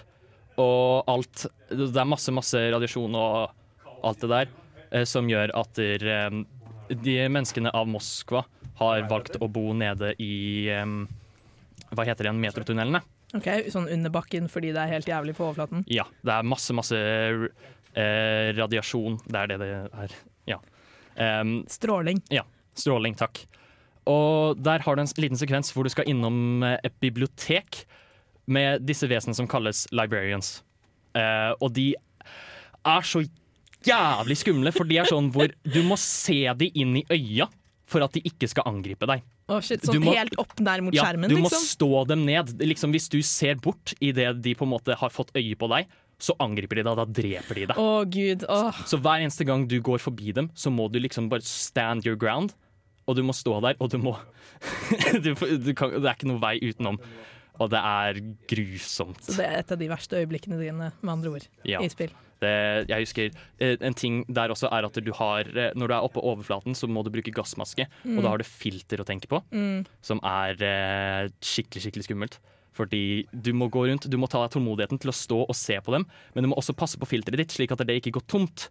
og 0.61 1.09
alt 1.09 1.45
Det 1.69 1.89
er 1.95 2.09
masse, 2.09 2.33
masse 2.33 2.59
radiasjon 2.73 3.15
og 3.15 3.53
alt 4.03 4.23
det 4.23 4.29
der, 4.31 4.49
eh, 4.91 5.05
som 5.07 5.29
gjør 5.29 5.53
at 5.57 5.79
eh, 5.79 6.41
de 6.91 7.15
menneskene 7.31 7.71
av 7.71 7.87
Moskva 7.87 8.43
har 8.81 9.05
valgt 9.09 9.37
å 9.39 9.47
bo 9.47 9.71
nede 9.77 10.15
i 10.19 10.67
eh, 10.73 10.95
Hva 11.91 12.07
heter 12.07 12.25
det 12.25 12.31
igjen? 12.31 12.41
Metrotunnelene. 12.41 13.03
Ok, 13.37 13.47
Sånn 13.71 13.87
under 13.87 14.11
bakken 14.11 14.49
fordi 14.51 14.73
det 14.75 14.81
er 14.81 14.97
helt 14.97 15.07
jævlig 15.07 15.37
på 15.37 15.45
overflaten? 15.47 15.85
Ja, 15.87 16.03
det 16.25 16.33
er 16.35 16.47
masse, 16.47 16.75
masse 16.75 16.97
radiasjon. 17.95 19.17
Det 19.27 19.39
er 19.39 19.51
det 19.51 19.57
det 19.61 19.69
er. 19.75 20.13
Ja. 20.47 20.57
Um, 21.15 21.61
Stråling. 21.71 22.21
ja. 22.31 22.43
Stråling, 22.75 23.15
takk. 23.19 23.43
Og 24.09 24.57
der 24.57 24.81
har 24.81 24.97
du 24.97 25.03
en 25.03 25.11
liten 25.21 25.37
sekvens 25.37 25.71
hvor 25.73 25.85
du 25.85 25.91
skal 25.93 26.07
innom 26.09 26.63
eh, 26.65 26.77
et 26.87 26.95
bibliotek 27.03 27.83
med 28.51 28.85
disse 28.87 29.07
vesenene 29.09 29.37
som 29.37 29.47
kalles 29.49 29.85
librarians. 29.93 30.61
Uh, 31.15 31.53
og 31.61 31.73
de 31.75 31.91
er 32.87 33.05
så 33.05 33.21
jævlig 33.85 34.37
skumle, 34.39 34.71
for 34.73 34.87
de 34.89 34.97
er 35.01 35.09
sånn 35.09 35.29
hvor 35.33 35.51
du 35.63 35.81
må 35.85 35.97
se 35.99 36.43
de 36.57 36.71
inn 36.81 37.01
i 37.01 37.05
øya 37.11 37.47
for 37.91 38.03
at 38.05 38.13
de 38.15 38.21
ikke 38.23 38.47
skal 38.47 38.67
angripe 38.69 39.07
deg. 39.09 39.23
Oh 39.51 39.59
shit, 39.59 39.83
Sånn 39.83 39.99
må- 39.99 40.13
helt 40.15 40.37
opp 40.39 40.55
der 40.55 40.81
mot 40.81 40.95
Ja, 40.95 41.03
skjermen, 41.03 41.27
du 41.29 41.35
må 41.35 41.49
liksom? 41.49 41.65
stå 41.67 42.07
dem 42.07 42.25
ned. 42.25 42.53
Liksom, 42.63 42.93
hvis 42.95 43.09
du 43.11 43.19
ser 43.21 43.55
bort 43.59 43.93
idet 43.99 44.41
de 44.41 44.53
på 44.55 44.63
en 44.63 44.71
måte 44.71 44.95
har 44.95 45.09
fått 45.11 45.33
øye 45.35 45.57
på 45.59 45.67
deg, 45.67 45.87
så 46.21 46.35
angriper 46.39 46.79
de 46.79 46.83
deg, 46.85 46.95
da 46.95 47.05
dreper 47.05 47.55
de 47.55 47.65
deg. 47.65 47.77
Oh, 47.77 48.05
gud, 48.05 48.45
åh. 48.47 48.71
Så 48.87 48.97
hver 49.01 49.25
eneste 49.25 49.43
gang 49.43 49.67
du 49.67 49.81
går 49.81 49.99
forbi 49.99 50.31
dem, 50.31 50.49
så 50.55 50.71
må 50.71 50.89
du 50.89 50.99
liksom 51.01 51.27
bare 51.29 51.41
stand 51.43 52.05
your 52.05 52.15
ground. 52.15 52.53
Og 53.11 53.17
du 53.19 53.23
må 53.27 53.35
stå 53.35 53.57
der, 53.67 53.75
og 53.83 53.91
du 53.91 53.99
må 53.99 54.15
du, 55.23 55.33
du 55.35 55.71
kan, 55.75 55.91
Det 55.97 56.05
er 56.07 56.15
ikke 56.15 56.31
noe 56.31 56.41
vei 56.41 56.55
utenom. 56.63 56.97
Og 57.61 57.69
det 57.69 57.77
er 57.83 58.17
grusomt. 58.49 59.19
Så 59.27 59.35
det 59.41 59.45
er 59.51 59.59
et 59.61 59.71
av 59.75 59.79
de 59.81 59.89
verste 59.91 60.17
øyeblikkene 60.17 60.57
dine, 60.61 60.91
med 61.03 61.11
andre 61.13 61.33
ord, 61.35 61.47
Ja. 61.67 61.81
i 61.83 61.89
spill. 61.91 62.13
Det, 62.41 62.49
jeg 62.89 63.03
husker 63.03 63.27
eh, 63.61 63.75
En 63.85 63.93
ting 63.93 64.23
der 64.33 64.49
også 64.49 64.65
er 64.73 64.87
at 64.87 64.95
du 64.97 65.11
har 65.13 65.45
eh, 65.45 65.75
Når 65.77 65.91
du 65.91 65.93
er 65.93 66.01
oppe 66.01 66.15
på 66.17 66.23
overflaten, 66.25 66.73
så 66.73 66.87
må 66.89 67.03
du 67.05 67.11
bruke 67.13 67.29
gassmaske. 67.37 67.85
Og 68.07 68.23
da 68.23 68.31
har 68.31 68.41
du 68.41 68.47
filter 68.47 69.03
å 69.03 69.05
tenke 69.05 69.29
på, 69.29 69.43
som 70.01 70.23
er 70.25 70.57
eh, 70.65 71.27
skikkelig, 71.37 71.83
skikkelig 71.85 72.07
skummelt. 72.07 72.39
Fordi 72.73 73.27
du 73.29 73.51
må 73.53 73.67
gå 73.69 73.83
rundt, 73.91 74.07
du 74.09 74.17
må 74.17 74.29
ta 74.31 74.41
deg 74.45 74.55
tålmodigheten 74.55 75.01
til 75.03 75.11
å 75.11 75.15
stå 75.15 75.41
og 75.43 75.53
se 75.59 75.75
på 75.83 75.93
dem, 75.93 76.05
men 76.33 76.45
du 76.45 76.49
må 76.49 76.57
også 76.57 76.73
passe 76.73 76.97
på 76.97 77.09
filteret 77.11 77.43
ditt, 77.43 77.53
slik 77.53 77.73
at 77.75 77.83
det 77.85 77.99
ikke 77.99 78.13
går 78.15 78.25
tomt. 78.31 78.69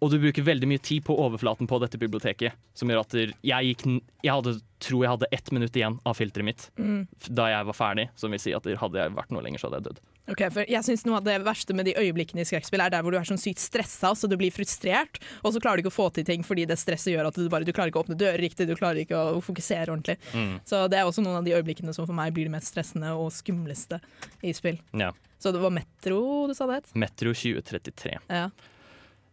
Og 0.00 0.12
du 0.12 0.16
bruker 0.20 0.44
veldig 0.44 0.68
mye 0.70 0.82
tid 0.82 1.04
på 1.04 1.16
overflaten 1.20 1.68
på 1.68 1.78
dette 1.82 1.98
biblioteket. 2.00 2.56
Som 2.76 2.90
gjør 2.90 3.02
at 3.02 3.16
jeg 3.16 3.72
gikk 3.72 3.86
Jeg 4.24 4.32
hadde, 4.32 4.54
tror 4.80 5.04
jeg 5.04 5.12
hadde 5.12 5.28
ett 5.36 5.50
minutt 5.52 5.76
igjen 5.76 5.98
av 6.08 6.16
filteret 6.16 6.46
mitt 6.46 6.70
mm. 6.80 7.02
da 7.28 7.50
jeg 7.52 7.68
var 7.68 7.76
ferdig. 7.76 8.08
Som 8.16 8.32
vil 8.32 8.40
si 8.42 8.54
at 8.56 8.64
hadde 8.80 9.02
jeg 9.02 9.14
vært 9.16 9.34
noe 9.34 9.44
lenger, 9.44 9.60
så 9.60 9.68
hadde 9.68 9.80
jeg 9.80 9.90
dødd. 9.90 10.02
Ok, 10.30 10.42
for 10.54 10.68
jeg 10.70 10.86
synes 10.86 11.02
Noe 11.08 11.18
av 11.18 11.26
det 11.26 11.36
verste 11.42 11.74
med 11.74 11.88
de 11.88 11.96
øyeblikkene 11.98 12.44
i 12.44 12.46
skrekkspill 12.46 12.82
er 12.84 12.92
der 12.92 13.02
hvor 13.02 13.14
du 13.14 13.18
er 13.18 13.26
sånn 13.26 13.40
sykt 13.40 13.62
stressa, 13.62 14.12
så 14.14 14.28
du 14.30 14.36
blir 14.38 14.52
frustrert, 14.54 15.18
og 15.42 15.54
så 15.54 15.62
klarer 15.62 15.80
du 15.80 15.84
ikke 15.84 15.92
å 15.92 15.96
få 15.96 16.08
til 16.14 16.26
ting 16.28 16.44
fordi 16.46 16.68
det 16.70 16.78
stresset 16.78 17.10
gjør 17.12 17.30
at 17.30 17.40
du 17.40 17.48
bare 17.50 17.66
du 17.66 17.72
klarer 17.74 17.90
ikke 17.90 18.02
å 18.02 18.04
åpne 18.04 18.18
dører 18.20 18.38
riktig, 18.44 18.68
du 18.68 18.76
klarer 18.78 19.02
ikke 19.02 19.18
å 19.18 19.40
fokusere 19.44 19.90
ordentlig. 19.90 20.20
Så 20.68 20.84
det 20.92 21.00
er 21.00 21.08
også 21.08 21.24
noen 21.24 21.40
av 21.40 21.48
de 21.48 21.56
øyeblikkene 21.56 21.94
som 21.96 22.06
for 22.06 22.16
meg 22.16 22.34
blir 22.36 22.46
de 22.46 22.54
mest 22.54 22.70
stressende 22.70 23.10
og 23.18 23.32
skumleste 23.34 23.98
i 24.46 24.54
spill. 24.56 24.78
Ja. 24.94 25.10
Så 25.40 25.54
det 25.56 25.62
var 25.62 25.72
Metro 25.72 26.20
du 26.46 26.54
sa 26.54 26.68
det 26.68 26.82
het? 26.82 26.92
Metro 27.00 27.32
2033. 27.34 28.18
Ja. 28.28 28.50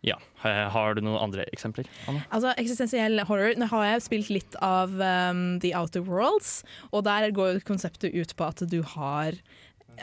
Ja. 0.05 0.17
Har 0.43 0.95
du 0.95 1.01
noen 1.01 1.17
andre 1.19 1.47
eksempler? 1.51 1.87
Anna? 2.07 2.21
Altså, 2.29 2.51
Eksistensiell 2.61 3.17
horror 3.27 3.57
Nå 3.57 3.69
har 3.71 3.87
jeg 3.87 4.03
spilt 4.05 4.29
litt 4.33 4.57
av 4.63 4.93
um, 4.93 5.57
The 5.63 5.73
Outer 5.77 6.05
Worlds, 6.05 6.61
og 6.91 7.07
der 7.07 7.31
går 7.35 7.63
konseptet 7.67 8.13
ut 8.13 8.35
på 8.37 8.47
at 8.47 8.61
du 8.69 8.81
har 8.95 9.39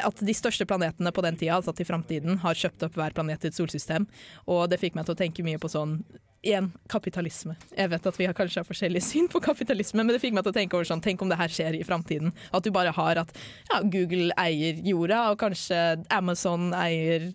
at 0.03 0.19
de 0.27 0.35
største 0.35 0.67
planetene 0.67 1.13
på 1.15 1.23
den 1.23 1.37
tida, 1.39 1.61
altså 1.61 1.71
til 1.77 1.87
framtiden, 1.87 2.41
har 2.43 2.59
kjøpt 2.59 2.83
opp 2.83 2.97
hver 2.99 3.15
planet 3.15 3.45
i 3.45 3.51
et 3.53 3.55
solsystem. 3.55 4.09
Og 4.51 4.67
det 4.71 4.81
fikk 4.83 4.97
meg 4.99 5.07
til 5.07 5.15
å 5.15 5.21
tenke 5.21 5.45
mye 5.47 5.61
på 5.63 5.71
sånn 5.71 6.01
Igjen, 6.45 6.67
kapitalisme. 6.93 7.55
Jeg 7.73 7.89
vet 7.89 8.07
at 8.11 8.17
vi 8.21 8.27
har 8.29 8.35
kanskje 8.37 8.61
har 8.61 8.67
forskjellig 8.69 9.01
syn 9.01 9.31
på 9.33 9.41
kapitalisme, 9.41 10.03
men 10.03 10.13
det 10.13 10.19
fikk 10.21 10.35
meg 10.37 10.45
til 10.45 10.53
å 10.53 10.57
tenke 10.59 10.77
over 10.77 10.85
sånn 10.85 11.01
Tenk 11.01 11.23
om 11.25 11.31
det 11.31 11.39
her 11.41 11.49
skjer 11.49 11.79
i 11.79 11.87
framtiden. 11.89 12.35
At 12.53 12.67
du 12.67 12.69
bare 12.75 12.93
har 12.93 13.21
at 13.23 13.33
ja, 13.71 13.79
Google 13.81 14.29
eier 14.43 14.83
jorda, 14.85 15.23
og 15.33 15.39
kanskje 15.41 15.79
Amazon 16.13 16.75
eier 16.77 17.31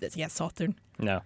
det 0.00 0.14
jeg, 0.16 0.32
Saturn. 0.32 0.72
Ja. 0.96 1.18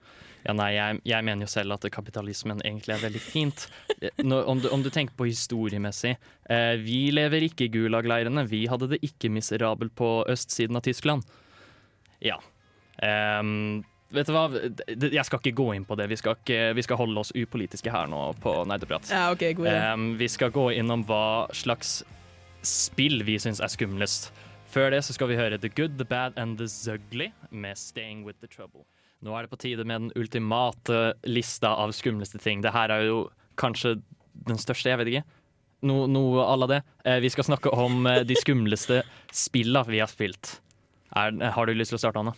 Ja, 0.44 0.54
nei, 0.56 0.70
jeg, 0.76 1.00
jeg 1.10 1.26
mener 1.26 1.46
jo 1.46 1.50
selv 1.52 1.74
at 1.76 1.84
kapitalismen 1.92 2.62
egentlig 2.64 2.94
er 2.94 3.02
veldig 3.02 3.20
fint. 3.22 3.66
Eh, 3.98 4.22
Nå, 4.24 4.40
om, 4.48 4.60
du, 4.62 4.68
om 4.74 4.82
du 4.84 4.90
tenker 4.94 5.16
på 5.18 5.26
historiemessig. 5.28 6.14
Eh, 6.48 6.74
vi 6.80 7.08
lever 7.14 7.48
ikke 7.48 7.66
i 7.66 7.72
Gulag-leirene. 7.74 8.46
Vi 8.48 8.64
hadde 8.70 8.90
det 8.94 9.00
ikke 9.04 9.30
miserabelt 9.34 9.94
på 9.98 10.10
østsiden 10.30 10.78
av 10.78 10.84
Tyskland. 10.86 11.26
Ja. 12.24 12.38
Um, 13.02 13.84
vet 14.14 14.26
du 14.26 14.32
hva, 14.34 14.46
jeg 14.88 15.24
skal 15.26 15.42
ikke 15.42 15.56
gå 15.60 15.68
inn 15.76 15.86
på 15.86 15.98
det. 15.98 16.08
Vi 16.10 16.18
skal, 16.18 16.38
ikke, 16.40 16.72
vi 16.78 16.84
skal 16.86 16.98
holde 17.02 17.22
oss 17.22 17.34
upolitiske 17.36 17.92
her 17.92 18.08
nå 18.10 18.22
på 18.42 18.54
Nerdeprat. 18.66 19.10
Ja, 19.12 19.28
ok, 19.34 19.44
god 19.58 19.70
idé. 19.70 19.80
um, 19.92 20.08
vi 20.18 20.30
skal 20.32 20.54
gå 20.54 20.70
innom 20.78 21.04
hva 21.08 21.46
slags 21.54 22.00
spill 22.66 23.22
vi 23.26 23.38
syns 23.42 23.62
er 23.62 23.70
skumlest. 23.70 24.32
Før 24.68 24.90
det 24.92 25.04
så 25.06 25.14
skal 25.16 25.30
vi 25.30 25.38
høre 25.38 25.56
The 25.60 25.70
Good, 25.72 25.96
The 25.96 26.04
Bad 26.04 26.36
and 26.36 26.58
The 26.60 26.66
Zugly 26.68 27.30
med 27.50 27.78
Staying 27.80 28.24
With 28.26 28.42
The 28.42 28.50
Trouble. 28.50 28.84
Nå 29.24 29.34
er 29.34 29.44
det 29.44 29.50
på 29.50 29.58
tide 29.58 29.84
med 29.88 30.04
den 30.04 30.12
ultimate 30.18 31.14
lista 31.26 31.72
av 31.74 31.90
skumleste 31.96 32.38
ting. 32.38 32.62
Det 32.62 32.70
her 32.74 32.92
er 32.94 33.08
jo 33.08 33.18
kanskje 33.58 33.96
den 34.46 34.60
største, 34.60 34.92
jeg 34.92 35.00
vet 35.00 35.10
ikke. 35.12 35.24
No, 35.88 36.04
noe 36.10 36.44
à 36.46 36.54
la 36.58 36.68
det. 36.70 36.78
Eh, 37.04 37.18
vi 37.22 37.30
skal 37.30 37.46
snakke 37.46 37.70
om 37.74 38.06
eh, 38.06 38.22
de 38.26 38.36
skumleste 38.38 39.02
spilla 39.34 39.84
vi 39.86 40.00
har 40.02 40.10
spilt. 40.10 40.58
Er, 41.18 41.34
har 41.34 41.66
du 41.66 41.74
lyst 41.74 41.94
til 41.94 41.98
å 41.98 42.02
starte, 42.02 42.22
Anna? 42.22 42.34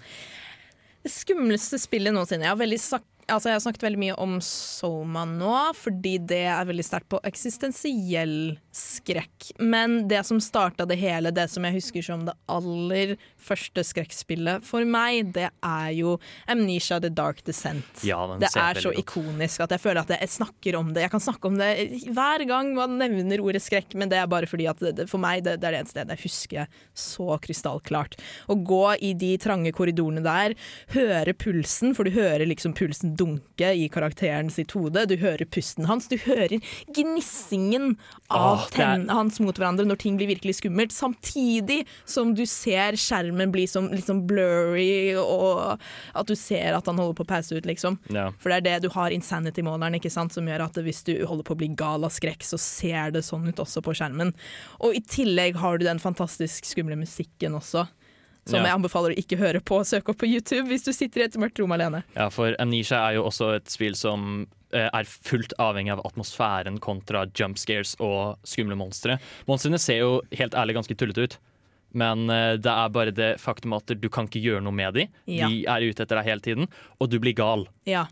Det 1.04 1.12
skumleste 1.12 1.80
spillet 1.80 2.14
noensinne. 2.16 2.44
Jeg 2.44 2.52
har, 2.52 2.60
veldig 2.60 2.80
sak 2.80 3.04
altså 3.30 3.50
jeg 3.50 3.58
har 3.58 3.64
snakket 3.64 3.86
veldig 3.86 4.00
mye 4.02 4.16
om 4.20 4.36
Soma 4.44 5.24
nå, 5.28 5.54
fordi 5.78 6.16
det 6.30 6.44
er 6.50 6.68
veldig 6.68 6.84
sterkt 6.86 7.10
på 7.12 7.20
eksistensiell 7.26 8.56
skrekk. 8.74 9.50
Men 9.58 10.08
det 10.10 10.22
som 10.28 10.40
starta 10.42 10.86
det 10.88 10.98
hele, 11.00 11.32
det 11.34 11.46
som 11.50 11.64
jeg 11.66 11.78
husker 11.78 12.04
som 12.06 12.24
det 12.28 12.34
aller 12.50 13.16
første 13.40 13.84
skrekkspillet 13.86 14.66
for 14.66 14.86
meg, 14.88 15.32
det 15.36 15.48
er 15.50 15.90
jo 15.96 16.16
Amnesia 16.50 17.00
The 17.02 17.10
Dark 17.12 17.42
Descent. 17.46 18.04
Ja, 18.06 18.22
det 18.40 18.52
er 18.54 18.80
så 18.82 18.92
ikonisk 18.96 19.64
at 19.64 19.74
jeg 19.74 19.82
føler 19.82 20.02
at 20.04 20.14
jeg 20.14 20.32
snakker 20.32 20.78
om 20.78 20.92
det. 20.94 21.04
Jeg 21.06 21.14
kan 21.14 21.24
snakke 21.24 21.50
om 21.50 21.58
det 21.60 21.70
hver 22.14 22.44
gang 22.48 22.72
man 22.76 22.98
nevner 23.00 23.42
ordet 23.44 23.62
skrekk, 23.64 23.96
men 23.98 24.12
det 24.12 24.20
er 24.20 24.30
bare 24.30 24.48
fordi 24.50 24.68
at 24.70 24.82
det, 24.84 25.08
for 25.10 25.22
meg 25.22 25.44
det, 25.46 25.58
det 25.60 25.70
er 25.70 25.76
det 25.76 25.82
eneste 25.84 26.06
jeg 26.10 26.24
husker 26.24 26.80
så 26.96 27.38
krystallklart. 27.42 28.16
Å 28.50 28.56
gå 28.56 28.84
i 29.06 29.12
de 29.18 29.34
trange 29.40 29.72
korridorene 29.76 30.22
der, 30.24 30.56
høre 30.94 31.34
pulsen, 31.36 31.94
for 31.96 32.06
du 32.06 32.14
hører 32.14 32.46
liksom 32.48 32.74
pulsen 32.78 33.16
dunke 33.20 33.72
i 33.76 33.86
karakteren 33.92 34.50
sitt 34.52 34.72
hode. 34.76 35.04
Du 35.10 35.16
hører 35.20 35.46
pusten 35.50 35.86
hans, 35.88 36.08
du 36.10 36.16
hører 36.24 36.58
gnissingen 36.96 37.94
av 38.30 38.64
oh, 38.64 38.66
tennene 38.72 39.14
hans 39.14 39.40
mot 39.42 39.56
hverandre 39.56 39.86
når 39.88 40.00
ting 40.02 40.18
blir 40.18 40.30
virkelig 40.32 40.58
skummelt, 40.60 40.94
samtidig 40.94 41.82
som 42.08 42.34
du 42.36 42.44
ser 42.48 42.98
skjermen 43.00 43.52
bli 43.54 43.66
som 43.70 43.90
litt 43.92 44.08
sånn 44.08 44.24
blurry, 44.28 45.16
og 45.20 45.80
at 46.16 46.30
du 46.30 46.36
ser 46.38 46.76
at 46.76 46.88
han 46.88 47.00
holder 47.00 47.18
på 47.18 47.26
å 47.26 47.30
pause 47.34 47.58
ut, 47.58 47.68
liksom. 47.68 47.98
Ja. 48.14 48.28
For 48.40 48.52
det 48.52 48.60
er 48.60 48.66
det 48.68 48.86
du 48.86 48.90
har 48.94 49.14
insanity-måleren, 49.14 49.98
ikke 50.00 50.12
sant, 50.12 50.34
som 50.34 50.48
gjør 50.48 50.66
at 50.68 50.80
hvis 50.80 51.04
du 51.08 51.14
holder 51.28 51.46
på 51.46 51.56
å 51.56 51.60
bli 51.62 51.70
gal 51.78 52.06
av 52.06 52.14
skrekk, 52.14 52.46
så 52.46 52.58
ser 52.60 53.14
det 53.14 53.24
sånn 53.26 53.48
ut 53.50 53.62
også 53.62 53.84
på 53.84 53.96
skjermen. 53.98 54.34
Og 54.80 54.96
i 54.96 55.04
tillegg 55.04 55.58
har 55.60 55.78
du 55.78 55.86
den 55.88 56.02
fantastisk 56.02 56.68
skumle 56.68 56.98
musikken 56.98 57.58
også. 57.58 57.86
Som 58.52 58.66
jeg 58.66 58.76
anbefaler 58.76 59.14
å 59.14 59.20
ikke 59.20 59.38
høre 59.40 59.60
på 59.64 59.80
og 59.80 59.88
søke 59.88 60.12
opp 60.12 60.20
på 60.22 60.28
YouTube 60.30 60.66
hvis 60.70 60.86
du 60.86 60.92
sitter 60.94 61.24
i 61.24 61.28
et 61.28 61.38
mørkt 61.40 61.60
rom 61.62 61.74
alene. 61.76 62.02
Ja, 62.16 62.28
for 62.34 62.56
Amnesia 62.62 63.02
er 63.06 63.18
jo 63.18 63.26
også 63.30 63.52
et 63.58 63.70
spill 63.72 63.96
som 63.98 64.46
eh, 64.74 64.88
er 64.88 65.08
fullt 65.08 65.54
avhengig 65.62 65.94
av 65.94 66.02
atmosfæren 66.06 66.80
kontra 66.82 67.26
jump 67.36 67.60
scares 67.60 67.96
og 68.02 68.40
skumle 68.48 68.78
monstre. 68.78 69.18
Monstrene 69.50 69.80
ser 69.82 70.02
jo 70.02 70.18
helt 70.36 70.56
ærlig 70.58 70.78
ganske 70.80 70.96
tullete 70.98 71.26
ut, 71.26 71.38
men 71.96 72.28
eh, 72.30 72.54
det 72.60 72.72
er 72.72 72.94
bare 72.94 73.14
det 73.14 73.32
faktum 73.42 73.74
at 73.78 73.90
du 73.90 74.08
kan 74.12 74.30
ikke 74.30 74.42
gjøre 74.44 74.64
noe 74.66 74.76
med 74.76 74.98
dem. 74.98 75.20
Ja. 75.30 75.50
De 75.50 75.64
er 75.66 75.86
ute 75.88 76.04
etter 76.06 76.20
deg 76.20 76.30
hele 76.30 76.44
tiden, 76.44 76.70
og 76.98 77.10
du 77.12 77.18
blir 77.22 77.36
gal. 77.38 77.66
Ja. 77.88 78.06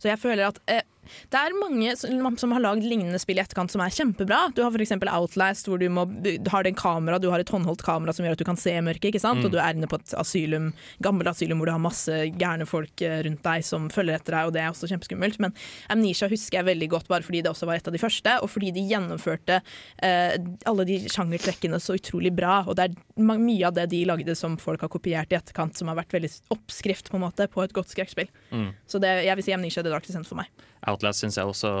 Så 0.00 0.08
jeg 0.08 0.20
føler 0.22 0.48
at 0.48 0.60
eh, 0.70 0.82
Det 1.30 1.38
er 1.38 1.56
mange 1.58 1.94
som, 1.98 2.52
har 2.54 2.62
lagd 2.62 2.84
lignende 2.86 3.18
spill 3.20 3.38
i 3.40 3.42
etterkant 3.42 3.72
som 3.72 3.82
er 3.84 3.94
kjempebra. 3.94 4.40
Du 4.54 4.62
har 4.62 4.74
f.eks. 4.74 4.94
Outlast, 5.10 5.68
hvor 5.70 5.80
du, 5.80 5.86
må, 5.92 6.04
du 6.06 6.50
har 6.52 6.66
den 6.66 6.76
kamera, 6.78 7.18
du 7.22 7.30
har 7.32 7.42
et 7.42 7.52
håndholdt 7.52 7.84
kamera 7.86 8.14
som 8.14 8.26
gjør 8.26 8.36
at 8.36 8.42
du 8.42 8.46
kan 8.48 8.60
se 8.60 8.74
mørket. 8.84 9.10
ikke 9.10 9.22
sant? 9.22 9.44
Og 9.44 9.52
du 9.52 9.58
er 9.60 9.74
inne 9.74 9.88
på 9.90 9.98
et 10.00 10.14
asylum, 10.20 10.70
gammelt 11.02 11.30
asylum 11.30 11.60
hvor 11.60 11.70
du 11.70 11.74
har 11.74 11.82
masse 11.82 12.20
gærne 12.40 12.68
folk 12.68 13.04
eh, 13.06 13.20
rundt 13.26 13.42
deg 13.46 13.66
som 13.66 13.88
følger 13.92 14.18
etter 14.18 14.36
deg, 14.36 14.50
og 14.50 14.54
det 14.56 14.62
er 14.64 14.70
også 14.72 14.90
kjempeskummelt. 14.90 15.40
Men 15.42 15.56
Amnesia 15.92 16.30
husker 16.30 16.60
jeg 16.60 16.70
veldig 16.70 16.90
godt 16.96 17.10
bare 17.10 17.26
fordi 17.26 17.42
det 17.44 17.52
også 17.52 17.68
var 17.68 17.80
et 17.80 17.90
av 17.90 17.96
de 17.96 18.02
første, 18.02 18.36
og 18.44 18.52
fordi 18.52 18.72
de 18.76 18.86
gjennomførte 18.90 19.60
eh, 19.60 20.36
alle 20.70 20.88
de 20.88 21.00
sjangertrekkene 21.10 21.80
så 21.82 21.98
utrolig 21.98 22.32
bra. 22.36 22.62
Og 22.66 22.78
det 22.78 22.90
er 22.90 22.98
mye 23.20 23.66
av 23.68 23.76
det 23.76 23.90
de 23.94 24.04
lagde 24.08 24.36
som 24.38 24.58
folk 24.60 24.84
har 24.84 24.92
kopiert 24.92 25.32
i 25.32 25.38
etterkant, 25.38 25.76
som 25.78 25.90
har 25.90 25.98
vært 26.00 26.14
veldig 26.16 26.32
oppskrift 26.54 27.10
på 27.10 27.18
en 27.18 27.26
måte 27.26 27.48
på 27.50 27.64
et 27.64 27.74
godt 27.76 27.92
skrekkspill. 27.92 28.30
Mm. 28.50 28.70
Så 28.88 29.00
det, 29.02 29.12
jeg 29.26 29.38
vil 29.38 29.46
si 29.46 29.56
Amnesia 29.56 29.84
The 29.84 29.92
Dark 29.92 30.06
Descent 30.06 30.28
for 30.28 30.40
meg. 30.40 30.50
Outlast 30.90 31.22
syns 31.24 31.38
jeg 31.40 31.46
også 31.50 31.72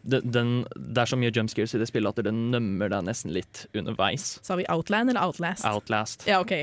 den, 0.00 0.30
den, 0.32 0.50
Det 0.76 1.02
er 1.02 1.10
så 1.10 1.16
mye 1.20 1.32
jump 1.34 1.50
scares 1.52 1.74
i 1.76 1.80
det 1.82 1.88
spillet 1.90 2.14
at 2.18 2.24
den 2.24 2.46
nømmer 2.54 2.88
deg 2.92 3.04
nesten 3.08 3.32
litt 3.34 3.66
underveis. 3.76 4.38
Sa 4.46 4.56
vi 4.56 4.64
Outland 4.72 5.10
eller 5.12 5.26
Outlast? 5.26 5.64
Outlast. 5.68 6.24
Ja, 6.30 6.38
OK. 6.40 6.54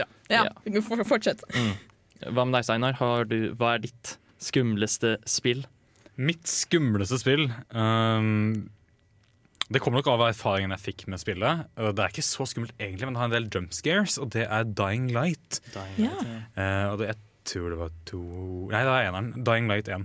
Ja, 0.00 0.06
Ja. 0.30 0.44
ja. 0.46 0.80
Fortsett. 1.10 1.42
Hva 1.50 2.44
med 2.46 2.54
deg, 2.56 2.64
Steinar? 2.68 2.96
Har 3.00 3.24
du- 3.28 3.52
Hva 3.58 3.74
er 3.74 3.84
ditt 3.84 4.14
skumleste 4.40 5.16
spill? 5.28 5.66
Mitt 6.20 6.44
skumleste 6.48 7.16
spill 7.20 7.46
um, 7.72 8.68
Det 9.72 9.80
kommer 9.80 10.00
nok 10.00 10.08
av 10.12 10.24
erfaringen 10.28 10.72
jeg 10.74 10.82
fikk 10.82 11.04
med 11.12 11.20
spillet. 11.22 11.66
Det 11.76 12.02
er 12.02 12.10
ikke 12.12 12.24
så 12.26 12.44
skummelt 12.48 12.72
egentlig, 12.80 13.06
men 13.06 13.14
det 13.16 13.20
har 13.22 13.28
en 13.30 13.36
del 13.36 13.48
jump 13.54 13.72
scares, 13.76 14.16
og 14.20 14.32
det 14.34 14.46
er 14.48 14.64
Dying 14.66 15.10
Light. 15.14 15.60
Ja. 16.00 16.10
uh, 16.56 16.86
og 16.92 16.98
det, 17.00 17.12
jeg 17.12 17.18
tror 17.52 17.70
det 17.72 17.78
var 17.80 17.92
to 18.10 18.20
Nei, 18.72 18.82
det 18.84 18.94
er 18.96 19.08
eneren. 19.12 19.30
Dying 19.46 19.68
Light 19.70 19.88
1. 19.88 20.04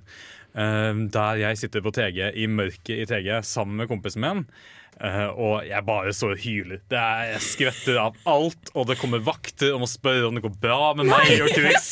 Eh, 0.56 1.04
der 1.12 1.44
jeg 1.44 1.60
sitter 1.60 1.84
på 1.84 1.92
TG 1.96 2.32
i 2.40 2.48
mørket 2.48 2.96
i 2.96 3.06
TG 3.10 3.30
sammen 3.44 3.78
med 3.82 3.92
kompisen 3.92 4.24
min. 4.24 4.48
Uh, 4.96 5.28
og 5.36 5.66
jeg 5.68 5.84
bare 5.84 6.14
så 6.16 6.30
hyler. 6.40 6.80
Det 6.88 6.96
er, 6.96 7.26
jeg 7.34 7.42
skvetter 7.44 7.98
av 8.00 8.16
alt, 8.32 8.70
og 8.72 8.86
det 8.88 8.96
kommer 9.02 9.20
vakter 9.20 9.74
og 9.76 9.82
må 9.84 9.90
spørre 9.92 10.30
om 10.30 10.38
det 10.38 10.46
går 10.46 10.54
bra 10.62 10.94
med 10.96 11.10
meg 11.10 11.34
og 11.44 11.52
Chris. 11.52 11.90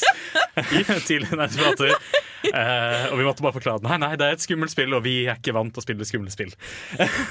til 1.09 1.27
en. 1.27 1.43
Eh, 2.43 3.05
og 3.11 3.19
vi 3.19 3.25
måtte 3.25 3.43
bare 3.45 3.55
forklare 3.55 3.79
at 3.79 3.85
nei, 3.87 3.97
nei, 4.03 4.11
det 4.19 4.27
er 4.27 4.35
et 4.35 4.43
skummelt 4.43 4.73
spill, 4.73 4.93
og 4.97 5.03
vi 5.05 5.15
er 5.27 5.39
ikke 5.39 5.55
vant 5.55 5.73
til 5.73 5.79
å 5.79 5.85
spille 5.85 6.07
skumle 6.07 6.33
spill. 6.33 6.51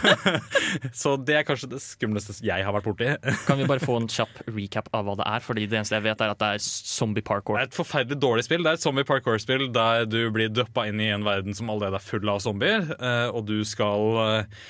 så 1.03 1.15
det 1.21 1.37
er 1.39 1.47
kanskje 1.49 1.69
det 1.75 1.83
skumleste 1.85 2.39
jeg 2.47 2.65
har 2.65 2.75
vært 2.77 2.89
borti. 2.89 3.11
Kan 3.47 3.61
vi 3.61 3.69
bare 3.69 3.85
få 3.85 3.99
en 4.01 4.09
kjapp 4.11 4.43
recap 4.49 4.89
av 4.97 5.07
hva 5.07 5.17
det 5.21 5.29
er? 5.29 5.45
Fordi 5.45 5.67
det 5.69 5.81
eneste 5.81 5.99
jeg 5.99 6.07
vet, 6.07 6.25
er 6.25 6.33
at 6.33 6.41
det 6.41 6.51
er 6.57 6.65
zombie 6.65 7.25
parkour. 7.27 7.59
Det 7.59 7.67
er 7.67 7.71
et 7.71 7.81
forferdelig 7.81 8.21
dårlig 8.23 8.47
spill. 8.49 8.65
Det 8.65 8.73
er 8.73 8.81
et 8.81 8.87
zombie 8.87 9.09
parkour-spill 9.09 9.69
der 9.75 10.07
du 10.09 10.21
blir 10.35 10.53
duppa 10.53 10.87
inn 10.89 11.03
i 11.03 11.11
en 11.13 11.27
verden 11.27 11.57
som 11.57 11.71
allerede 11.73 12.01
er 12.01 12.07
full 12.07 12.33
av 12.33 12.41
zombier, 12.45 12.89
eh, 12.97 13.29
og 13.33 13.45
du 13.51 13.59
skal 13.69 14.23
eh, 14.23 14.63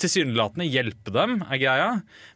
tilsynelatende 0.00 0.68
hjelpe 0.68 1.12
dem, 1.14 1.40
er 1.46 1.60
greia. 1.60 1.90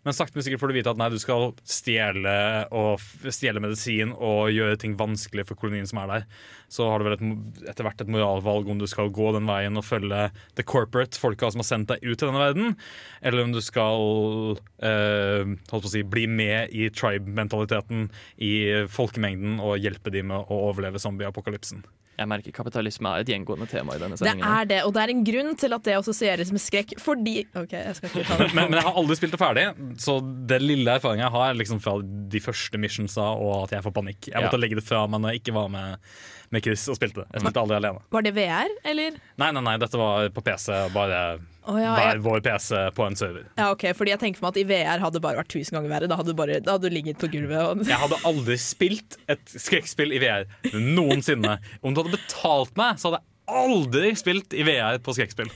Men 0.04 0.16
sakte, 0.16 0.36
men 0.36 0.46
sikkert 0.46 0.62
får 0.62 0.72
du 0.72 0.78
vite 0.78 0.92
at 0.92 1.00
nei, 1.00 1.10
du 1.12 1.20
skal 1.22 1.52
stjele, 1.68 2.34
og 2.74 3.02
stjele 3.32 3.62
medisin 3.62 4.14
og 4.14 4.52
gjøre 4.54 4.78
ting 4.80 4.98
vanskelig 4.98 5.46
for 5.48 5.58
kolonien 5.58 5.88
som 5.88 6.02
er 6.02 6.12
der. 6.12 6.28
Så 6.72 6.88
har 6.88 7.00
du 7.00 7.08
vel 7.08 7.16
et, 7.16 7.24
etter 7.68 7.84
hvert 7.86 8.00
et 8.04 8.10
moralvalg 8.10 8.68
om 8.72 8.78
du 8.80 8.86
skal 8.90 9.10
gå 9.14 9.32
den 9.36 9.48
veien 9.48 9.76
og 9.80 9.84
følge 9.86 10.28
the 10.58 10.62
corporate, 10.66 11.18
folka 11.20 11.50
som 11.52 11.62
har 11.62 11.68
sendt 11.68 11.90
deg 11.92 12.02
ut 12.04 12.18
til 12.20 12.28
denne 12.30 12.42
verden, 12.42 12.76
eller 13.22 13.44
om 13.46 13.52
du 13.54 13.60
skal 13.64 14.56
eh, 14.82 15.44
holdt 15.72 15.84
på 15.84 15.90
å 15.90 15.92
si, 15.94 16.02
bli 16.06 16.26
med 16.30 16.72
i 16.74 16.88
tribe-mentaliteten 16.94 18.08
i 18.44 18.54
folkemengden 18.90 19.60
og 19.64 19.78
hjelpe 19.82 20.12
dem 20.14 20.30
med 20.32 20.46
å 20.48 20.62
overleve 20.70 21.00
zombie-apokalypsen. 21.02 21.84
Jeg 22.14 22.28
merker 22.30 22.54
kapitalisme 22.54 23.10
er 23.10 23.24
et 23.24 23.30
gjengående 23.32 23.66
tema 23.66 23.96
i 23.96 23.98
denne 23.98 24.14
sendingen. 24.14 24.44
Det 24.46 24.50
er 24.60 24.68
det, 24.70 24.76
og 24.86 24.92
det 24.94 25.00
er 25.02 25.10
en 25.10 25.24
grunn 25.26 25.56
til 25.58 25.74
at 25.74 25.82
det 25.88 25.96
assosieres 25.98 26.52
med 26.54 26.62
skrekk, 26.62 26.92
fordi 27.02 27.40
OK, 27.58 27.72
jeg 27.74 27.96
skal 27.98 28.12
ikke 28.12 28.22
ta 28.28 28.36
det. 28.38 28.46
Men, 28.54 28.68
men 28.70 28.78
jeg 28.78 28.86
har 28.86 29.00
aldri 29.00 29.16
spilt 29.18 29.34
det 29.34 29.40
ferdig, 29.42 29.64
så 29.98 30.14
det 30.22 30.60
lille 30.62 30.94
erfaringen 30.94 31.24
jeg 31.24 31.34
har, 31.34 31.48
er 31.50 31.58
liksom 31.58 31.80
fra 31.82 31.96
de 32.04 32.42
første 32.44 32.78
missionsa 32.78 33.26
og 33.34 33.64
at 33.64 33.74
jeg 33.80 33.86
får 33.88 33.96
panikk. 33.98 34.28
Jeg 34.30 34.38
måtte 34.46 34.60
Ja. 34.60 34.62
legge 34.62 34.78
det 34.78 34.86
fra 34.86 35.02
meg 35.10 35.24
når 35.24 35.34
jeg 35.34 35.42
ikke 35.42 35.56
var 35.58 35.72
med, 35.74 36.06
med 36.52 36.64
Chris 36.64 36.84
og 36.92 36.96
spilte 36.98 37.22
det. 37.22 37.26
Jeg 37.34 37.42
spilte 37.44 37.62
aldri 37.64 37.76
alene. 37.78 38.02
Var 38.14 38.24
det 38.26 38.32
VR, 38.36 38.70
eller? 38.92 39.16
Nei, 39.40 39.50
nei, 39.56 39.62
nei, 39.70 39.74
dette 39.82 39.98
var 40.00 40.28
på 40.36 40.44
PC. 40.44 40.68
Bare 40.94 41.20
oh, 41.64 41.78
ja, 41.80 41.94
hver 41.96 42.10
jeg, 42.12 42.22
vår 42.26 42.42
PC 42.44 42.70
på 42.96 43.06
en 43.08 43.16
server. 43.18 43.46
ja, 43.58 43.70
ok, 43.72 43.86
fordi 43.96 44.14
jeg 44.14 44.22
tenker 44.22 44.40
for 44.42 44.48
meg 44.48 44.54
at 44.54 44.62
i 44.62 44.66
VR 44.70 45.04
hadde 45.04 45.18
det 45.18 45.24
bare 45.24 45.40
vært 45.40 45.52
tusen 45.54 45.78
ganger 45.78 45.94
verre. 45.94 46.10
Da 46.10 46.18
hadde 46.20 46.32
du, 46.34 46.38
bare, 46.38 46.60
da 46.64 46.76
hadde 46.76 46.90
du 46.90 46.94
ligget 46.96 47.20
på 47.22 47.30
gulvet. 47.32 47.60
Og, 47.64 47.84
Jeg 47.88 48.00
hadde 48.04 48.20
aldri 48.30 48.58
spilt 48.60 49.18
et 49.32 49.56
skrekkspill 49.56 50.12
i 50.14 50.22
VR 50.22 50.48
noensinne. 50.74 51.58
Om 51.82 51.94
du 51.96 52.02
hadde 52.04 52.16
betalt 52.18 52.74
meg, 52.80 53.00
så 53.00 53.10
hadde 53.12 53.22
jeg 53.22 53.30
aldri 53.64 54.14
spilt 54.16 54.54
i 54.56 54.66
VR 54.68 55.00
på 55.04 55.16
skrekkspill. 55.16 55.50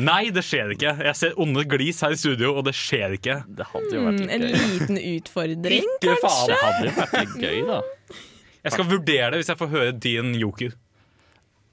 Nei, 0.00 0.30
det 0.32 0.42
skjer 0.46 0.70
ikke. 0.72 0.92
Jeg 1.04 1.16
ser 1.18 1.34
onde 1.42 1.64
glis 1.68 1.98
her 2.04 2.14
i 2.14 2.18
studio, 2.18 2.52
og 2.56 2.64
det 2.68 2.72
skjer 2.78 3.16
ikke. 3.18 3.40
Det 3.58 3.66
hadde 3.72 3.90
jo 3.96 4.04
vært 4.06 4.20
en 4.22 4.44
litt 4.46 4.54
gøy. 4.54 4.68
liten 4.78 5.00
utfordring, 5.16 5.88
Ikke 5.98 6.14
faen. 6.22 6.46
Det 6.52 6.58
hadde 6.62 6.84
jo 6.86 6.92
vært 6.96 7.16
litt 7.18 7.34
gøy, 7.42 7.58
da. 7.68 7.80
Jeg 8.64 8.76
skal 8.76 8.88
vurdere 8.90 9.32
det 9.32 9.40
hvis 9.40 9.50
jeg 9.52 9.60
får 9.60 9.72
høre 9.72 9.96
din 9.96 10.34
joker. 10.38 10.76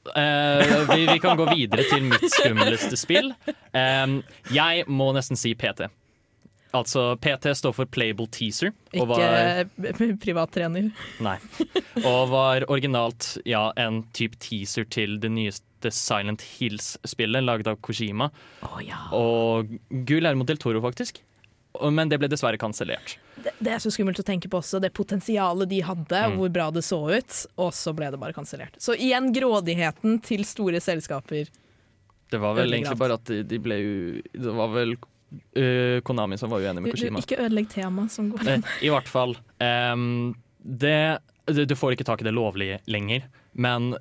Uh, 0.07 0.87
vi, 0.93 1.03
vi 1.09 1.19
kan 1.19 1.35
gå 1.35 1.49
videre 1.51 1.83
til 1.89 2.05
mitt 2.07 2.23
skumleste 2.31 2.95
spill. 2.99 3.33
Em, 3.75 4.21
jeg 4.55 4.85
må 4.87 5.09
nesten 5.15 5.39
si 5.39 5.51
PT. 5.59 5.89
Altså, 6.75 7.15
PT 7.23 7.51
står 7.57 7.73
for 7.75 7.89
Playable 7.91 8.27
Teaser. 8.31 8.71
Og 8.99 9.07
var, 9.11 9.65
Ikke 9.91 10.13
privattrener. 10.21 10.89
nei, 11.23 11.37
og 12.03 12.31
var 12.31 12.65
originalt 12.71 13.37
ja, 13.47 13.69
en 13.79 14.03
type 14.15 14.39
teaser 14.43 14.87
til 14.91 15.17
det 15.23 15.31
nyeste 15.33 15.91
Silent 15.93 16.43
Hills-spillet, 16.57 17.43
laget 17.43 17.71
av 17.71 17.79
Kojima. 17.85 18.29
Oh, 18.67 18.79
ja. 18.83 19.07
Og 19.15 19.71
Guillermo 20.07 20.47
del 20.47 20.59
Toro, 20.61 20.83
faktisk. 20.83 21.23
Men 21.93 22.09
det 22.09 22.17
ble 22.21 22.27
dessverre 22.31 22.57
kansellert. 22.61 23.17
Det, 23.37 23.53
det 23.59 23.71
er 23.75 23.79
så 23.83 23.91
skummelt 23.93 24.19
å 24.19 24.25
tenke 24.25 24.49
på 24.49 24.59
også, 24.59 24.79
det 24.81 24.89
potensialet 24.97 25.69
de 25.69 25.81
hadde, 25.85 26.23
Mm. 26.27 26.37
hvor 26.39 26.49
bra 26.53 26.69
det 26.71 26.83
så 26.83 26.99
ut, 27.13 27.37
og 27.57 27.73
så 27.73 27.93
ble 27.95 28.09
det 28.11 28.19
bare 28.19 28.33
kansellert. 28.33 28.75
Så 28.81 28.95
igjen 28.97 29.31
grådigheten 29.35 30.19
til 30.25 30.43
store 30.45 30.81
selskaper. 30.83 31.47
Det 32.29 32.39
var 32.43 32.57
vel 32.57 32.73
egentlig 32.73 32.97
bare 32.99 33.15
at 33.15 33.23
de, 33.29 33.43
de 33.47 33.57
ble 33.63 33.75
jo 33.79 34.21
Det 34.35 34.53
var 34.57 34.67
vel 34.73 34.97
uh, 34.97 36.01
Konami 36.03 36.37
som 36.37 36.51
var 36.51 36.59
uenig 36.65 36.81
med 36.83 36.91
Kojima. 36.95 37.21
Ikke 37.23 37.37
ødelegg 37.39 37.69
temaet 37.71 38.11
som 38.11 38.31
går 38.33 38.47
Eh, 38.47 38.71
I 38.83 38.91
hvert 38.91 39.07
fall. 39.07 39.37
Um, 39.63 40.35
det, 40.59 41.19
du 41.47 41.63
du 41.65 41.75
får 41.79 41.95
ikke 41.95 42.07
tak 42.09 42.21
i 42.21 42.27
det 42.27 42.33
lovlige 42.35 42.81
lenger, 42.91 43.23
men 43.53 43.93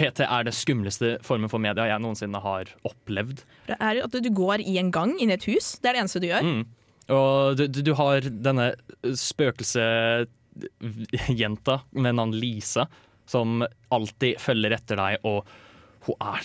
PT 0.00 0.24
er 0.26 0.42
det 0.48 0.54
skumleste 0.56 1.18
formen 1.22 1.50
for 1.52 1.62
media 1.62 1.84
jeg 1.86 2.02
noensinne 2.02 2.40
har 2.42 2.72
opplevd. 2.88 3.44
Det 3.68 3.76
er 3.78 4.00
jo 4.00 4.06
at 4.08 4.16
du 4.24 4.30
går 4.34 4.64
i 4.64 4.78
en 4.80 4.90
gang 4.90 5.12
inn 5.20 5.30
i 5.30 5.36
et 5.36 5.44
hus, 5.46 5.74
det 5.82 5.92
er 5.92 5.98
det 5.98 6.00
eneste 6.06 6.22
du 6.24 6.26
gjør. 6.32 6.42
Mm. 6.42 6.64
Og 7.12 7.56
du, 7.58 7.66
du 7.68 7.92
har 7.98 8.20
denne 8.24 8.70
spøkelsejenta 9.04 11.76
med 11.92 12.14
navn 12.18 12.32
Lisa, 12.36 12.86
som 13.28 13.64
alltid 13.94 14.40
følger 14.42 14.72
etter 14.76 14.96
deg, 15.00 15.14
og 15.28 15.38
hun 16.08 16.16
er 16.20 16.42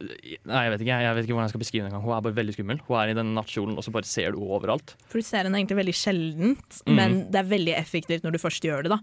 Nei, 0.00 0.62
jeg 0.64 0.70
vet 0.72 0.80
ikke, 0.80 0.96
jeg 1.04 1.12
vet 1.12 1.24
ikke 1.26 1.34
hvordan 1.36 1.44
jeg 1.44 1.52
skal 1.52 1.60
beskrive 1.60 1.84
det 1.84 1.90
engang. 1.90 2.04
Hun 2.06 2.14
er 2.16 2.22
bare 2.24 2.32
veldig 2.38 2.54
skummel. 2.56 2.78
Hun 2.86 2.96
er 2.96 3.10
i 3.12 3.16
den 3.18 3.34
nattkjolen, 3.36 3.74
og 3.76 3.84
så 3.84 3.92
bare 3.92 4.08
ser 4.08 4.32
du 4.32 4.38
henne 4.38 4.54
overalt. 4.56 4.94
For 5.12 5.20
du 5.20 5.24
ser 5.28 5.44
henne 5.44 5.58
egentlig 5.60 5.76
veldig 5.76 5.92
sjeldent, 5.98 6.78
Mm. 6.88 6.94
men 6.96 7.16
det 7.28 7.36
er 7.42 7.50
veldig 7.50 7.74
effektivt 7.76 8.24
når 8.24 8.32
du 8.32 8.38
først 8.40 8.64
gjør 8.64 8.80
det. 8.86 8.94
da. 8.94 8.98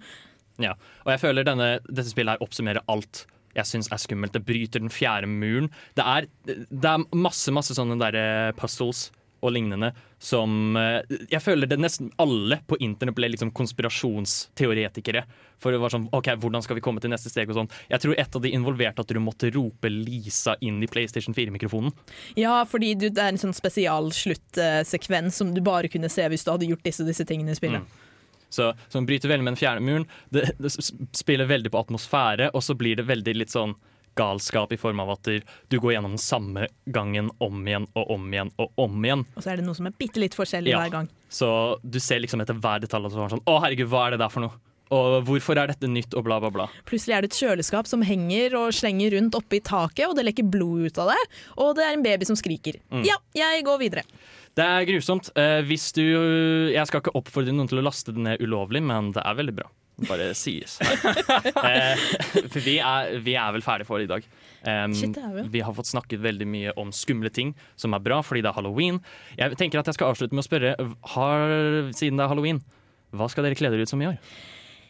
Ja, 0.58 0.74
og 1.06 1.12
jeg 1.14 1.22
føler 1.22 1.46
denne, 1.46 1.68
dette 1.86 2.10
spillet 2.10 2.34
her 2.34 2.42
oppsummerer 2.42 2.82
alt 2.90 3.28
jeg 3.54 3.62
syns 3.70 3.92
er 3.94 4.02
skummelt. 4.02 4.34
Det 4.34 4.42
bryter 4.50 4.82
den 4.82 4.90
fjerde 4.90 5.30
muren. 5.30 5.70
Det 5.94 6.02
er, 6.04 6.26
det 6.50 6.90
er 6.90 7.06
masse 7.14 7.54
masse 7.54 7.78
sånne 7.78 7.94
der 8.02 8.18
eh, 8.18 8.50
puzzles 8.58 9.12
og 9.42 9.54
lignende 9.54 9.92
som 10.20 10.78
eh, 10.80 11.18
Jeg 11.30 11.42
føler 11.44 11.70
det 11.70 11.78
nesten 11.80 12.10
alle 12.22 12.60
på 12.68 12.80
internett 12.84 13.18
ble 13.18 13.30
liksom 13.34 13.52
konspirasjonsteoretikere. 13.58 15.24
For 15.62 15.74
det 15.74 15.82
var 15.82 15.94
sånn 15.94 16.08
OK, 16.16 16.32
hvordan 16.42 16.66
skal 16.66 16.78
vi 16.78 16.84
komme 16.86 17.02
til 17.04 17.12
neste 17.14 17.32
steg 17.32 17.50
og 17.52 17.60
sånn. 17.60 17.72
Jeg 17.90 18.04
tror 18.04 18.18
et 18.18 18.40
av 18.40 18.44
de 18.44 18.54
involverte 18.54 19.04
at 19.04 19.14
du 19.14 19.22
måtte 19.24 19.52
rope 19.54 19.92
Lisa 19.92 20.58
inn 20.66 20.82
i 20.86 20.90
PlayStation 20.92 21.36
4-mikrofonen. 21.38 21.94
Ja, 22.40 22.60
fordi 22.70 22.94
du, 22.98 23.08
det 23.10 23.24
er 23.24 23.34
en 23.34 23.42
sånn 23.42 23.56
spesialsluttsekvens 23.58 25.42
som 25.42 25.54
du 25.56 25.62
bare 25.66 25.92
kunne 25.92 26.12
se 26.14 26.26
hvis 26.30 26.46
du 26.46 26.54
hadde 26.54 26.70
gjort 26.70 26.86
disse, 26.86 27.06
disse 27.08 27.26
tingene 27.28 27.54
i 27.54 27.60
spillet. 27.60 27.86
Mm. 27.86 28.06
Så, 28.50 28.72
som 28.88 29.06
bryter 29.06 29.30
veldig 29.30 29.44
med 29.44 29.56
den 29.56 29.60
fjerne 29.60 29.84
muren. 29.84 30.08
Det, 30.30 30.50
det 30.58 30.72
spiller 30.72 31.50
veldig 31.50 31.74
på 31.74 31.82
atmosfære, 31.82 32.52
og 32.56 32.64
så 32.64 32.78
blir 32.80 33.00
det 33.00 33.08
veldig 33.10 33.36
litt 33.42 33.54
sånn 33.54 33.76
galskap 34.18 34.74
i 34.74 34.80
form 34.82 35.00
av 35.04 35.12
at 35.16 35.24
du- 35.70 35.80
går 35.80 35.94
gjennom 35.96 36.16
den 36.18 36.22
samme 36.24 36.68
gangen 36.92 37.30
om 37.40 37.64
igjen 37.66 37.88
og 37.96 38.12
om 38.18 38.26
igjen 38.34 38.52
og 38.60 38.72
om 38.78 38.98
igjen. 39.06 39.26
Og 39.38 39.44
så 39.46 39.54
er 39.54 39.58
det 39.62 39.66
noe 39.66 39.78
som 39.78 39.88
er 39.88 39.96
bitte 39.98 40.20
litt 40.20 40.36
forskjellig 40.36 40.74
Ja. 40.74 40.80
hver 40.82 40.92
gang. 40.92 41.10
Så 41.30 41.80
du 41.88 42.00
ser 42.00 42.20
liksom 42.20 42.42
etter 42.42 42.58
hver 42.58 42.80
detalj 42.82 43.06
er 43.06 43.10
sånn 43.30 43.44
Å, 43.46 43.62
herregud, 43.62 43.88
hva 43.92 44.08
er 44.08 44.12
det 44.18 44.20
der 44.20 44.30
for 44.34 44.42
noe? 44.42 44.52
Og 44.90 45.26
hvorfor 45.28 45.58
er 45.60 45.68
dette 45.68 45.88
nytt, 45.92 46.14
og 46.16 46.24
bla, 46.24 46.40
bla, 46.40 46.50
bla. 46.50 46.68
Plutselig 46.88 47.16
er 47.18 47.22
det 47.26 47.34
et 47.34 47.40
kjøleskap 47.42 47.86
som 47.88 48.02
henger 48.08 48.54
og 48.56 48.72
slenger 48.72 49.12
rundt 49.18 49.36
oppe 49.36 49.58
i 49.58 49.60
taket, 49.60 50.08
og 50.08 50.16
det 50.16 50.24
lekker 50.30 50.50
blod 50.50 50.86
ut 50.88 50.98
av 51.04 51.10
det, 51.12 51.18
og 51.58 51.76
det 51.76 51.84
er 51.84 51.94
en 51.98 52.04
baby 52.06 52.24
som 52.30 52.38
skriker. 52.40 52.80
Mm. 52.90 53.04
Ja, 53.06 53.18
jeg 53.36 53.66
går 53.66 53.80
videre. 53.80 54.04
Det 54.56 54.64
er 54.64 54.86
grusomt. 54.88 55.30
Eh, 55.36 55.62
hvis 55.68 55.92
du 55.94 56.72
Jeg 56.74 56.88
skal 56.88 57.02
ikke 57.02 57.14
oppfordre 57.20 57.52
noen 57.54 57.68
til 57.68 57.80
å 57.80 57.84
laste 57.84 58.14
det 58.14 58.18
ned 58.24 58.40
ulovlig, 58.40 58.82
men 58.82 59.12
det 59.12 59.22
er 59.26 59.36
veldig 59.36 59.56
bra. 59.60 59.68
Bare 60.06 60.30
sies. 60.38 60.78
eh, 60.84 62.04
for 62.52 62.60
vi 62.62 62.78
er, 62.78 63.16
vi 63.24 63.34
er 63.40 63.56
vel 63.56 63.66
ferdige 63.66 63.90
for 63.90 64.04
i 64.04 64.10
dag. 64.10 64.26
Um, 64.62 64.94
Shit, 64.98 65.18
vi. 65.18 65.46
vi 65.58 65.64
har 65.66 65.74
fått 65.78 65.90
snakket 65.90 66.22
veldig 66.22 66.48
mye 66.50 66.76
om 66.78 66.92
skumle 66.94 67.32
ting, 67.34 67.56
som 67.80 67.96
er 67.98 68.04
bra 68.04 68.20
fordi 68.26 68.44
det 68.46 68.52
er 68.52 68.60
halloween. 68.60 69.02
Jeg 69.40 69.58
tenker 69.58 69.82
at 69.82 69.90
jeg 69.90 69.98
skal 69.98 70.14
avslutte 70.14 70.38
med 70.38 70.46
å 70.46 70.50
spørre, 70.50 70.76
har, 71.16 71.58
siden 71.98 72.20
det 72.20 72.28
er 72.28 72.34
halloween, 72.34 72.62
hva 73.18 73.30
skal 73.32 73.48
dere 73.48 73.58
kle 73.58 73.72
dere 73.74 73.88
ut 73.88 73.92
som 73.92 74.04
i 74.04 74.10
år? 74.12 74.20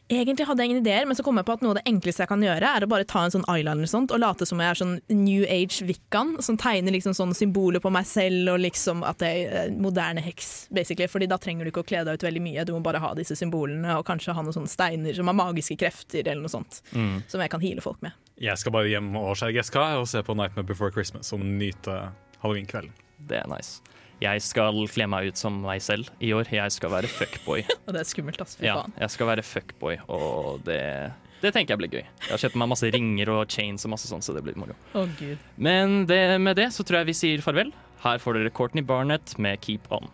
Egentlig 0.08 0.45
hadde 0.47 0.64
jeg 0.64 0.72
ingen 0.72 0.86
ideer, 0.86 1.03
men 1.03 1.18
så 1.20 1.24
kom 1.26 1.36
jeg 1.36 1.43
på 1.49 1.55
at 1.58 1.64
noe 1.64 1.74
av 1.74 1.80
det 1.82 1.89
enkleste 1.89 2.24
jeg 2.24 2.30
kan 2.32 2.43
gjøre, 2.43 2.64
er 2.64 2.86
å 2.86 2.88
bare 2.88 3.08
ta 3.08 3.26
en 3.26 3.34
sånn 3.34 3.43
eyeliner 3.51 3.84
og 3.84 3.91
sånt, 3.91 4.14
og 4.16 4.22
late 4.24 4.45
som 4.47 4.62
jeg 4.64 4.72
er 4.72 4.80
sånn 4.80 4.93
new 5.12 5.43
Age-vikkan, 5.43 6.38
som 6.45 6.55
tegner 6.60 6.95
liksom 6.95 7.16
sånne 7.18 7.36
symboler 7.36 7.84
på 7.84 7.91
meg 7.91 8.08
selv, 8.08 8.53
og 8.53 8.62
liksom 8.64 9.03
at 9.08 9.26
jeg 9.26 9.49
er 9.51 9.74
moderne 9.76 10.24
heks, 10.24 10.70
basically. 10.72 11.10
Fordi 11.12 11.28
da 11.28 11.39
trenger 11.43 11.68
du 11.68 11.74
ikke 11.74 11.84
å 11.84 11.89
kle 11.89 12.05
deg 12.08 12.22
ut 12.22 12.24
veldig 12.24 12.43
mye, 12.45 12.64
du 12.64 12.72
må 12.78 12.80
bare 12.86 13.01
ha 13.03 13.12
disse 13.20 13.36
symbolene, 13.36 13.97
og 13.99 14.08
kanskje 14.08 14.38
ha 14.38 14.45
noen 14.45 14.55
sånne 14.55 14.72
steiner 14.72 15.18
som 15.18 15.28
har 15.28 15.36
magiske 15.41 15.76
krefter, 15.84 16.24
eller 16.24 16.45
noe 16.45 16.55
sånt, 16.55 16.80
som 17.28 17.43
jeg 17.43 17.51
kan 17.51 17.64
heale 17.64 17.84
folk 17.84 17.99
med. 18.05 18.16
Jeg 18.39 18.55
skal 18.62 18.78
bare 18.78 18.88
hjem 18.88 19.12
og 19.20 19.34
skjære 19.36 19.58
gresskar 19.60 19.99
og 19.99 20.08
se 20.08 20.24
på 20.24 20.38
Nightmare 20.38 20.72
Before 20.72 20.93
Christmas 20.93 21.34
og 21.36 21.43
nyte 21.43 21.99
halloweenkvelden. 22.43 22.95
Det 23.28 23.41
er 23.41 23.47
nice. 23.51 23.82
Jeg 24.22 24.41
skal 24.41 24.80
kle 24.89 25.05
meg 25.11 25.28
ut 25.30 25.38
som 25.38 25.59
meg 25.61 25.82
selv 25.86 26.07
i 26.24 26.32
år. 26.34 26.49
Jeg 26.49 26.72
skal 26.74 26.89
være 26.93 27.09
fuckboy. 27.11 27.61
Og 27.86 27.93
det 27.93 28.01
er 28.01 28.07
skummelt, 28.09 28.41
ass. 28.41 28.55
Fy 28.57 28.65
Ja, 28.65 28.80
faen. 28.82 28.93
jeg 29.03 29.13
skal 29.13 29.30
være 29.30 29.43
fuckboy, 29.45 29.97
og 30.09 30.63
det, 30.65 30.80
det 31.43 31.51
tenker 31.53 31.76
jeg 31.76 31.82
blir 31.84 31.91
gøy. 31.99 32.05
Jeg 32.26 32.32
har 32.34 32.41
kjøpt 32.41 32.57
meg 32.57 32.72
masse 32.74 32.89
ringer 32.95 33.30
og 33.36 33.45
chains 33.53 33.86
og 33.86 33.93
masse 33.93 34.09
sånt, 34.09 34.26
så 34.26 34.34
det 34.34 34.41
blir 34.47 34.57
moro. 34.57 34.74
Å, 34.97 35.03
gud. 35.20 35.38
Men 35.61 36.05
det, 36.09 36.22
med 36.41 36.57
det 36.57 36.72
så 36.74 36.82
tror 36.88 37.03
jeg 37.03 37.11
vi 37.11 37.18
sier 37.22 37.45
farvel. 37.45 37.70
Her 38.03 38.18
får 38.22 38.39
dere 38.39 38.53
Courtney 38.57 38.84
Barnett 38.86 39.36
med 39.41 39.61
Keep 39.65 39.88
On. 39.93 40.09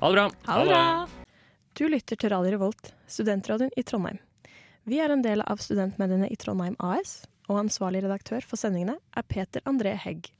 Ha 0.00 0.08
det 0.12 0.14
bra. 0.20 0.28
Ha 0.46 0.60
det 0.62 0.70
bra! 0.70 0.84
Du 1.78 1.84
lytter 1.90 2.18
til 2.18 2.30
Radio 2.34 2.54
Revolt, 2.56 2.92
studentradioen 3.10 3.70
i 3.78 3.82
Trondheim. 3.86 4.18
Vi 4.88 4.98
er 5.02 5.12
en 5.12 5.22
del 5.22 5.42
av 5.44 5.60
studentmediene 5.62 6.30
i 6.32 6.38
Trondheim 6.40 6.74
AS, 6.82 7.20
og 7.50 7.58
ansvarlig 7.60 8.00
redaktør 8.06 8.42
for 8.46 8.58
sendingene 8.60 8.96
er 9.18 9.26
Peter 9.30 9.62
André 9.68 9.92
Hegg. 9.98 10.30